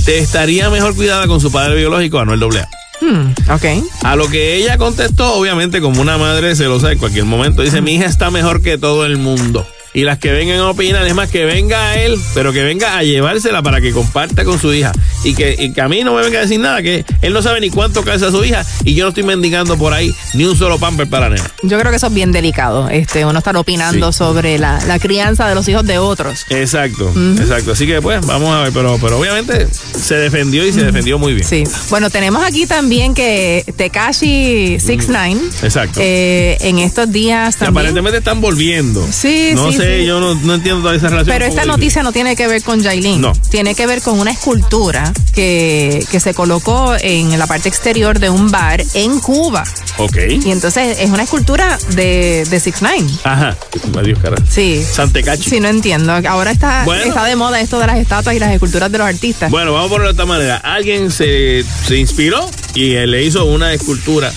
te 0.05 0.19
estaría 0.19 0.71
mejor 0.71 0.95
cuidada 0.95 1.27
con 1.27 1.41
su 1.41 1.51
padre 1.53 1.77
biológico, 1.77 2.19
Anuel 2.19 2.43
AA. 2.43 2.69
Hmm, 3.03 3.33
ok. 3.51 3.65
A 4.05 4.15
lo 4.15 4.29
que 4.29 4.57
ella 4.57 4.77
contestó, 4.77 5.33
obviamente, 5.35 5.81
como 5.81 6.01
una 6.03 6.19
madre 6.19 6.55
celosa 6.55 6.93
en 6.93 6.99
cualquier 6.99 7.25
momento, 7.25 7.63
dice, 7.63 7.81
mi 7.81 7.95
hija 7.95 8.05
está 8.07 8.31
mejor 8.31 8.63
que 8.63 8.77
todo 8.79 9.07
el 9.07 9.17
mundo. 9.17 9.67
Y 9.93 10.03
las 10.05 10.19
que 10.19 10.31
vengan 10.33 10.59
a 10.59 10.69
opinar, 10.71 11.05
es 11.07 11.15
más, 11.15 11.29
que 11.31 11.45
venga 11.45 11.91
a 11.91 12.01
él, 12.01 12.17
pero 12.35 12.53
que 12.53 12.63
venga 12.63 12.97
a 12.97 13.03
llevársela 13.03 13.61
para 13.63 13.81
que 13.81 13.91
comparta 13.93 14.45
con 14.45 14.59
su 14.61 14.73
hija. 14.73 14.93
Y 15.25 15.35
que, 15.35 15.57
y 15.59 15.73
que 15.73 15.81
a 15.81 15.89
mí 15.89 16.03
no 16.05 16.15
me 16.15 16.23
venga 16.23 16.39
a 16.39 16.43
decir 16.43 16.61
nada, 16.61 16.81
que 16.83 17.05
él 17.23 17.33
no 17.33 17.43
sabe 17.43 17.61
ni 17.61 17.71
cuánto 17.71 18.03
calza 18.05 18.31
su 18.31 18.45
hija 18.45 18.65
y 18.85 18.95
yo 18.95 19.05
no 19.05 19.09
estoy 19.09 19.25
mendigando 19.25 19.77
por 19.77 19.93
ahí 19.93 20.15
ni 20.35 20.45
un 20.45 20.57
solo 20.57 20.79
pamper 20.79 21.09
para 21.09 21.29
nena. 21.29 21.51
Yo 21.63 21.79
creo 21.79 21.91
que 21.91 21.97
eso 21.97 22.07
es 22.07 22.15
bien 22.15 22.31
delicado, 22.33 22.89
este, 22.89 23.25
uno 23.25 23.39
estar 23.39 23.57
opinando 23.57 24.13
Sí. 24.13 24.19
sobre 24.19 24.59
la, 24.59 24.83
la 24.87 24.99
crianza 24.99 25.49
de 25.49 25.55
los 25.55 25.67
hijos 25.69 25.85
de 25.87 25.99
otros. 25.99 26.47
Exacto, 26.51 27.13
exacto. 27.39 27.73
Así 27.73 27.87
que 27.87 28.01
pues 28.01 28.25
vamos 28.27 28.55
a 28.55 28.63
ver, 28.63 28.73
pero, 28.73 28.97
pero 29.01 29.19
obviamente 29.19 29.67
se 29.71 30.15
defendió 30.15 30.65
y 30.67 30.73
se 30.73 30.83
defendió 30.85 31.19
muy 31.19 31.35
bien. 31.35 31.47
Sí. 31.47 31.65
Bueno, 31.91 32.09
tenemos 32.11 32.43
aquí 32.45 32.67
también 32.67 33.13
que 33.15 33.65
Tekashi 33.77 34.79
69 34.81 35.41
Exacto. 35.63 36.01
eh, 36.03 36.57
en 36.61 36.79
estos 36.79 37.11
días 37.13 37.57
también. 37.57 37.77
aparentemente 37.77 38.19
están 38.19 38.41
volviendo. 38.41 39.07
Sí, 39.13 39.53
No 39.55 39.71
sí, 39.73 39.79
sé, 39.85 39.99
sí. 40.01 40.07
yo 40.07 40.21
no, 40.21 40.35
no 40.35 40.55
entiendo 40.55 40.83
toda 40.83 40.95
esa 40.97 41.09
relación. 41.09 41.35
Pero 41.35 41.45
esta 41.47 41.65
noticia 41.65 42.03
no 42.03 42.13
tiene 42.13 42.37
que 42.37 42.47
ver 42.47 42.63
con 42.63 42.83
Jailin. 42.83 43.21
No. 43.21 43.33
Tiene 43.51 43.75
que 43.75 43.87
ver 43.87 44.01
con 44.03 44.19
una 44.19 44.31
escultura 44.31 45.13
que, 45.35 46.05
que 46.11 46.21
se 46.21 46.35
colocó 46.35 46.95
en 47.01 47.39
la 47.39 47.47
parte 47.47 47.69
exterior 47.69 48.19
de 48.19 48.31
un 48.31 48.51
bar 48.51 48.83
en 48.95 49.21
Cuba. 49.21 49.65
Ok. 49.99 50.17
Y 50.45 50.51
entonces 50.51 50.99
es 51.01 51.11
una 51.11 51.23
escultura 51.25 51.79
de, 51.95 52.45
de 52.49 52.57
6ix9ine. 52.59 53.11
Ajá. 53.25 53.57
Adiós, 53.99 54.19
cara. 54.21 54.37
Sí. 54.49 54.83
Santecachi. 54.83 55.51
Sí, 55.51 55.61
no 55.61 55.69
entiendo. 55.69 56.13
Ahora 56.29 56.51
está, 56.51 56.85
Bueno. 56.85 57.05
está 57.05 57.25
de 57.25 57.37
moda 57.37 57.61
esto 57.61 57.79
de 57.79 57.87
las 57.87 57.99
estatuas 57.99 58.35
y 58.35 58.39
las 58.39 58.53
esculturas 58.53 58.91
de 58.91 58.99
los 58.99 59.07
artistas. 59.07 59.51
Bueno, 59.51 59.73
vamos 59.73 59.87
a 59.87 59.91
ponerlo 59.91 60.09
de 60.09 60.13
esta 60.13 60.27
manera. 60.27 60.57
Alguien 60.57 61.11
se, 61.11 61.65
se 61.87 61.97
inspiró 61.97 62.49
y 62.75 62.91
le 62.95 63.23
hizo 63.25 63.45
una 63.45 63.73
escultura, 63.73 64.33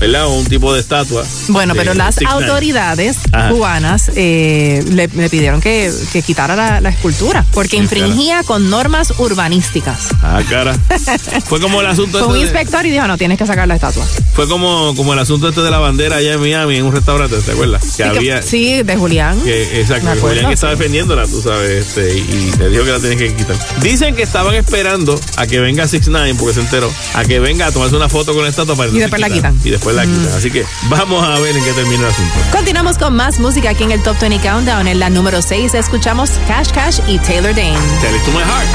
¿verdad? 0.00 0.26
O 0.26 0.34
un 0.34 0.44
tipo 0.46 0.74
de 0.74 0.80
estatua. 0.80 1.24
Bueno, 1.48 1.74
de 1.74 1.78
pero 1.80 1.94
las 1.94 2.16
6ix9ine. 2.18 2.26
autoridades 2.32 3.16
Ajá. 3.32 3.48
cubanas 3.50 4.10
eh, 4.16 4.84
le, 4.86 5.08
le 5.08 5.28
pidieron 5.30 5.60
que, 5.60 5.92
que 6.12 6.22
quitara 6.22 6.56
la, 6.56 6.80
la 6.80 6.88
escultura 6.90 7.44
porque 7.52 7.76
Sí, 7.76 7.76
infringía 7.78 8.42
con 8.44 8.70
normas 8.70 9.12
urbanísticas. 9.18 10.08
Ah, 10.22 10.40
cara. 10.48 10.76
Fue 11.46 11.60
como 11.60 11.80
el 11.80 11.86
asunto 11.86 12.18
Fue 12.18 12.28
un 12.28 12.34
este 12.36 12.38
de- 12.54 12.60
inspector 12.60 12.86
y 12.86 12.90
dijo, 12.90 13.06
no, 13.06 13.16
tienes 13.18 13.38
que 13.38 13.46
sacar 13.46 13.66
la 13.68 13.74
estatua. 13.74 14.04
fue 14.34 14.48
como, 14.48 14.94
como 14.96 15.12
el 15.12 15.18
asunto 15.18 15.48
este 15.48 15.60
de 15.62 15.70
la 15.70 15.78
bandera 15.78 16.16
allá 16.16 16.34
en 16.34 16.40
Miami, 16.40 16.76
en 16.76 16.84
un 16.84 16.92
restaurante, 16.92 17.36
¿te 17.38 17.52
acuerdas? 17.52 17.82
Que 17.82 17.88
Sí, 17.90 17.96
que- 18.02 18.04
había. 18.18 18.42
sí, 18.42 18.82
de 18.82 18.96
Julián. 18.96 19.40
Que, 19.42 19.80
exacto, 19.80 20.04
Me 20.06 20.12
que 20.12 20.18
acuerdo, 20.18 20.36
Julián 20.36 20.52
estaba 20.52 20.72
sí. 20.72 20.78
defendiéndola, 20.78 21.26
tú 21.26 21.40
sabes, 21.42 21.86
este, 21.86 22.16
y, 22.16 22.20
y 22.20 22.52
le 22.58 22.68
dijo 22.70 22.84
que 22.84 22.90
la 22.92 23.00
tenías 23.00 23.18
que 23.20 23.34
quitar. 23.34 23.56
Dicen 23.82 24.14
que 24.14 24.22
estaban 24.22 24.54
esperando 24.54 25.18
a 25.36 25.46
que 25.46 25.60
venga 25.60 25.86
6 25.88 26.08
9 26.08 26.34
porque 26.38 26.54
se 26.54 26.60
enteró, 26.60 26.90
a 27.14 27.24
que 27.24 27.38
venga 27.40 27.66
a 27.66 27.72
tomarse 27.72 27.96
una 27.96 28.08
foto 28.08 28.34
con 28.34 28.42
la 28.44 28.50
estatua 28.50 28.76
para 28.76 28.90
Y 28.90 28.98
después 28.98 29.20
la 29.20 29.30
quitan. 29.30 29.54
Mm. 29.56 29.60
Y 29.64 29.70
después 29.70 29.96
la 29.96 30.04
quitan. 30.04 30.28
Así 30.36 30.50
que 30.50 30.64
vamos 30.88 31.24
a 31.26 31.38
ver 31.40 31.56
en 31.56 31.64
qué 31.64 31.72
termina 31.72 32.02
el 32.04 32.10
asunto. 32.12 32.34
Continuamos 32.52 32.98
con 32.98 33.14
más 33.14 33.38
música 33.38 33.70
aquí 33.70 33.84
en 33.84 33.92
el 33.92 34.02
Top 34.02 34.16
20 34.20 34.38
Countdown. 34.46 34.75
En 34.78 35.00
la 35.00 35.08
número 35.08 35.40
6 35.40 35.72
escuchamos 35.72 36.32
Cash 36.46 36.70
Cash 36.70 37.00
y 37.08 37.18
Taylor 37.20 37.54
Dane. 37.54 37.78
Tell 38.02 38.14
it 38.14 38.22
to 38.24 38.30
my 38.30 38.42
heart. 38.42 38.68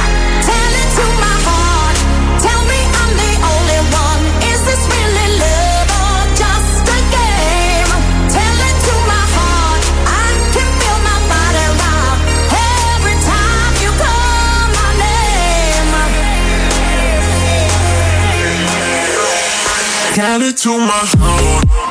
Tell 2.41 2.63
me 2.65 2.73
I'm 2.99 3.15
the 3.15 3.37
only 3.45 3.79
one. 3.93 4.25
Is 4.51 4.59
this 4.65 4.81
really 4.89 5.37
love 5.37 5.91
or 6.01 6.25
just 6.33 6.89
a 6.89 6.99
game? 7.13 7.85
Tell 8.29 8.59
it 8.67 8.77
to 8.81 8.93
my 9.05 9.23
heart. 9.37 9.83
I 10.07 10.33
can 10.51 10.69
feel 10.81 10.97
my 11.05 11.19
body 11.29 11.67
rock 11.79 12.17
every 12.97 13.17
time 13.21 13.73
you 13.83 13.91
call 14.01 14.73
my 14.73 14.89
name. 14.97 15.91
Tell 20.15 20.41
it 20.41 20.57
to 20.57 20.79
my 20.79 21.05
heart. 21.21 21.90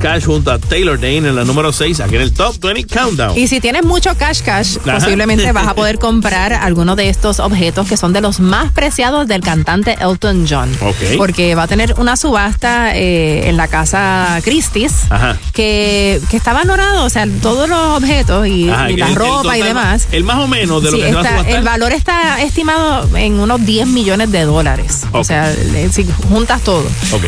Cash 0.00 0.24
junto 0.24 0.50
a 0.50 0.58
Taylor 0.58 0.98
Dane 0.98 1.18
en 1.28 1.36
la 1.36 1.44
número 1.44 1.72
6 1.72 2.00
aquí 2.00 2.16
en 2.16 2.22
el 2.22 2.32
Top 2.32 2.56
20 2.58 2.86
Countdown. 2.94 3.36
Y 3.38 3.46
si 3.48 3.60
tienes 3.60 3.84
mucho 3.84 4.16
cash 4.16 4.40
cash, 4.42 4.78
Ajá. 4.82 4.94
posiblemente 4.94 5.52
vas 5.52 5.66
a 5.68 5.74
poder 5.76 5.98
comprar 5.98 6.54
alguno 6.54 6.96
de 6.96 7.10
estos 7.10 7.38
objetos 7.38 7.86
que 7.86 7.98
son 7.98 8.12
de 8.14 8.22
los 8.22 8.40
más 8.40 8.72
preciados 8.72 9.28
del 9.28 9.42
cantante 9.42 9.98
Elton 10.00 10.46
John. 10.48 10.74
Ok. 10.80 10.96
Porque 11.18 11.54
va 11.54 11.64
a 11.64 11.68
tener 11.68 11.94
una 11.98 12.16
subasta 12.16 12.96
eh, 12.96 13.48
en 13.50 13.58
la 13.58 13.68
casa 13.68 14.40
Christie's 14.42 14.92
Ajá. 15.10 15.36
que, 15.52 16.18
que 16.30 16.36
está 16.38 16.54
valorado, 16.54 17.04
o 17.04 17.10
sea, 17.10 17.26
todos 17.42 17.68
los 17.68 17.78
objetos 17.98 18.46
y, 18.46 18.70
Ajá, 18.70 18.90
y 18.90 18.94
el- 18.94 19.00
la 19.00 19.08
el 19.08 19.14
ropa 19.16 19.58
y 19.58 19.62
demás. 19.62 20.08
El 20.12 20.24
más 20.24 20.38
o 20.38 20.48
menos 20.48 20.82
de 20.82 20.92
lo 20.92 20.96
Sí, 20.96 21.02
que 21.02 21.08
se 21.08 21.14
va 21.14 21.20
a 21.20 21.24
está- 21.24 21.30
subastar. 21.40 21.58
el 21.58 21.64
valor 21.64 21.92
está 22.20 22.42
estimado 22.42 23.16
en 23.16 23.40
unos 23.40 23.64
10 23.64 23.86
millones 23.88 24.30
de 24.30 24.44
dólares. 24.44 25.06
O 25.12 25.24
sea, 25.24 25.52
si 25.90 26.06
juntas 26.28 26.60
todo. 26.62 26.84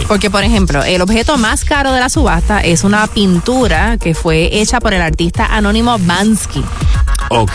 Porque, 0.06 0.31
por 0.31 0.44
ejemplo, 0.44 0.82
el 0.85 1.01
objeto 1.01 1.39
más 1.39 1.64
caro 1.64 1.93
de 1.93 2.01
la 2.01 2.09
subasta 2.09 2.60
es 2.60 2.85
una 2.85 3.06
pintura 3.06 3.97
que 3.98 4.14
fue 4.14 4.60
hecha 4.60 4.81
por 4.81 4.93
el 4.93 5.01
artista 5.01 5.47
anónimo 5.47 5.98
Bansky. 5.98 6.62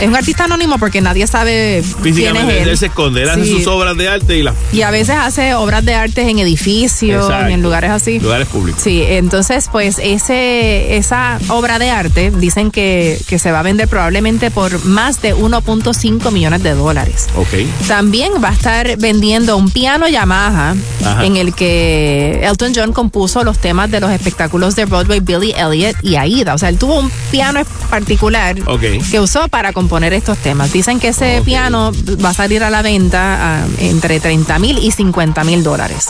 Es 0.00 0.08
un 0.08 0.16
artista 0.16 0.44
anónimo 0.44 0.78
porque 0.78 1.00
nadie 1.00 1.26
sabe 1.26 1.82
quién 2.02 2.36
es 2.36 2.44
él. 2.48 2.68
él 2.68 2.78
se 2.78 2.86
esconde, 2.86 3.22
él 3.22 3.28
hace 3.30 3.46
sus 3.46 3.66
obras 3.66 3.96
de 3.96 4.08
arte 4.08 4.36
y 4.38 4.42
las 4.42 4.54
Y 4.72 4.82
a 4.82 4.90
veces 4.90 5.16
hace 5.18 5.54
obras 5.54 5.84
de 5.84 5.94
arte 5.94 6.22
en 6.28 6.38
edificios 6.38 7.24
Exacto. 7.26 7.48
en 7.52 7.62
lugares 7.62 7.90
así. 7.90 8.18
lugares 8.20 8.48
públicos. 8.48 8.80
Sí, 8.82 9.02
entonces 9.06 9.68
pues 9.70 9.98
ese 10.02 10.96
esa 10.96 11.38
obra 11.48 11.78
de 11.78 11.90
arte 11.90 12.30
dicen 12.30 12.70
que, 12.70 13.20
que 13.28 13.38
se 13.38 13.52
va 13.52 13.60
a 13.60 13.62
vender 13.62 13.88
probablemente 13.88 14.50
por 14.50 14.84
más 14.84 15.20
de 15.22 15.34
1.5 15.34 16.30
millones 16.32 16.62
de 16.62 16.74
dólares. 16.74 17.26
Ok. 17.36 17.48
También 17.86 18.32
va 18.42 18.48
a 18.50 18.52
estar 18.52 18.96
vendiendo 18.98 19.56
un 19.56 19.70
piano 19.70 20.08
Yamaha 20.08 20.74
Ajá. 21.04 21.24
en 21.24 21.36
el 21.36 21.54
que 21.54 22.40
Elton 22.42 22.72
John 22.74 22.92
compuso 22.92 23.44
los 23.44 23.58
temas 23.58 23.90
de 23.90 24.00
los 24.00 24.10
espectáculos 24.10 24.76
de 24.76 24.84
Broadway 24.84 25.20
Billy 25.20 25.52
Elliot 25.56 25.96
y 26.02 26.16
Aida. 26.16 26.54
O 26.54 26.58
sea, 26.58 26.68
él 26.68 26.78
tuvo 26.78 26.98
un 26.98 27.10
piano 27.30 27.60
particular 27.90 28.56
que 29.10 29.20
usó 29.20 29.48
para 29.48 29.67
componer 29.72 30.12
estos 30.12 30.38
temas. 30.38 30.72
Dicen 30.72 31.00
que 31.00 31.08
ese 31.08 31.42
piano 31.44 31.92
va 32.24 32.30
a 32.30 32.34
salir 32.34 32.62
a 32.64 32.70
la 32.70 32.82
venta 32.82 33.62
ah, 33.62 33.66
entre 33.80 34.20
30 34.20 34.58
mil 34.58 34.78
y 34.78 34.90
50 34.90 35.44
mil 35.44 35.62
dólares. 35.62 36.06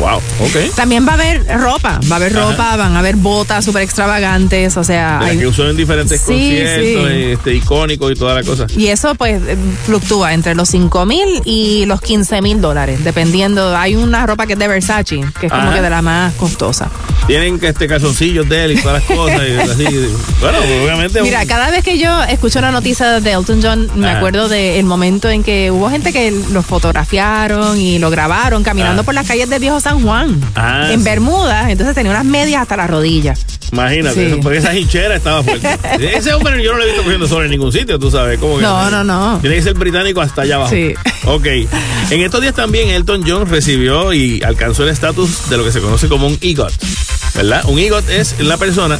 Wow. 0.00 0.16
Ok. 0.16 0.74
También 0.74 1.06
va 1.06 1.12
a 1.12 1.14
haber 1.14 1.46
ropa, 1.60 2.00
va 2.10 2.14
a 2.14 2.16
haber 2.16 2.36
Ajá. 2.36 2.50
ropa, 2.50 2.76
van 2.76 2.96
a 2.96 3.00
haber 3.00 3.16
botas 3.16 3.64
súper 3.64 3.82
extravagantes, 3.82 4.76
o 4.76 4.84
sea, 4.84 5.18
hay- 5.20 5.38
que 5.38 5.46
usó 5.46 5.68
en 5.68 5.76
diferentes 5.76 6.20
Sí, 6.20 6.26
conciertos, 6.26 7.08
sí. 7.10 7.22
Este, 7.32 7.54
icónicos 7.54 8.10
y 8.12 8.14
toda 8.14 8.34
la 8.34 8.42
cosa. 8.42 8.66
y 8.76 8.86
eso 8.86 9.14
pues 9.14 9.42
eh, 9.46 9.56
fluctúa 9.84 10.32
entre 10.32 10.54
los 10.54 10.68
5 10.70 11.04
mil 11.06 11.42
y 11.44 11.84
los 11.86 12.00
15 12.00 12.40
mil 12.42 12.60
dólares, 12.60 13.04
dependiendo. 13.04 13.76
Hay 13.76 13.94
una 13.96 14.26
ropa 14.26 14.46
que 14.46 14.54
es 14.54 14.58
de 14.58 14.68
Versace, 14.68 15.20
que 15.38 15.46
es 15.46 15.52
como 15.52 15.72
que 15.72 15.82
de 15.82 15.90
la 15.90 16.00
más 16.02 16.32
costosa. 16.34 16.88
Tienen 17.26 17.58
este 17.62 17.86
calzoncillos 17.86 18.48
de 18.48 18.64
él 18.64 18.72
y 18.72 18.80
todas 18.82 19.02
las 19.06 19.16
cosas. 19.16 19.40
y 19.46 19.52
así. 19.84 20.08
Bueno, 20.40 20.58
obviamente. 20.82 21.20
Mira, 21.22 21.40
un- 21.42 21.46
cada 21.46 21.70
vez 21.70 21.84
que 21.84 21.98
yo 21.98 22.22
escucho 22.24 22.58
una 22.58 22.70
noticia 22.72 22.99
de 23.04 23.32
Elton 23.32 23.60
John, 23.62 23.88
me 23.96 24.08
acuerdo 24.10 24.48
del 24.48 24.84
momento 24.84 25.28
en 25.30 25.42
que 25.42 25.70
hubo 25.70 25.88
gente 25.90 26.12
que 26.12 26.30
lo 26.52 26.62
fotografiaaron 26.62 27.80
y 27.80 27.98
lo 27.98 28.10
grabaron 28.10 28.62
caminando 28.62 29.02
Ah. 29.02 29.04
por 29.04 29.14
las 29.14 29.26
calles 29.26 29.48
del 29.48 29.60
viejo 29.60 29.80
San 29.80 30.02
Juan, 30.02 30.40
Ah, 30.54 30.88
en 30.90 30.98
sí. 31.00 31.04
Bermudas, 31.04 31.70
entonces 31.70 31.94
tenía 31.94 32.10
unas 32.12 32.24
medias 32.24 32.62
hasta 32.62 32.76
la 32.76 32.86
rodilla. 32.86 33.34
Imagínate, 33.72 34.30
Sí. 34.34 34.40
porque 34.42 34.58
esa 34.58 34.74
hinchera 34.76 35.14
estaba 35.16 35.42
fuerte. 35.44 35.68
Ese 36.16 36.34
hombre 36.34 36.62
yo 36.62 36.72
no 36.72 36.78
lo 36.78 36.82
he 36.84 36.86
visto 36.88 37.02
cogiendo 37.02 37.28
sol 37.28 37.44
en 37.44 37.50
ningún 37.52 37.72
sitio, 37.72 37.98
tú 37.98 38.10
sabes. 38.10 38.38
¿cómo 38.38 38.56
que 38.56 38.62
No, 38.62 38.90
no, 38.90 39.04
no. 39.04 39.38
Tiene 39.40 39.56
que 39.56 39.62
ser 39.62 39.74
británico 39.74 40.20
hasta 40.20 40.42
allá 40.42 40.56
abajo. 40.56 40.70
Sí. 40.74 40.92
Ok. 41.24 41.46
En 42.10 42.20
estos 42.20 42.40
días 42.42 42.54
también 42.54 42.90
Elton 42.90 43.22
John 43.26 43.46
recibió 43.48 44.12
y 44.12 44.42
alcanzó 44.42 44.82
el 44.82 44.88
estatus 44.90 45.48
de 45.48 45.56
lo 45.56 45.64
que 45.64 45.70
se 45.72 45.80
conoce 45.80 46.08
como 46.08 46.26
un 46.26 46.36
EGOT. 46.40 46.72
¿Verdad? 47.34 47.64
Un 47.66 47.78
EGOT 47.78 48.08
es 48.10 48.38
la 48.40 48.56
persona 48.56 48.98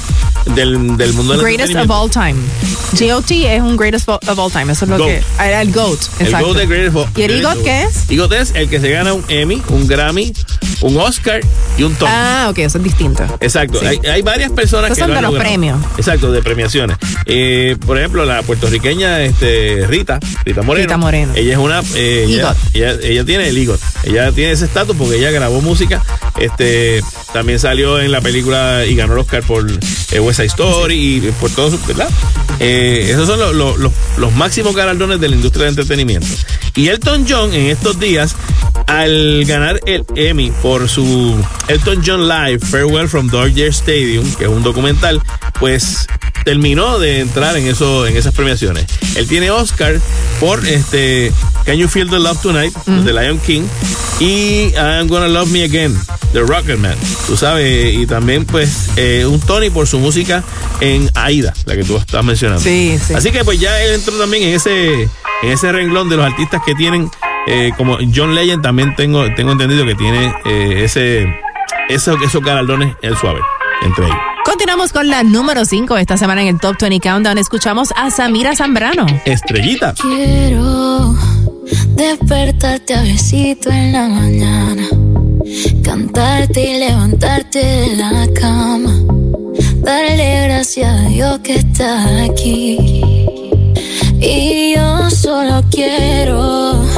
del, 0.54 0.96
del 0.96 1.12
mundo 1.12 1.32
del 1.34 1.42
Greatest 1.42 1.74
of 1.76 1.90
all 1.90 2.10
time. 2.10 2.34
GOT 2.92 3.30
es 3.30 3.60
un 3.60 3.76
greatest 3.76 4.08
of 4.08 4.38
all 4.38 4.50
time, 4.50 4.72
eso 4.72 4.84
es 4.84 4.90
lo 4.90 4.98
Goat. 4.98 5.08
que... 5.08 5.22
ah, 5.38 5.60
El 5.62 5.72
GOAT, 5.72 5.98
El 6.20 6.26
exacto. 6.26 6.46
GOAT 6.48 6.56
de 6.58 6.66
Greatest 6.66 6.96
of 6.96 7.08
¿Y 7.18 7.22
el 7.22 7.40
EGOT 7.40 7.62
qué 7.62 7.82
es? 7.82 8.10
EGOT 8.10 8.32
es 8.32 8.52
el 8.54 8.68
que 8.68 8.80
se 8.80 8.90
gana 8.90 9.12
un 9.12 9.24
Emmy, 9.28 9.62
un 9.68 9.86
Grammy, 9.86 10.32
un 10.82 10.96
Oscar 10.96 11.40
y 11.78 11.82
un 11.82 11.94
Tony. 11.94 12.10
Ah, 12.14 12.48
ok, 12.50 12.58
eso 12.58 12.78
es 12.78 12.84
distinto. 12.84 13.24
Exacto, 13.40 13.80
Sí. 13.80 13.86
hay, 13.86 13.98
hay 14.10 14.22
varias 14.22 14.50
personas 14.52 14.90
que 14.90 14.96
son 14.96 15.08
lo 15.08 15.14
de 15.14 15.18
han 15.18 15.22
los 15.24 15.32
logrado. 15.32 15.50
premios. 15.50 15.78
Exacto, 15.96 16.32
de 16.32 16.42
premiaciones. 16.42 16.96
Eh, 17.26 17.76
por 17.86 17.98
ejemplo, 17.98 18.24
la 18.24 18.42
puertorriqueña 18.42 19.22
este, 19.22 19.84
Rita, 19.86 20.18
Rita 20.44 20.62
Moreno. 20.62 20.86
Rita 20.86 20.96
Moreno. 20.96 21.32
Ella 21.36 21.52
es 21.52 21.58
una. 21.58 21.82
eh, 21.94 22.26
ella, 22.28 22.54
ella, 22.74 22.92
ella 23.02 23.24
tiene 23.24 23.48
el 23.48 23.56
EGOT. 23.58 23.80
Ella 24.04 24.32
tiene 24.32 24.52
ese 24.52 24.64
estatus 24.64 24.96
porque 24.96 25.16
ella 25.18 25.30
grabó 25.30 25.60
música. 25.60 26.02
Este, 26.38 27.02
también 27.32 27.58
salió 27.58 28.00
en 28.00 28.12
la 28.12 28.20
película 28.20 28.84
y 28.86 28.94
ganó 28.96 29.12
el 29.14 29.18
Oscar 29.20 29.42
por 29.42 29.66
eh, 30.12 30.20
West 30.20 30.36
Side 30.38 30.46
Story 30.48 31.16
y 31.16 31.20
por 31.40 31.50
todo 31.50 31.70
su. 31.70 31.78
¿Verdad? 31.86 32.08
Eh, 32.60 33.08
esos 33.10 33.26
son 33.26 33.38
los, 33.38 33.54
los- 33.54 33.78
los- 33.78 33.92
los 34.18 34.32
máximos 34.34 34.74
galardones 34.76 35.20
de 35.20 35.28
la 35.28 35.34
industria 35.36 35.64
del 35.64 35.70
entretenimiento. 35.72 36.26
Y 36.76 36.88
Elton 36.88 37.26
John 37.28 37.52
en 37.52 37.66
estos 37.66 37.98
días, 37.98 38.36
al 38.86 39.44
ganar 39.44 39.80
el 39.86 40.04
Emmy 40.14 40.50
por 40.62 40.69
su 40.88 41.36
Elton 41.68 42.02
John 42.06 42.28
Live 42.28 42.60
Farewell 42.60 43.08
from 43.08 43.28
Dodger 43.28 43.68
Stadium, 43.70 44.24
que 44.36 44.44
es 44.44 44.50
un 44.50 44.62
documental, 44.62 45.20
pues 45.58 46.06
terminó 46.44 46.98
de 46.98 47.20
entrar 47.20 47.56
en 47.56 47.66
eso, 47.66 48.06
en 48.06 48.16
esas 48.16 48.34
premiaciones. 48.34 48.86
Él 49.16 49.26
tiene 49.26 49.50
Oscar 49.50 50.00
por 50.38 50.64
este 50.66 51.32
Can 51.64 51.76
You 51.76 51.88
Feel 51.88 52.08
the 52.08 52.18
Love 52.18 52.40
Tonight, 52.40 52.74
de 52.86 53.12
Lion 53.12 53.38
King, 53.38 53.62
y 54.20 54.72
I'm 54.76 55.08
Gonna 55.08 55.28
Love 55.28 55.50
Me 55.50 55.64
Again, 55.64 55.98
de 56.32 56.40
Rocketman. 56.40 56.96
Tú 57.26 57.36
sabes, 57.36 57.94
y 57.94 58.06
también 58.06 58.44
pues 58.44 58.90
eh, 58.96 59.26
un 59.26 59.40
Tony 59.40 59.70
por 59.70 59.86
su 59.86 59.98
música 59.98 60.44
en 60.80 61.10
Aida, 61.14 61.52
la 61.64 61.74
que 61.74 61.84
tú 61.84 61.96
estás 61.96 62.24
mencionando. 62.24 62.62
Sí, 62.62 62.96
sí. 63.04 63.14
Así 63.14 63.32
que 63.32 63.44
pues 63.44 63.58
ya 63.58 63.80
él 63.82 63.94
entró 63.94 64.14
también 64.16 64.44
en 64.44 64.54
ese, 64.54 65.02
en 65.02 65.48
ese 65.50 65.72
renglón 65.72 66.08
de 66.08 66.16
los 66.16 66.26
artistas 66.26 66.62
que 66.64 66.74
tienen, 66.74 67.10
eh, 67.46 67.72
como 67.76 67.98
John 68.14 68.34
Legend 68.34 68.62
también 68.62 68.94
tengo, 68.96 69.24
tengo 69.34 69.52
entendido 69.52 69.84
que 69.86 69.94
tiene 69.94 70.34
eh, 70.44 70.84
ese, 70.84 71.26
esos, 71.88 72.20
esos 72.22 72.42
galardones 72.42 72.94
el 73.02 73.16
suave, 73.16 73.40
entre 73.82 74.06
ellos. 74.06 74.18
Continuamos 74.44 74.92
con 74.92 75.08
la 75.08 75.22
número 75.22 75.64
5 75.64 75.96
esta 75.98 76.16
semana 76.16 76.42
en 76.42 76.48
el 76.48 76.60
Top 76.60 76.76
20 76.80 77.00
Countdown. 77.00 77.38
Escuchamos 77.38 77.92
a 77.96 78.10
Samira 78.10 78.56
Zambrano. 78.56 79.06
Estrellita. 79.24 79.94
Quiero 79.94 81.14
despertarte 81.94 82.94
a 82.94 83.02
besito 83.02 83.70
en 83.70 83.92
la 83.92 84.08
mañana, 84.08 84.88
cantarte 85.84 86.60
y 86.60 86.78
levantarte 86.78 87.58
de 87.58 87.96
la 87.96 88.26
cama, 88.34 88.92
darle 89.76 90.44
gracias 90.46 91.00
a 91.00 91.08
Dios 91.08 91.38
que 91.40 91.56
estás 91.56 92.30
aquí. 92.30 92.78
Y 94.20 94.74
yo 94.74 95.10
solo 95.10 95.62
quiero 95.70 96.89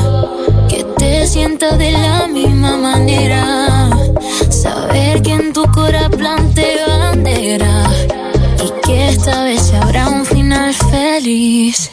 sientas 1.33 1.79
de 1.79 1.93
la 1.93 2.27
misma 2.27 2.77
manera, 2.77 3.89
saber 4.51 5.23
que 5.23 5.33
en 5.33 5.55
tu 5.55 5.63
corazón 5.73 6.11
planté 6.11 6.77
bandera 6.87 7.85
y 8.63 8.87
que 8.87 9.09
esta 9.09 9.45
vez 9.45 9.73
habrá 9.73 10.09
un 10.11 10.27
final 10.27 10.75
feliz. 10.75 11.91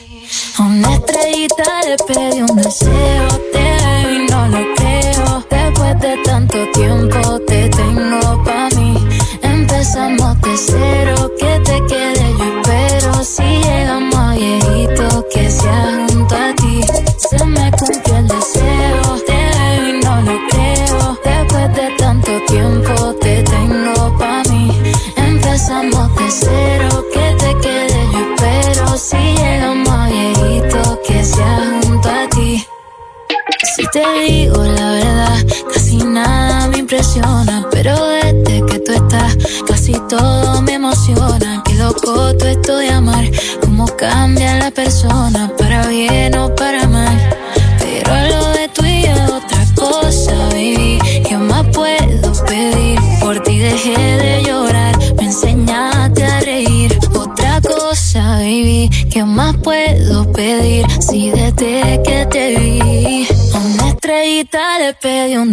A 0.58 0.64
una 0.64 0.94
estrellita 0.94 1.64
le 1.88 1.96
pedí 2.06 2.42
un 2.42 2.58
deseo, 2.58 3.28
te 3.54 3.62
veo 3.62 4.14
y 4.14 4.30
no 4.30 4.48
lo 4.50 4.62
creo. 4.76 5.46
Después 5.50 6.00
de 6.02 6.18
tanto 6.26 6.58
tiempo 6.74 7.40
te 7.48 7.70
tengo 7.70 8.44
pa' 8.44 8.68
mí. 8.76 8.94
Empezamos 9.42 10.42
de 10.42 10.58
cero, 10.58 11.32
que 11.40 11.60
te 11.62 11.78
quede 11.88 12.26
yo 12.38 12.46
espero. 12.58 13.24
Si 13.24 13.44
llegamos 13.44 14.16
a 14.16 14.34
viejito, 14.34 15.26
que 15.34 15.50
sea 15.50 16.08
junto 16.10 16.36
a 16.36 16.54
ti. 16.56 16.69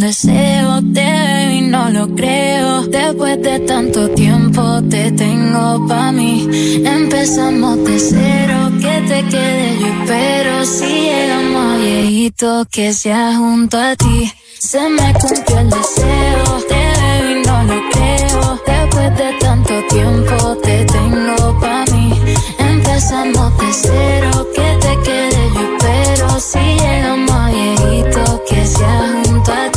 Deseo, 0.07 0.81
te 0.95 1.03
veo 1.03 1.51
y 1.51 1.61
no 1.63 1.91
lo 1.91 2.15
creo. 2.15 2.83
Después 2.87 3.43
de 3.43 3.59
tanto 3.61 4.09
tiempo 4.11 4.63
te 4.89 5.11
tengo 5.11 5.85
pa' 5.89 6.13
mí. 6.13 6.49
Empezamos 6.85 7.77
de 7.85 7.99
cero, 7.99 8.71
que 8.81 8.95
te 9.09 9.25
quede 9.25 9.79
yo 9.81 9.87
espero. 9.87 10.65
Si 10.65 10.87
llegamos 11.09 11.81
viejito, 11.81 12.67
que 12.71 12.93
sea 12.93 13.37
junto 13.37 13.77
a 13.79 13.97
ti. 13.97 14.33
Se 14.61 14.89
me 14.89 15.13
cumplió 15.15 15.59
el 15.59 15.71
deseo, 15.71 16.45
te 16.71 16.83
veo 16.99 17.31
y 17.33 17.43
no 17.47 17.63
lo 17.65 17.79
creo. 17.91 18.63
Después 18.65 19.11
de 19.19 19.33
tanto 19.41 19.75
tiempo 19.89 20.57
te 20.63 20.85
tengo 20.85 21.61
pa' 21.61 21.85
mí. 21.93 22.13
Empezamos 22.59 23.59
de 23.59 23.73
cero, 23.73 24.31
que 24.55 24.69
te 24.85 24.93
quede 25.07 25.43
yo 25.55 25.63
espero. 25.71 26.41
Si 26.41 26.59
llegamos 26.59 27.51
viejito, 27.51 28.43
que 28.49 28.65
sea 28.67 29.23
junto 29.25 29.53
a 29.53 29.71
ti. 29.73 29.76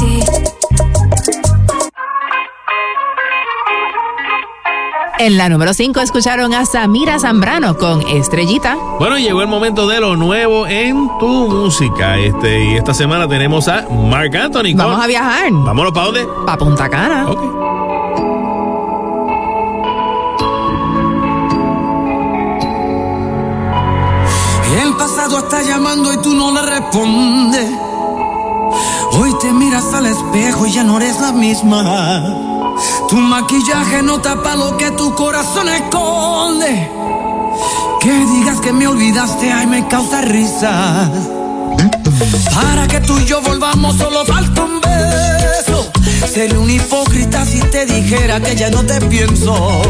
En 5.19 5.37
la 5.37 5.49
número 5.49 5.73
5 5.73 5.99
escucharon 5.99 6.53
a 6.53 6.65
Samira 6.65 7.19
Zambrano 7.19 7.77
con 7.77 8.01
Estrellita. 8.07 8.77
Bueno, 8.99 9.17
llegó 9.17 9.41
el 9.41 9.47
momento 9.49 9.85
de 9.87 9.99
lo 9.99 10.15
nuevo 10.15 10.65
en 10.65 11.09
tu 11.19 11.27
música. 11.27 12.17
Este, 12.17 12.63
y 12.63 12.75
esta 12.77 12.93
semana 12.93 13.27
tenemos 13.27 13.67
a 13.67 13.85
Mark 13.89 14.35
Anthony. 14.37 14.73
Vamos 14.75 14.95
con- 14.95 15.03
a 15.03 15.07
viajar. 15.07 15.51
Vámonos 15.51 15.91
para 15.91 16.05
dónde? 16.05 16.27
Pa' 16.45 16.57
Punta 16.57 16.89
Cana. 16.89 17.25
El 24.81 24.93
pasado 24.95 25.39
está 25.39 25.61
llamando 25.61 26.13
y 26.13 26.17
tú 26.17 26.33
no 26.33 26.51
le 26.51 26.61
respondes. 26.61 27.69
Hoy 29.19 29.33
te 29.41 29.51
miras 29.51 29.93
al 29.93 30.05
espejo 30.05 30.65
y 30.67 30.71
ya 30.71 30.83
no 30.83 30.97
eres 30.97 31.19
la 31.19 31.31
misma. 31.31 32.23
Tu 33.09 33.15
maquillaje 33.15 34.03
no 34.03 34.21
tapa 34.21 34.55
lo 34.55 34.77
que 34.77 34.91
tu 34.91 35.15
corazón 35.15 35.67
esconde. 35.67 36.87
Que 37.99 38.11
digas 38.11 38.61
que 38.61 38.71
me 38.71 38.85
olvidaste, 38.85 39.51
ay, 39.51 39.65
me 39.65 39.87
causa 39.87 40.21
risa. 40.21 41.09
Para 42.53 42.87
que 42.87 42.99
tú 43.01 43.17
y 43.17 43.25
yo 43.25 43.41
volvamos, 43.41 43.97
solo 43.97 44.23
falta 44.25 44.63
un 44.63 44.79
beso. 44.79 45.91
Sería 46.31 46.59
un 46.59 46.69
hipócrita 46.69 47.43
si 47.45 47.59
te 47.71 47.87
dijera 47.87 48.39
que 48.39 48.55
ya 48.55 48.69
no 48.69 48.83
te 48.83 49.01
pienso. 49.01 49.81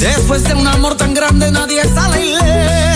Después 0.00 0.44
de 0.44 0.54
un 0.54 0.66
amor 0.66 0.94
tan 0.96 1.12
grande 1.12 1.50
nadie 1.50 1.82
sale 1.84 2.26
ileso 2.26 2.95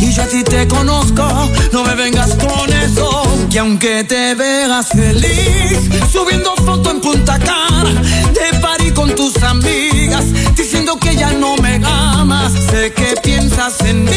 Y 0.00 0.12
yo 0.12 0.22
a 0.22 0.26
ti 0.26 0.44
te 0.44 0.68
conozco, 0.68 1.24
no 1.72 1.84
me 1.84 1.94
vengas 1.94 2.34
con 2.36 2.72
eso. 2.72 3.26
Que 3.50 3.60
aunque 3.60 4.04
te 4.04 4.34
veas 4.34 4.88
feliz 4.88 5.78
Subiendo 6.12 6.54
foto 6.56 6.90
en 6.90 7.00
Punta 7.00 7.38
Cana 7.38 8.02
De 8.32 8.58
party 8.58 8.90
con 8.90 9.14
tus 9.14 9.42
amigas 9.42 10.24
Diciendo 10.54 10.98
que 10.98 11.16
ya 11.16 11.32
no 11.32 11.56
me 11.56 11.80
amas 11.84 12.52
Sé 12.52 12.92
que 12.92 13.14
piensas 13.22 13.80
en 13.80 14.04
mí. 14.04 14.10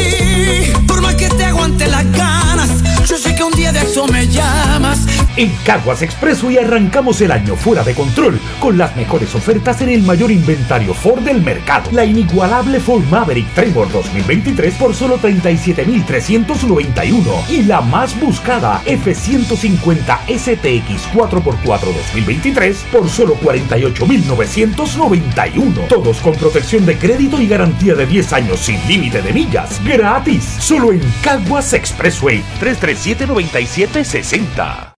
Por 0.86 1.00
más 1.00 1.14
que 1.14 1.28
te 1.28 1.44
aguante 1.44 1.86
las 1.86 2.04
ganas 2.12 2.70
yo 3.06 3.16
sé 3.18 3.34
que 3.34 3.42
un 3.42 3.52
día 3.52 3.72
de 3.72 3.80
eso 3.80 4.06
me 4.06 4.28
llamas. 4.28 5.06
En 5.36 5.50
Caguas 5.64 6.02
Expreso 6.02 6.50
y 6.50 6.58
arrancamos 6.58 7.20
el 7.20 7.32
año 7.32 7.56
fuera 7.56 7.82
de 7.82 7.94
control 7.94 8.38
con 8.60 8.76
las 8.76 8.94
mejores 8.94 9.34
ofertas 9.34 9.80
en 9.80 9.88
el 9.88 10.02
mayor 10.02 10.30
inventario 10.30 10.92
Ford 10.94 11.22
del 11.22 11.42
mercado. 11.42 11.90
La 11.92 12.04
inigualable 12.04 12.78
Ford 12.78 13.02
Maverick 13.10 13.48
Trevor 13.54 13.90
2023 13.90 14.74
por 14.74 14.94
solo 14.94 15.18
37.391 15.18 17.48
y 17.48 17.62
la 17.62 17.80
más 17.80 18.20
buscada 18.20 18.82
F150 18.84 20.18
STX 20.28 21.08
4x4 21.14 21.64
2023 21.64 22.84
por 22.92 23.08
solo 23.08 23.36
48.991. 23.40 25.88
Todos 25.88 26.18
con 26.18 26.34
protección 26.34 26.84
de 26.86 26.98
crédito 26.98 27.40
y 27.40 27.48
garantía 27.48 27.94
de 27.94 28.04
10 28.06 28.32
años 28.34 28.60
sin 28.60 28.86
límite 28.86 29.22
de 29.22 29.32
millas. 29.32 29.80
Gratis, 29.84 30.44
solo 30.58 30.92
en 30.92 31.00
Caguas 31.22 31.72
Expressway 31.72 32.44
33 32.60 32.89
3797-60. 32.94 34.94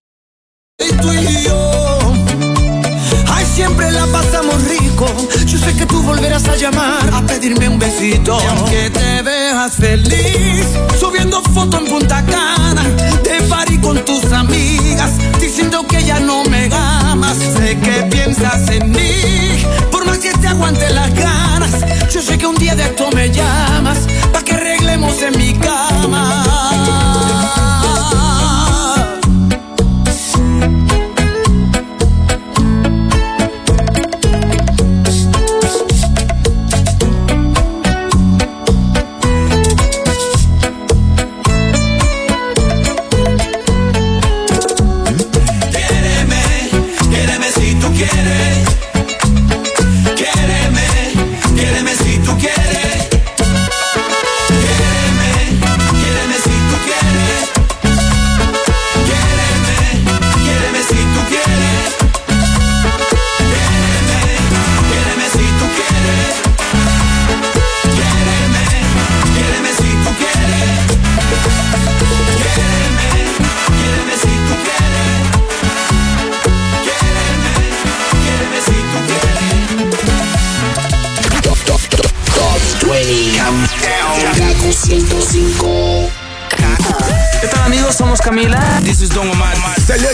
Tú 0.78 1.12
y 1.12 1.44
yo, 1.44 2.01
ay, 3.28 3.44
siempre 3.44 3.90
la 3.90 4.06
pasamos 4.06 4.64
rico. 4.64 5.06
Yo 5.44 5.59
sé 5.59 5.77
que 5.77 5.85
tú 5.85 6.02
volverás 6.02 6.48
a 6.48 6.56
llamar 6.56 7.10
a 7.12 7.20
pedirme 7.27 7.69
un 7.69 7.78
besito. 7.78 8.39
Y 8.43 8.47
aunque 8.47 8.89
te 8.89 9.20
veas 9.20 9.74
feliz, 9.74 10.69
subiendo 10.98 11.43
foto 11.43 11.81
en 11.81 11.85
Punta 11.85 12.24
Cana, 12.24 12.82
de 13.23 13.43
party 13.43 13.77
con 13.78 14.02
tus 14.06 14.32
amigas, 14.32 15.10
diciendo 15.39 15.86
que 15.86 16.02
ya 16.02 16.19
no 16.19 16.44
me 16.44 16.70
amas. 16.73 17.36
Sé 17.36 17.78
que 17.78 18.05
piensas 18.10 18.70
en 18.70 18.90
mí, 18.90 19.66
por 19.90 20.06
más 20.06 20.16
que 20.19 20.32
te 20.32 20.48
aguante 20.48 20.89
las 20.90 21.12
ganas. 21.14 21.73
Yo 22.10 22.23
sé 22.23 22.39
que 22.39 22.47
un 22.47 22.56
día 22.56 22.74
de 22.74 22.85
esto 22.85 23.10
me 23.10 23.31
llamas, 23.31 23.98
pa' 24.32 24.43
que 24.43 24.55
arreglemos 24.55 25.20
en 25.20 25.36
mi 25.36 25.52
casa 25.59 25.91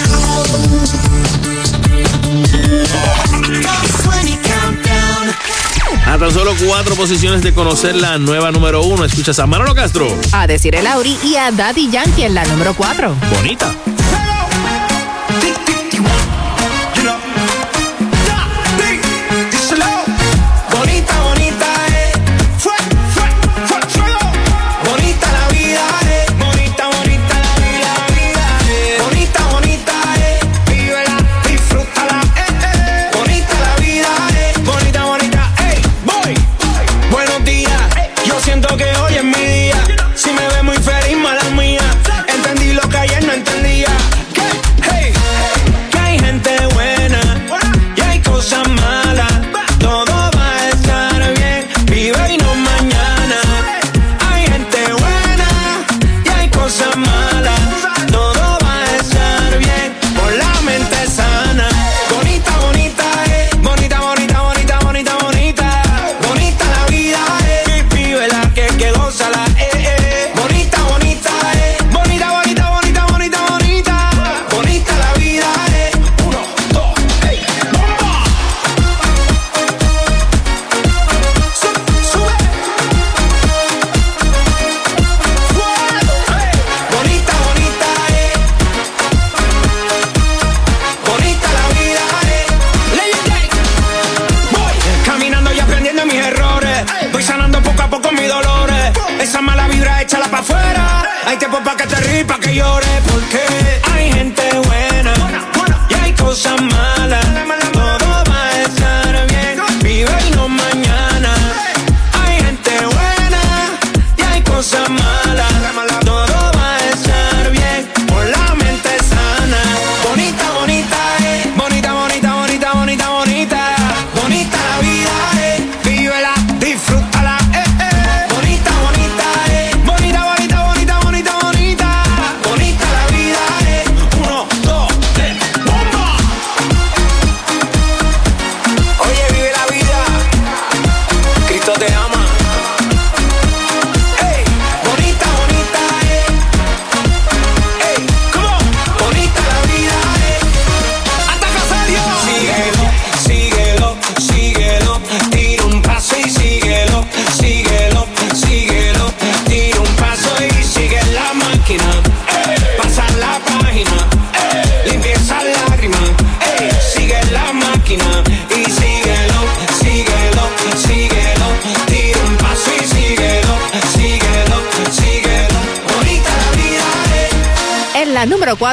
A 6.06 6.18
tan 6.18 6.32
solo 6.32 6.54
cuatro 6.66 6.94
posiciones 6.94 7.42
de 7.42 7.52
conocer 7.52 7.94
la 7.96 8.16
nueva 8.16 8.50
número 8.50 8.82
uno, 8.82 9.04
escuchas 9.04 9.38
a 9.38 9.46
Manolo 9.46 9.74
Castro. 9.74 10.06
A 10.32 10.46
decir 10.46 10.74
el 10.74 10.86
Auri 10.86 11.18
y 11.22 11.36
a 11.36 11.50
Daddy 11.50 11.90
Yankee 11.90 12.24
en 12.24 12.34
la 12.34 12.44
número 12.44 12.74
4. 12.74 13.14
Bonita. 13.34 13.74
Bonita, 13.76 13.95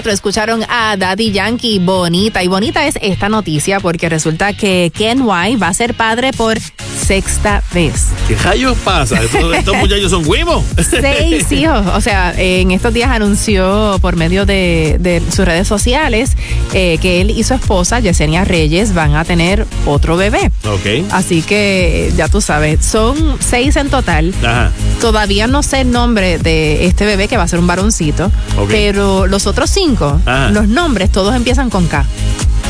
4 0.04 0.12
escucharon 0.12 0.66
a 0.68 0.98
Daddy 0.98 1.32
Yankee 1.32 1.80
Bonita. 1.80 2.44
Y 2.44 2.50
bonita 2.50 2.86
es 2.86 3.00
esta 3.02 3.30
noticia 3.30 3.80
porque 3.80 4.10
resulta 4.10 4.52
que 4.52 4.92
Ken 4.94 5.22
White 5.22 5.56
va 5.56 5.70
a 5.70 5.74
ser 5.74 5.94
padre 5.94 6.34
por 6.34 6.60
sexta 6.60 7.64
vez. 7.74 8.08
¿Qué 8.28 8.36
rayos 8.36 8.78
pasa? 8.80 9.22
Estos, 9.24 9.56
estos 9.56 9.78
muchachos 9.78 10.12
son 10.12 10.28
huevos. 10.28 10.62
Seis 10.90 11.50
hijos. 11.54 11.86
O 11.96 12.02
sea, 12.02 12.34
en 12.36 12.72
estos 12.72 12.94
días 12.94 13.12
anunció 13.12 13.98
por 14.02 14.18
medio 14.18 14.46
de, 14.46 14.98
de 15.00 15.22
sus 15.32 15.46
redes 15.46 15.70
sociales 15.70 16.36
eh, 16.74 16.98
que 17.02 17.22
él 17.22 17.30
y 17.30 17.44
su 17.44 17.54
esposa, 17.54 18.02
Yesenia 18.02 18.44
Reyes, 18.44 18.94
van 18.94 19.16
a 19.16 19.24
tener 19.24 19.66
otro 19.86 20.18
bebé. 20.18 20.52
Ok. 20.66 21.12
Así 21.12 21.44
que 21.44 22.12
ya 22.18 22.28
tú 22.28 22.42
sabes, 22.42 22.86
son 22.86 23.38
seis 23.40 23.78
en 23.78 23.90
total. 23.90 24.34
Ajá. 24.44 24.70
Todavía 25.08 25.48
no 25.48 25.64
sé 25.64 25.82
el 25.82 25.92
nombre 25.92 26.38
de 26.38 26.86
este 26.86 27.06
bebé 27.06 27.28
que 27.28 27.36
va 27.36 27.44
a 27.44 27.48
ser 27.50 27.60
un 27.60 27.68
varoncito, 27.68 28.32
pero 28.70 29.28
los 29.28 29.48
otros 29.48 29.70
cinco, 29.70 30.22
Ajá. 30.26 30.50
los 30.52 30.70
nombres 30.70 31.12
todos 31.12 31.36
empiezan 31.36 31.70
con 31.70 31.88
K. 31.88 32.06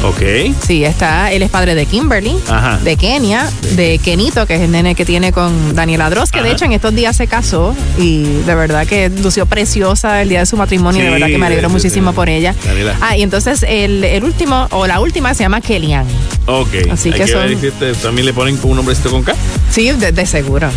Ok. 0.03 0.21
Sí, 0.65 0.83
está, 0.83 1.31
él 1.31 1.43
es 1.43 1.51
padre 1.51 1.75
de 1.75 1.85
Kimberly, 1.85 2.35
Ajá. 2.49 2.79
de 2.83 2.97
Kenia, 2.97 3.47
de 3.75 3.99
Kenito, 3.99 4.47
que 4.47 4.55
es 4.55 4.61
el 4.61 4.71
nene 4.71 4.95
que 4.95 5.05
tiene 5.05 5.31
con 5.31 5.75
Daniela 5.75 6.09
Dross, 6.09 6.31
que 6.31 6.41
de 6.41 6.51
hecho 6.51 6.65
en 6.65 6.71
estos 6.73 6.93
días 6.95 7.15
se 7.15 7.27
casó 7.27 7.75
y 7.99 8.23
de 8.23 8.55
verdad 8.55 8.87
que 8.87 9.09
lució 9.09 9.45
preciosa 9.45 10.21
el 10.23 10.29
día 10.29 10.39
de 10.39 10.45
su 10.47 10.57
matrimonio, 10.57 10.99
Sí, 11.01 11.05
de 11.05 11.11
verdad 11.13 11.27
que 11.27 11.37
me 11.37 11.45
alegro 11.45 11.69
sí, 11.69 11.73
muchísimo 11.75 12.13
por 12.13 12.29
ella. 12.29 12.55
Daniela. 12.65 12.95
Ah, 12.99 13.15
y 13.15 13.21
entonces 13.21 13.63
el, 13.65 14.03
el 14.03 14.23
último, 14.23 14.67
o 14.71 14.87
la 14.87 14.99
última 14.99 15.35
se 15.35 15.43
llama 15.43 15.61
Kellyanne. 15.61 16.09
Ok. 16.45 16.69
Así 16.91 17.09
Hay 17.11 17.19
que 17.19 17.27
son- 17.27 17.41
ver 17.47 17.57
si 17.59 17.67
este 17.67 17.93
también 17.93 18.25
le 18.25 18.33
ponen 18.33 18.59
un 18.63 18.75
nombrecito 18.75 19.09
con 19.11 19.23
K. 19.23 19.33
Sí, 19.71 19.91
de, 19.91 20.11
de 20.11 20.25
seguro. 20.25 20.69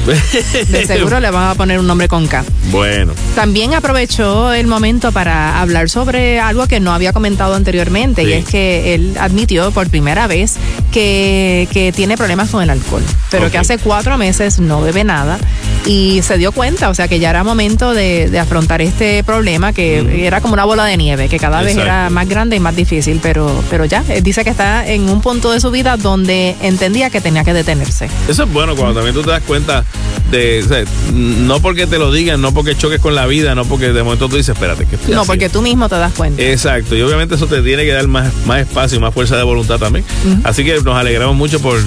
De 0.69 0.87
seguro 0.87 1.19
le 1.21 1.31
van 1.31 1.51
a 1.51 1.55
poner 1.55 1.79
un 1.81 1.87
nombre 1.87 2.09
con 2.09 2.27
K. 2.29 2.45
Bueno. 2.71 3.13
También 3.35 3.75
aprovechó 3.75 4.53
el 4.53 4.67
momento 4.69 5.11
para 5.13 5.61
hablar 5.61 5.89
sobre 5.91 6.39
algo 6.41 6.67
que 6.69 6.79
no 6.81 6.93
había 6.93 7.13
comentado 7.13 7.55
anteriormente 7.55 8.23
y 8.23 8.33
es 8.33 8.45
que 8.45 8.95
él 8.95 9.17
admitió 9.19 9.71
por 9.73 9.89
primera 9.89 10.27
vez 10.27 10.55
que, 10.93 11.69
que 11.73 11.93
tiene 11.93 12.17
problemas 12.17 12.51
con 12.51 12.63
el 12.63 12.71
alcohol, 12.71 13.03
pero 13.31 13.51
que 13.51 13.59
hace 13.59 13.79
cuatro 13.79 14.17
meses 14.19 14.59
no 14.61 14.81
bebe 14.83 15.05
nada 15.05 15.39
y 15.87 16.21
se 16.23 16.37
dio 16.37 16.53
cuenta, 16.53 16.91
o 16.91 16.95
sea 16.95 17.09
que 17.09 17.21
ya 17.21 17.31
era 17.31 17.45
momento 17.45 17.95
de, 17.95 18.29
de 18.29 18.39
afrontar 18.39 18.83
este 18.83 19.23
problema 19.25 19.73
que 19.73 20.27
era 20.27 20.41
como 20.41 20.55
una 20.55 20.65
bola 20.65 20.85
de 20.85 20.97
nieve, 20.97 21.29
que 21.29 21.39
cada 21.39 21.63
vez 21.63 21.77
era 21.77 22.11
más 22.11 22.29
grande 22.29 22.57
y 22.57 22.61
más 22.61 22.75
difícil, 22.75 23.21
pero, 23.23 23.63
pero 23.71 23.85
ya, 23.85 24.05
él 24.09 24.23
dice 24.23 24.45
que 24.45 24.51
está 24.51 24.87
en 24.87 25.09
un 25.09 25.21
punto 25.21 25.51
de 25.53 25.61
su 25.61 25.71
vida 25.71 25.97
donde 25.97 26.57
entendía 26.61 27.11
que 27.11 27.21
tenía 27.21 27.45
que 27.45 27.53
detenerse. 27.53 28.09
Eso 28.29 28.43
es 28.43 28.53
bueno 28.53 28.75
cuando 28.75 28.95
también 28.95 29.15
tú 29.15 29.23
te 29.23 29.31
das 29.31 29.43
cuenta 29.43 29.85
de, 30.31 30.63
o 30.65 30.69
sea, 30.69 30.85
no 31.13 31.61
porque 31.61 31.87
te 31.87 31.99
lo 31.99 32.11
digan, 32.11 32.41
no 32.41 32.53
porque 32.53 32.75
choques 32.75 33.01
con 33.01 33.15
la 33.15 33.27
vida, 33.27 33.55
no 33.55 33.65
porque 33.65 33.93
de 33.93 34.03
momento 34.03 34.29
tú 34.29 34.37
dices, 34.37 34.55
espérate, 34.55 34.87
¿qué 34.87 34.97
estoy 34.97 35.15
No, 35.15 35.25
porque 35.25 35.49
tú 35.49 35.63
mismo 35.63 35.89
te 35.89 35.97
das 35.97 36.13
cuenta. 36.13 36.43
Exacto, 36.43 36.97
y 36.97 37.03
obviamente 37.03 37.37
eso 37.37 37.47
te 37.47 37.63
tiene 37.63 37.85
que 37.85 37.93
dar 37.93 38.09
más, 38.09 38.33
más 38.45 38.61
espacio 38.61 38.99
y 38.99 39.01
más 39.01 39.15
fuerza 39.15 39.37
de 39.37 39.45
voluntad 39.45 39.79
también. 39.79 40.05
Así 40.43 40.65
que 40.65 40.81
nos 40.83 40.97
alegramos 40.97 41.37
mucho 41.37 41.61
por, 41.61 41.79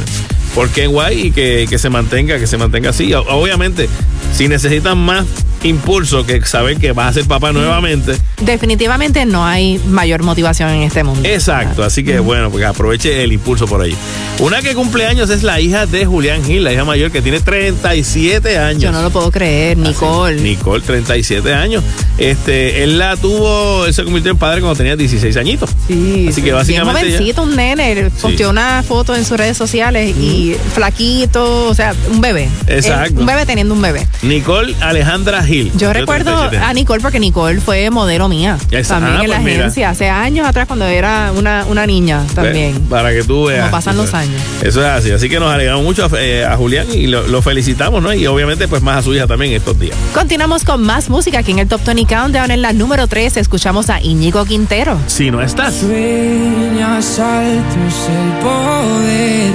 por 0.55 0.69
Ken 0.69 0.89
White 0.91 1.15
y 1.15 1.31
que, 1.31 1.65
que 1.69 1.77
se 1.77 1.89
mantenga, 1.89 2.39
que 2.39 2.47
se 2.47 2.57
mantenga 2.57 2.89
así. 2.89 3.13
Obviamente, 3.13 3.89
si 4.33 4.47
necesitan 4.47 4.97
más 4.97 5.25
impulso 5.63 6.25
que 6.25 6.41
saber 6.45 6.77
que 6.77 6.91
vas 6.91 7.09
a 7.09 7.13
ser 7.13 7.25
papá 7.25 7.51
nuevamente. 7.51 8.15
Definitivamente 8.41 9.25
no 9.25 9.45
hay 9.45 9.79
mayor 9.87 10.23
motivación 10.23 10.69
en 10.69 10.83
este 10.83 11.03
mundo. 11.03 11.27
Exacto, 11.27 11.83
así 11.83 12.03
que 12.03 12.19
bueno, 12.19 12.49
pues 12.49 12.65
aproveche 12.65 13.23
el 13.23 13.31
impulso 13.33 13.67
por 13.67 13.81
ahí. 13.81 13.95
Una 14.39 14.61
que 14.61 14.73
cumple 14.73 15.05
años 15.05 15.29
es 15.29 15.43
la 15.43 15.59
hija 15.59 15.85
de 15.85 16.05
Julián 16.05 16.43
Gil, 16.45 16.63
la 16.63 16.71
hija 16.73 16.85
mayor 16.85 17.11
que 17.11 17.21
tiene 17.21 17.39
37 17.41 18.57
años. 18.57 18.81
Yo 18.81 18.91
no 18.91 19.01
lo 19.01 19.09
puedo 19.09 19.31
creer, 19.31 19.77
Nicole. 19.77 20.39
Nicole, 20.41 20.81
37 20.81 21.53
años. 21.53 21.83
Este, 22.17 22.83
él 22.83 22.97
la 22.97 23.15
tuvo, 23.17 23.85
él 23.85 23.93
se 23.93 24.03
convirtió 24.03 24.31
en 24.31 24.37
padre 24.37 24.61
cuando 24.61 24.77
tenía 24.77 24.95
16 24.95 25.35
añitos. 25.37 25.69
Sí, 25.87 26.27
Así 26.29 26.41
que 26.41 26.45
Bien 26.45 26.55
básicamente. 26.55 27.09
ya- 27.11 27.17
jovencito, 27.17 27.43
un 27.43 27.55
nene, 27.55 28.09
posteó 28.21 28.49
una 28.49 28.83
foto 28.83 29.15
en 29.15 29.25
sus 29.25 29.37
redes 29.37 29.57
sociales 29.57 30.15
y 30.17 30.55
flaquito, 30.73 31.67
o 31.67 31.73
sea, 31.75 31.93
un 32.09 32.21
bebé. 32.21 32.49
Exacto. 32.67 33.15
Eh, 33.15 33.19
Un 33.19 33.25
bebé 33.25 33.45
teniendo 33.45 33.73
un 33.73 33.81
bebé. 33.81 34.07
Nicole 34.21 34.75
Alejandra 34.81 35.43
Yo 35.75 35.91
recuerdo 35.93 36.31
37 36.31 36.57
años. 36.57 36.69
a 36.69 36.73
Nicole 36.73 37.01
porque 37.01 37.19
Nicole 37.19 37.59
fue 37.61 37.89
modelo 37.89 38.29
mía. 38.29 38.57
Esa- 38.71 38.95
también 38.95 39.17
ah, 39.17 39.23
en 39.23 39.29
la 39.29 39.35
pues 39.37 39.45
mira. 39.45 39.59
agencia, 39.61 39.89
hace 39.89 40.09
años 40.09 40.47
atrás 40.47 40.67
cuando 40.67 40.85
era 40.85 41.31
una, 41.35 41.65
una 41.67 41.85
niña 41.85 42.23
también. 42.35 42.79
Para 42.89 43.11
que 43.11 43.23
tú 43.23 43.45
veas. 43.45 43.61
Como 43.61 43.71
pasan 43.71 43.97
los 43.97 44.13
años. 44.13 44.41
Eso 44.61 44.81
es 44.81 44.87
así. 44.87 45.11
Así 45.11 45.29
que 45.29 45.39
nos 45.39 45.51
alegramos 45.53 45.83
mucho 45.83 46.05
a, 46.05 46.09
eh, 46.19 46.45
a 46.45 46.55
Julián 46.57 46.87
y 46.93 47.07
lo, 47.07 47.27
lo 47.27 47.41
felicitamos, 47.41 48.01
¿no? 48.01 48.13
Y 48.13 48.25
obviamente, 48.27 48.67
pues 48.67 48.81
más 48.81 48.97
a 48.97 49.01
su 49.01 49.13
hija 49.13 49.27
también 49.27 49.53
estos 49.53 49.79
días. 49.79 49.95
Continuamos 50.13 50.63
con 50.63 50.81
más 50.83 51.09
música 51.09 51.39
aquí 51.39 51.51
en 51.51 51.59
el 51.59 51.67
Top 51.67 51.81
20 51.85 52.05
Countdown. 52.13 52.51
En 52.51 52.61
la 52.61 52.73
número 52.73 53.07
3 53.07 53.37
escuchamos 53.37 53.89
a 53.89 54.01
Íñigo 54.01 54.45
Quintero. 54.45 54.97
Si 55.07 55.31
no 55.31 55.41
estás. 55.41 55.73
Sueñas 55.75 57.19
alto 57.19 57.75
es 57.87 58.09
el 58.09 58.31
poder 58.43 59.51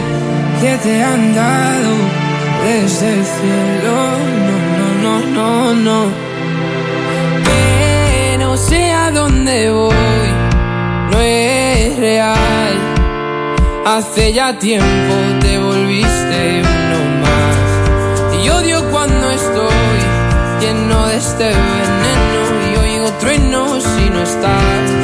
que 0.61 0.77
te 0.83 1.03
han 1.03 1.35
dado 1.35 1.95
desde 2.65 3.15
el 3.15 3.25
cielo. 3.25 4.34
No, 5.35 5.75
no. 5.75 6.07
Que 7.45 8.37
no 8.39 8.57
sé 8.57 8.93
a 8.93 9.11
dónde 9.11 9.69
voy, 9.69 10.29
no 11.11 11.21
es 11.21 11.99
real. 11.99 12.75
Hace 13.85 14.33
ya 14.33 14.57
tiempo 14.57 15.15
te 15.41 15.59
volviste 15.59 16.63
uno 16.63 17.01
más. 17.25 18.45
Y 18.45 18.49
odio 18.49 18.89
cuando 18.93 19.31
estoy 19.31 20.01
lleno 20.61 21.09
de 21.09 21.17
este 21.17 21.45
veneno 21.47 22.53
y 22.71 22.77
oigo 22.77 23.09
truenos 23.19 23.83
si 23.83 24.11
no 24.11 24.23
estás. 24.23 25.04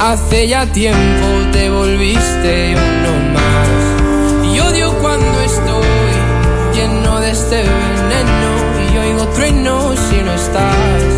Hace 0.00 0.48
ya 0.48 0.66
tiempo 0.66 1.26
te 1.52 1.70
volviste 1.70 2.76
uno 2.76 3.32
más. 3.34 4.54
Y 4.54 4.60
odio 4.60 4.92
cuando 5.00 5.40
estoy 5.40 6.74
lleno 6.74 7.20
de 7.20 7.30
este 7.30 7.56
veneno 7.56 8.50
y 8.92 8.98
oigo 8.98 9.26
truenos 9.34 9.98
si 9.98 10.22
no 10.22 10.32
estás 10.32 11.17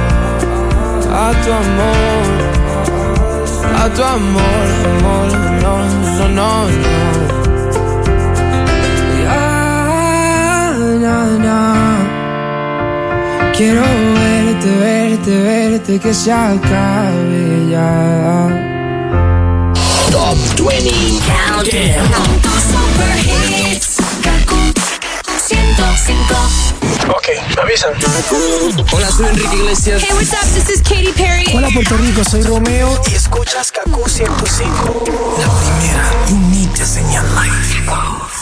a 1.23 1.31
tu 1.43 1.51
amor 1.61 2.51
a 3.83 3.89
tu 3.89 4.03
amor, 4.03 4.67
amor, 4.91 5.29
no, 5.63 5.73
no, 6.17 6.27
no, 6.27 6.51
no. 6.69 6.91
Ya, 9.23 10.73
na, 11.03 11.17
na. 11.45 11.59
Quiero 13.55 13.81
verte, 14.19 14.69
verte, 14.79 15.31
verte, 15.41 15.99
que 15.99 16.13
se 16.13 16.31
acabe 16.31 17.69
ya. 17.71 17.91
Top 20.11 20.37
20 20.57 21.19
Countdown. 21.27 22.29
Super 22.71 23.13
hits. 23.25 23.97
Kaku 24.21 24.61
105. 25.37 26.80
Ok, 27.09 27.27
me 27.55 27.61
avisan. 27.61 27.93
Hola, 28.91 29.11
soy 29.11 29.25
Enrique 29.27 29.55
Iglesias. 29.55 30.01
Hey, 30.03 30.13
what's 30.13 30.33
up? 30.33 30.47
This 30.53 30.69
is 30.69 30.81
Katy 30.81 31.11
Perry. 31.13 31.45
Hola 31.53 31.69
Puerto 31.73 31.97
Rico, 31.97 32.23
soy 32.23 32.43
Romeo 32.43 33.01
y 33.11 33.15
escuchas 33.15 33.71
Kaku 33.71 34.07
105. 34.07 35.03
La 35.39 35.49
primera 35.49 36.11
y 36.29 36.33
única 36.33 36.85
señal 36.85 37.25
live. 37.35 38.40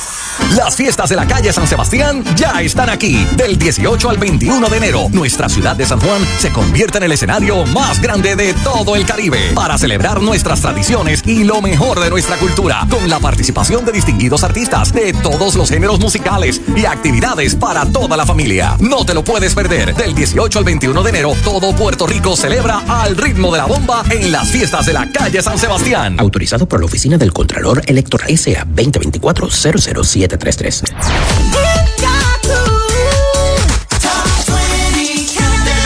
Las 0.56 0.76
fiestas 0.76 1.10
de 1.10 1.16
la 1.16 1.28
calle 1.28 1.54
San 1.54 1.68
Sebastián 1.68 2.24
ya 2.36 2.62
están 2.62 2.90
aquí. 2.90 3.26
Del 3.38 3.58
18 3.58 4.10
al 4.10 4.18
21 4.18 4.68
de 4.68 4.78
enero, 4.78 5.08
nuestra 5.12 5.48
ciudad 5.48 5.76
de 5.76 5.86
San 5.86 6.00
Juan 6.00 6.26
se 6.40 6.52
convierte 6.52 6.98
en 6.98 7.04
el 7.04 7.12
escenario 7.12 7.66
más 7.68 8.02
grande 8.02 8.36
de 8.36 8.54
todo 8.56 8.96
el 8.96 9.06
Caribe 9.06 9.52
para 9.54 9.78
celebrar 9.78 10.22
nuestras 10.22 10.62
tradiciones 10.62 11.22
y 11.26 11.44
lo 11.44 11.62
mejor 11.62 12.00
de 12.00 12.10
nuestra 12.10 12.38
cultura, 12.38 12.88
con 12.90 13.10
la 13.10 13.20
participación 13.20 13.86
de 13.86 13.92
distinguidos 13.92 14.44
artistas 14.44 14.92
de 14.92 15.14
todos 15.14 15.56
los 15.56 15.70
géneros 15.70 16.00
musicales 16.00 16.62
y 16.76 16.86
actividades 16.86 17.56
para 17.56 17.86
toda 17.86 18.18
la 18.18 18.26
familia. 18.26 18.76
No 18.80 19.06
te 19.06 19.14
lo 19.14 19.24
puedes 19.24 19.54
perder. 19.54 19.96
Del 19.96 20.16
18 20.16 20.60
al 20.60 20.66
21 20.66 21.04
de 21.04 21.10
enero, 21.10 21.34
todo 21.44 21.76
Puerto 21.76 22.08
Rico 22.08 22.36
celebra 22.36 22.82
al 22.88 23.16
ritmo 23.16 23.52
de 23.52 23.60
la 23.60 23.66
bomba 23.66 24.04
en 24.10 24.32
las 24.32 24.52
fiestas 24.52 24.86
de 24.88 24.94
la 24.94 25.12
calle 25.12 25.42
San 25.42 25.60
Sebastián. 25.60 26.20
Autorizado 26.20 26.68
por 26.68 26.80
la 26.80 26.88
Oficina 26.88 27.18
del 27.18 27.34
Contralor 27.34 27.82
Electoral 27.86 28.36
SA 28.38 28.66
2024-00733. 30.38 31.20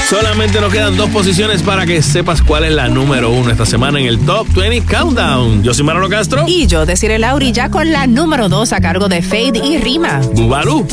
Solamente 0.10 0.62
nos 0.62 0.72
quedan 0.72 0.96
dos 0.96 1.10
posiciones 1.10 1.64
para 1.64 1.88
que 1.88 2.04
sepas 2.04 2.44
cuál 2.44 2.66
es 2.66 2.72
la 2.72 2.88
número 2.88 3.32
uno 3.32 3.50
esta 3.50 3.66
semana 3.66 4.00
en 4.00 4.06
el 4.06 4.20
Top 4.20 4.48
20 4.54 4.86
Countdown. 4.86 5.64
Yo 5.64 5.74
soy 5.74 5.84
Manolo 5.84 6.08
Castro. 6.08 6.46
Y 6.48 6.68
yo, 6.68 6.86
Desiree 6.86 7.18
Lauri, 7.18 7.52
ya 7.52 7.70
con 7.70 7.92
la 7.92 8.06
número 8.06 8.48
dos 8.48 8.74
a 8.74 8.80
cargo 8.80 9.08
de 9.08 9.24
Fade 9.24 9.60
y 9.64 9.80
Rima. 9.80 10.22
Bubalú. 10.34 10.86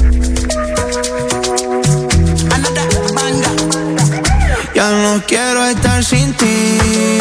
Ya 4.75 4.91
no 4.91 5.23
quiero 5.27 5.67
estar 5.67 6.03
sin 6.03 6.33
ti. 6.33 7.19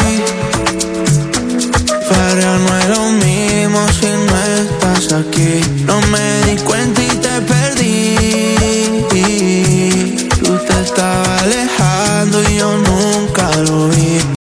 Pero 2.08 2.58
no 2.58 2.78
es 2.78 2.88
lo 2.88 3.10
mismo 3.10 3.86
si 3.92 4.06
no 4.06 4.79
aquí. 5.08 5.60
No 5.86 5.98
me 6.12 6.42
di 6.46 6.56
cuenta 6.62 7.02
y 7.02 7.08
te 7.08 7.40
perdí. 7.40 8.16
Tú 10.42 10.58
te 10.58 10.80
estabas 10.82 11.42
alejando 11.42 12.42
y 12.42 12.56
yo 12.56 12.76
nunca 12.76 13.50
lo 13.62 13.88
vi. 13.88 14.39